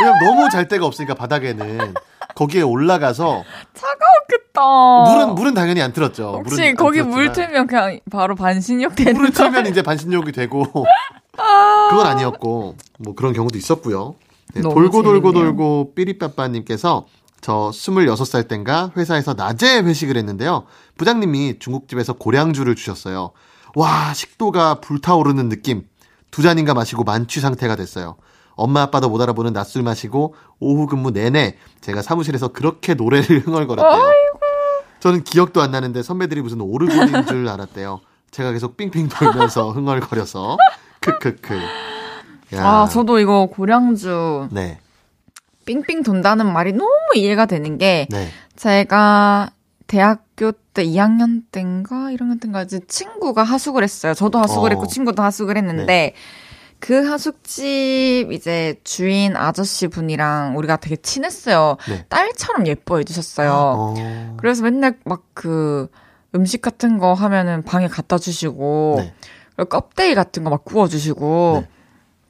왜냐면 0.00 0.24
너무 0.24 0.50
잘 0.50 0.68
데가 0.68 0.86
없으니까 0.86 1.14
바닥에는 1.14 1.94
거기에 2.42 2.62
올라가서 2.62 3.44
차가웠겠다. 3.74 5.12
물은 5.12 5.34
물은 5.34 5.54
당연히 5.54 5.80
안 5.80 5.92
틀었죠. 5.92 6.28
어. 6.28 6.36
혹시 6.38 6.68
안 6.68 6.74
거기 6.74 7.02
물 7.02 7.32
틀었지만 7.32 7.32
틀면 7.48 7.66
그냥 7.68 8.00
바로 8.10 8.34
반신욕 8.34 8.94
되는 8.96 9.14
물을 9.14 9.30
거? 9.30 9.44
틀면 9.44 9.66
이제 9.66 9.82
반신욕이 9.82 10.32
되고 10.32 10.64
그건 11.32 12.06
아니었고 12.06 12.76
뭐 12.98 13.14
그런 13.14 13.32
경우도 13.32 13.56
있었고요. 13.56 14.16
네, 14.54 14.60
돌고 14.60 15.02
돌고 15.02 15.32
재밌네요. 15.32 15.44
돌고 15.44 15.94
삐리빠빠님께서 15.94 17.06
저 17.40 17.70
26살 17.72 18.48
땐가 18.48 18.92
회사에서 18.96 19.34
낮에 19.34 19.80
회식을 19.80 20.16
했는데요. 20.16 20.64
부장님이 20.96 21.58
중국집에서 21.58 22.14
고량주를 22.14 22.74
주셨어요. 22.76 23.32
와 23.74 24.12
식도가 24.12 24.80
불타오르는 24.80 25.48
느낌. 25.48 25.84
두 26.30 26.42
잔인가 26.42 26.74
마시고 26.74 27.04
만취 27.04 27.40
상태가 27.40 27.76
됐어요. 27.76 28.16
엄마 28.54 28.82
아빠도 28.82 29.08
못 29.08 29.20
알아보는 29.20 29.52
낮술 29.52 29.82
마시고 29.82 30.34
오후 30.60 30.86
근무 30.86 31.10
내내 31.10 31.56
제가 31.80 32.02
사무실에서 32.02 32.48
그렇게 32.48 32.94
노래를 32.94 33.40
흥얼거렸대요. 33.46 34.12
저는 35.00 35.24
기억도 35.24 35.60
안 35.60 35.72
나는데 35.72 36.02
선배들이 36.02 36.42
무슨 36.42 36.60
오르골인 36.60 37.26
줄 37.26 37.48
알았대요. 37.48 38.00
제가 38.30 38.52
계속 38.52 38.76
삥삥 38.76 39.08
돌면서 39.08 39.70
흥얼거려서 39.72 40.56
크크크. 41.00 41.54
야. 42.54 42.64
아, 42.66 42.88
저도 42.88 43.18
이거 43.18 43.46
고량주 43.46 44.48
네. 44.52 44.78
삥삥 45.64 46.02
돈다는 46.02 46.52
말이 46.52 46.72
너무 46.72 46.90
이해가 47.14 47.46
되는 47.46 47.78
게 47.78 48.06
네. 48.10 48.28
제가 48.56 49.50
대학교 49.86 50.52
때 50.72 50.84
2학년 50.84 51.42
때인가 51.50 52.08
1학년 52.10 52.40
때인가 52.40 52.62
이제 52.62 52.80
친구가 52.86 53.42
하숙을 53.42 53.82
했어요. 53.82 54.14
저도 54.14 54.38
하숙을 54.38 54.70
어. 54.70 54.74
했고 54.74 54.86
친구도 54.86 55.22
하숙을 55.22 55.56
했는데 55.56 56.14
그 56.84 57.06
하숙집 57.08 58.32
이제 58.32 58.74
주인 58.82 59.36
아저씨 59.36 59.86
분이랑 59.86 60.56
우리가 60.58 60.76
되게 60.78 60.96
친했어요. 60.96 61.76
네. 61.88 62.04
딸처럼 62.08 62.66
예뻐해 62.66 63.04
주셨어요. 63.04 63.52
어. 63.54 64.36
그래서 64.36 64.64
맨날 64.64 64.98
막 65.04 65.22
그 65.34 65.88
음식 66.34 66.60
같은 66.60 66.98
거 66.98 67.12
하면은 67.14 67.62
방에 67.62 67.86
갖다 67.88 68.18
주시고 68.18 68.96
네. 68.98 69.14
그리고 69.54 69.68
껍데기 69.68 70.14
같은 70.16 70.42
거 70.44 70.50
막 70.50 70.64
구워 70.64 70.88
주시고 70.88 71.62
네. 71.62 71.68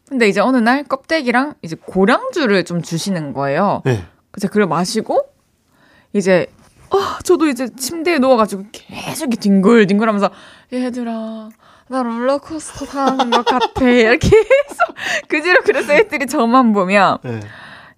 근데 0.09 0.29
이제 0.29 0.41
어느 0.41 0.59
날 0.59 0.85
껍데기랑 0.85 1.55
이제 1.63 1.75
고량주를 1.87 2.65
좀 2.65 2.83
주시는 2.83 3.33
거예요. 3.33 3.81
네. 3.87 4.05
그래서 4.31 4.49
그걸 4.49 4.67
마시고 4.67 5.23
이제 6.13 6.47
아 6.91 7.19
저도 7.25 7.49
이제 7.49 7.69
침대에 7.75 8.19
누워가지고 8.19 8.65
계속 8.73 9.33
이렇게 9.33 9.37
뒹굴뒹굴하면서 9.49 10.31
얘들아 10.75 11.49
나 11.89 12.03
롤러코스터 12.03 12.87
타는 12.87 13.31
것 13.31 13.45
같아 13.45 13.89
이렇게 13.89 14.29
해서 14.29 14.85
그지로 15.29 15.61
그래서 15.65 15.93
애들이 15.93 16.27
저만 16.27 16.73
보면 16.73 17.19
네. 17.23 17.41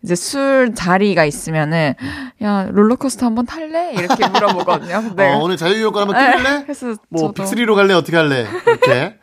이제 0.02 0.14
술 0.14 0.74
자리가 0.74 1.24
있으면은 1.24 1.94
야 2.42 2.66
롤러코스터 2.70 3.24
한번 3.26 3.46
탈래 3.46 3.92
이렇게 3.94 4.26
물어보거든요. 4.28 5.00
근데 5.02 5.32
어, 5.32 5.38
오늘 5.38 5.56
자유여권 5.56 6.02
한번 6.02 6.16
네, 6.22 6.36
뜰래? 6.36 6.62
그래서 6.64 6.94
뭐 7.08 7.32
저도 7.32 7.44
빅3로 7.44 7.74
갈래? 7.74 7.94
어떻게 7.94 8.16
할래? 8.16 8.46
이렇게. 8.66 9.18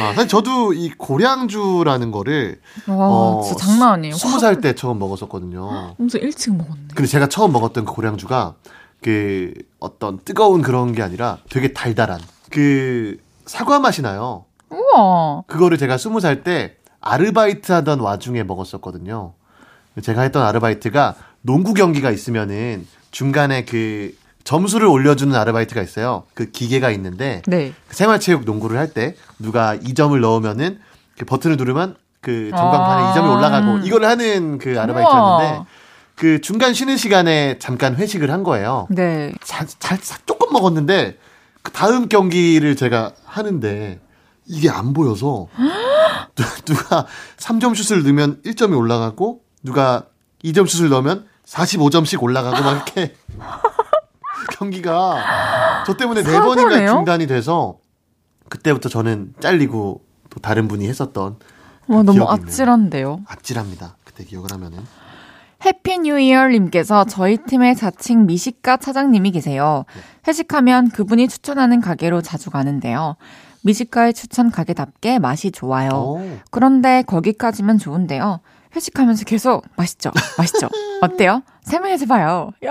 어, 0.00 0.12
사실 0.14 0.28
저도 0.28 0.72
이 0.72 0.90
고량주라는 0.96 2.10
거를 2.10 2.60
와 2.86 2.94
어, 2.96 3.42
진짜 3.44 3.66
장난 3.66 3.92
아니에요. 3.94 4.14
스무 4.14 4.38
살 4.38 4.60
때 4.60 4.74
처음 4.74 4.98
먹었었거든요. 4.98 5.94
엄청 5.98 6.20
일찍 6.22 6.54
먹었네. 6.56 6.88
근데 6.94 7.06
제가 7.06 7.28
처음 7.28 7.52
먹었던 7.52 7.84
그 7.84 7.92
고량주가 7.92 8.54
그 9.02 9.52
어떤 9.78 10.18
뜨거운 10.24 10.62
그런 10.62 10.92
게 10.92 11.02
아니라 11.02 11.38
되게 11.50 11.72
달달한 11.72 12.18
그 12.50 13.16
사과 13.48 13.78
맛이 13.80 14.02
나요. 14.02 14.44
우와. 14.70 15.42
그거를 15.46 15.78
제가 15.78 15.96
스무 15.98 16.20
살 16.20 16.42
때 16.44 16.76
아르바이트 17.00 17.72
하던 17.72 18.00
와중에 18.00 18.42
먹었었거든요. 18.42 19.32
제가 20.02 20.22
했던 20.22 20.42
아르바이트가 20.44 21.14
농구 21.42 21.74
경기가 21.74 22.10
있으면은 22.10 22.86
중간에 23.10 23.64
그 23.64 24.14
점수를 24.44 24.86
올려주는 24.86 25.34
아르바이트가 25.34 25.82
있어요. 25.82 26.24
그 26.34 26.50
기계가 26.50 26.90
있는데 26.92 27.42
네. 27.46 27.72
그 27.88 27.94
생활체육 27.96 28.44
농구를 28.44 28.78
할 28.78 28.92
때 28.92 29.14
누가 29.38 29.76
2점을 29.76 30.18
넣으면은 30.20 30.78
그 31.18 31.24
버튼을 31.24 31.56
누르면 31.56 31.96
그 32.20 32.50
전광판에 32.54 33.02
아. 33.02 33.14
2점이 33.14 33.36
올라가고 33.36 33.78
이걸 33.84 34.04
하는 34.04 34.58
그 34.58 34.78
아르바이트였는데 34.80 35.52
우와. 35.56 35.66
그 36.16 36.40
중간 36.40 36.74
쉬는 36.74 36.96
시간에 36.96 37.58
잠깐 37.58 37.94
회식을 37.96 38.30
한 38.32 38.42
거예요. 38.42 38.86
네. 38.90 39.32
잘, 39.42 39.66
잘, 39.78 39.98
사- 40.02 40.18
조금 40.26 40.52
먹었는데 40.52 41.16
그 41.62 41.70
다음 41.72 42.08
경기를 42.08 42.74
제가 42.76 43.12
하는데 43.28 44.00
이게 44.46 44.70
안 44.70 44.92
보여서 44.92 45.46
누- 46.34 46.64
누가 46.64 47.06
3점 47.36 47.74
슛을 47.76 48.02
넣으면 48.02 48.40
1점이 48.44 48.76
올라가고 48.76 49.42
누가 49.62 50.06
2점 50.44 50.66
슛을 50.68 50.88
넣으면 50.88 51.26
45점씩 51.46 52.22
올라가고 52.22 52.62
막 52.62 52.72
이렇게 52.74 53.14
경기가 54.52 55.84
저 55.86 55.96
때문에 55.96 56.22
네 56.22 56.40
번인가? 56.40 56.86
중단이 56.94 57.26
돼서 57.26 57.78
그때부터 58.48 58.88
저는 58.88 59.34
잘리고 59.40 60.04
또 60.30 60.40
다른 60.40 60.68
분이 60.68 60.86
했었던 60.88 61.36
와 61.86 62.02
너무 62.02 62.12
기억이 62.12 62.32
있네요. 62.34 62.46
아찔한데요. 62.50 63.20
아찔합니다. 63.26 63.96
그때 64.04 64.24
기억을 64.24 64.52
하면은 64.52 64.78
Happy 65.64 65.98
New 65.98 66.18
Year님께서 66.18 67.04
저희 67.04 67.36
팀의 67.36 67.74
자칭 67.74 68.26
미식가 68.26 68.76
차장님이 68.76 69.32
계세요. 69.32 69.84
회식하면 70.26 70.90
그분이 70.90 71.28
추천하는 71.28 71.80
가게로 71.80 72.22
자주 72.22 72.50
가는데요. 72.50 73.16
미식가의 73.64 74.14
추천 74.14 74.50
가게답게 74.52 75.18
맛이 75.18 75.50
좋아요. 75.50 75.90
오. 75.90 76.38
그런데 76.50 77.02
거기까지면 77.02 77.78
좋은데요. 77.78 78.40
회식하면서 78.76 79.24
계속 79.24 79.64
맛있죠? 79.76 80.12
맛있죠? 80.36 80.68
어때요? 81.02 81.42
설명해줘 81.62 82.06
봐요. 82.06 82.52
야! 82.64 82.70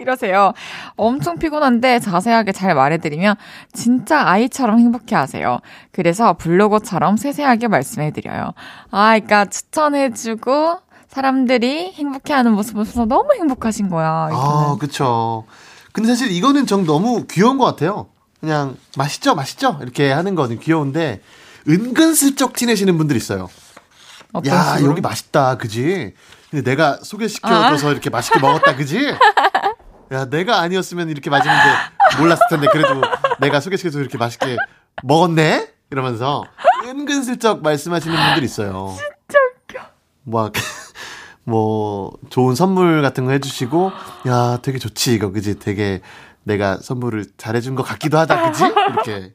이러세요. 0.00 0.52
엄청 0.96 1.38
피곤한데 1.38 1.98
자세하게 1.98 2.52
잘 2.52 2.74
말해드리면 2.74 3.36
진짜 3.72 4.22
아이처럼 4.28 4.78
행복해 4.78 5.16
하세요. 5.16 5.58
그래서 5.90 6.34
블로거처럼 6.34 7.16
세세하게 7.16 7.68
말씀해드려요. 7.68 8.52
아, 8.90 9.10
그러니까 9.18 9.46
추천해주고 9.46 10.78
사람들이 11.10 11.92
행복해하는 11.92 12.52
모습 12.52 12.74
보면서 12.74 13.04
너무 13.04 13.34
행복하신 13.34 13.88
거야. 13.88 14.28
아, 14.30 14.30
이거는. 14.30 14.78
그쵸. 14.78 15.44
근데 15.92 16.08
사실 16.08 16.30
이거는 16.30 16.66
정 16.66 16.86
너무 16.86 17.26
귀여운 17.28 17.58
것 17.58 17.64
같아요. 17.64 18.08
그냥 18.38 18.76
맛있죠, 18.96 19.34
맛있죠 19.34 19.78
이렇게 19.82 20.10
하는 20.12 20.34
거는 20.34 20.60
귀여운데 20.60 21.20
은근슬쩍 21.68 22.54
티내시는 22.54 22.96
분들 22.96 23.16
있어요. 23.16 23.50
야 24.46 24.76
식으로? 24.76 24.92
여기 24.92 25.00
맛있다, 25.00 25.56
그지? 25.58 26.14
근데 26.50 26.70
내가 26.70 26.98
소개시켜줘서 27.02 27.90
이렇게 27.90 28.08
맛있게 28.08 28.38
먹었다, 28.38 28.76
그지? 28.76 28.98
야 30.12 30.24
내가 30.26 30.60
아니었으면 30.60 31.10
이렇게 31.10 31.28
맛있는데 31.28 31.64
몰랐을 32.18 32.38
텐데 32.50 32.68
그래도 32.72 33.02
내가 33.40 33.60
소개시켜줘서 33.60 34.00
이렇게 34.00 34.16
맛있게 34.16 34.56
먹었네? 35.02 35.68
이러면서 35.90 36.44
은근슬쩍 36.84 37.62
말씀하시는 37.62 38.16
분들 38.16 38.44
있어요. 38.44 38.94
진짜 38.96 39.38
웃겨. 39.68 39.86
막 40.22 40.52
뭐 41.50 42.12
좋은 42.30 42.54
선물 42.54 43.02
같은 43.02 43.24
거 43.24 43.32
해주시고 43.32 43.90
야 44.28 44.58
되게 44.62 44.78
좋지 44.78 45.14
이거 45.14 45.30
그지 45.32 45.58
되게 45.58 46.00
내가 46.44 46.78
선물을 46.78 47.24
잘해준 47.36 47.74
것 47.74 47.82
같기도 47.82 48.18
하다 48.18 48.50
그지 48.52 48.64
이렇게 48.64 49.34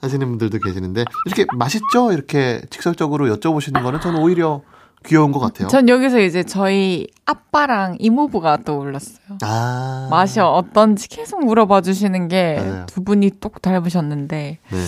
하시는 0.00 0.26
분들도 0.28 0.58
계시는데 0.58 1.04
이렇게 1.26 1.46
맛있죠 1.54 2.12
이렇게 2.12 2.62
직설적으로 2.70 3.26
여쭤보시는 3.36 3.82
거는 3.82 4.00
저는 4.00 4.20
오히려 4.20 4.62
귀여운 5.06 5.32
것 5.32 5.38
같아요. 5.38 5.68
전 5.68 5.86
여기서 5.90 6.18
이제 6.18 6.42
저희 6.44 7.06
아빠랑 7.26 7.96
이모부가 7.98 8.56
떠올랐어요. 8.64 9.36
아 9.42 10.08
맛이 10.10 10.40
어떤지 10.40 11.08
계속 11.08 11.44
물어봐 11.44 11.82
주시는 11.82 12.28
게 12.28 12.56
맞아요. 12.58 12.86
두 12.86 13.04
분이 13.04 13.32
똑 13.40 13.60
닮으셨는데 13.60 14.58
네 14.70 14.78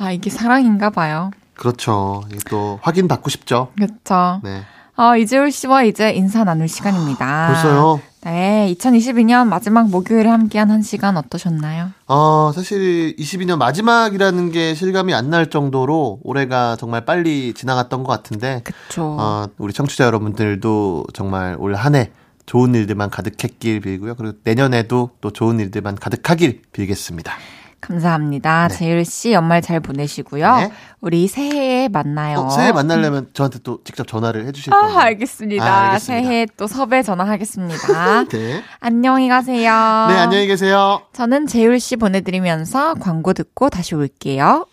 아 0.00 0.12
이게 0.12 0.30
사랑인가 0.30 0.90
봐요. 0.90 1.30
그렇죠. 1.54 2.22
이게 2.30 2.38
또 2.48 2.78
확인 2.82 3.08
받고 3.08 3.30
싶죠. 3.30 3.72
그렇죠. 3.76 4.40
네 4.44 4.62
아 5.00 5.16
이재울 5.16 5.52
씨와 5.52 5.84
이제 5.84 6.10
인사 6.10 6.42
나눌 6.42 6.66
시간입니다. 6.66 7.46
벌써요. 7.52 8.00
네, 8.24 8.74
2022년 8.76 9.46
마지막 9.46 9.88
목요일에 9.90 10.28
함께한 10.28 10.72
한 10.72 10.82
시간 10.82 11.16
어떠셨나요? 11.16 11.90
어, 12.08 12.50
사실 12.52 13.14
22년 13.16 13.58
마지막이라는 13.58 14.50
게 14.50 14.74
실감이 14.74 15.14
안 15.14 15.28
날 15.30 15.50
정도로 15.50 16.18
올해가 16.24 16.74
정말 16.76 17.04
빨리 17.04 17.54
지나갔던 17.54 18.02
것 18.02 18.10
같은데 18.10 18.62
그쵸. 18.64 19.16
어, 19.20 19.46
우리 19.58 19.72
청취자 19.72 20.04
여러분들도 20.04 21.04
정말 21.14 21.54
올 21.60 21.76
한 21.76 21.94
해 21.94 22.10
좋은 22.46 22.74
일들만 22.74 23.10
가득했길 23.10 23.80
빌고요. 23.80 24.14
그리고 24.16 24.36
내년에도 24.42 25.10
또 25.20 25.30
좋은 25.30 25.60
일들만 25.60 25.94
가득하길 25.94 26.62
빌겠습니다. 26.72 27.34
감사합니다. 27.80 28.68
네. 28.68 28.76
재율 28.76 29.04
씨 29.04 29.32
연말 29.32 29.62
잘 29.62 29.80
보내시고요. 29.80 30.56
네. 30.56 30.72
우리 31.00 31.26
새해에 31.28 31.88
만나요. 31.88 32.40
어, 32.40 32.50
새해 32.50 32.72
만나려면 32.72 33.28
저한테 33.32 33.60
또 33.62 33.80
직접 33.84 34.06
전화를 34.06 34.46
해주실 34.46 34.72
아, 34.74 34.80
거예요. 34.80 34.98
알겠습니다. 34.98 35.64
아, 35.64 35.86
알겠습니다. 35.88 36.22
새해 36.28 36.46
또 36.56 36.66
섭외 36.66 37.02
전화하겠습니다. 37.02 38.24
네. 38.30 38.62
안녕히 38.80 39.28
가세요. 39.28 39.70
네, 40.08 40.18
안녕히 40.18 40.46
계세요. 40.46 41.02
저는 41.12 41.46
재율 41.46 41.78
씨 41.80 41.96
보내드리면서 41.96 42.94
광고 42.94 43.32
듣고 43.32 43.70
다시 43.70 43.94
올게요. 43.94 44.66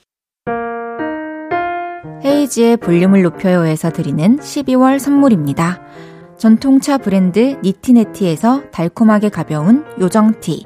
헤이지의 2.24 2.78
볼륨을 2.78 3.22
높여요에서 3.22 3.92
드리는 3.92 4.40
12월 4.40 4.98
선물입니다. 5.00 5.80
전통차 6.38 6.98
브랜드 6.98 7.58
니티네티에서 7.64 8.64
달콤하게 8.72 9.30
가벼운 9.30 9.86
요정티, 10.00 10.66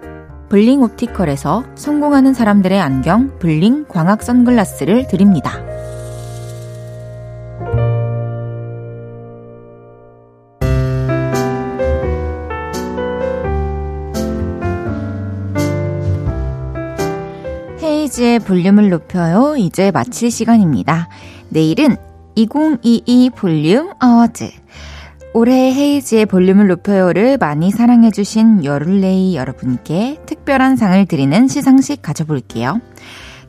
블링 0.51 0.81
옵티컬에서 0.81 1.63
성공하는 1.75 2.33
사람들의 2.33 2.77
안경 2.77 3.39
블링 3.39 3.85
광학 3.87 4.21
선글라스를 4.21 5.07
드립니다. 5.07 5.63
헤이즈의 17.81 18.39
볼륨을 18.39 18.89
높여요. 18.89 19.55
이제 19.55 19.89
마칠 19.91 20.29
시간입니다. 20.29 21.07
내일은 21.47 21.95
2022 22.35 23.29
볼륨 23.29 23.93
어워드. 24.03 24.49
올해 25.33 25.71
헤이즈의 25.73 26.25
볼륨을 26.25 26.67
높여요를 26.67 27.37
많이 27.37 27.71
사랑해주신 27.71 28.65
요를레이 28.65 29.35
여러분께 29.35 30.19
특별한 30.25 30.75
상을 30.75 31.05
드리는 31.05 31.47
시상식 31.47 32.01
가져볼게요. 32.01 32.81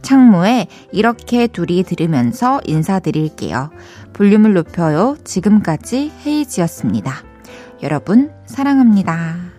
창모의 0.00 0.68
이렇게 0.92 1.48
둘이 1.48 1.82
들으면서 1.82 2.60
인사드릴게요. 2.64 3.70
볼륨을 4.12 4.52
높여요. 4.52 5.16
지금까지 5.24 6.12
헤이즈였습니다. 6.24 7.24
여러분, 7.82 8.30
사랑합니다. 8.46 9.51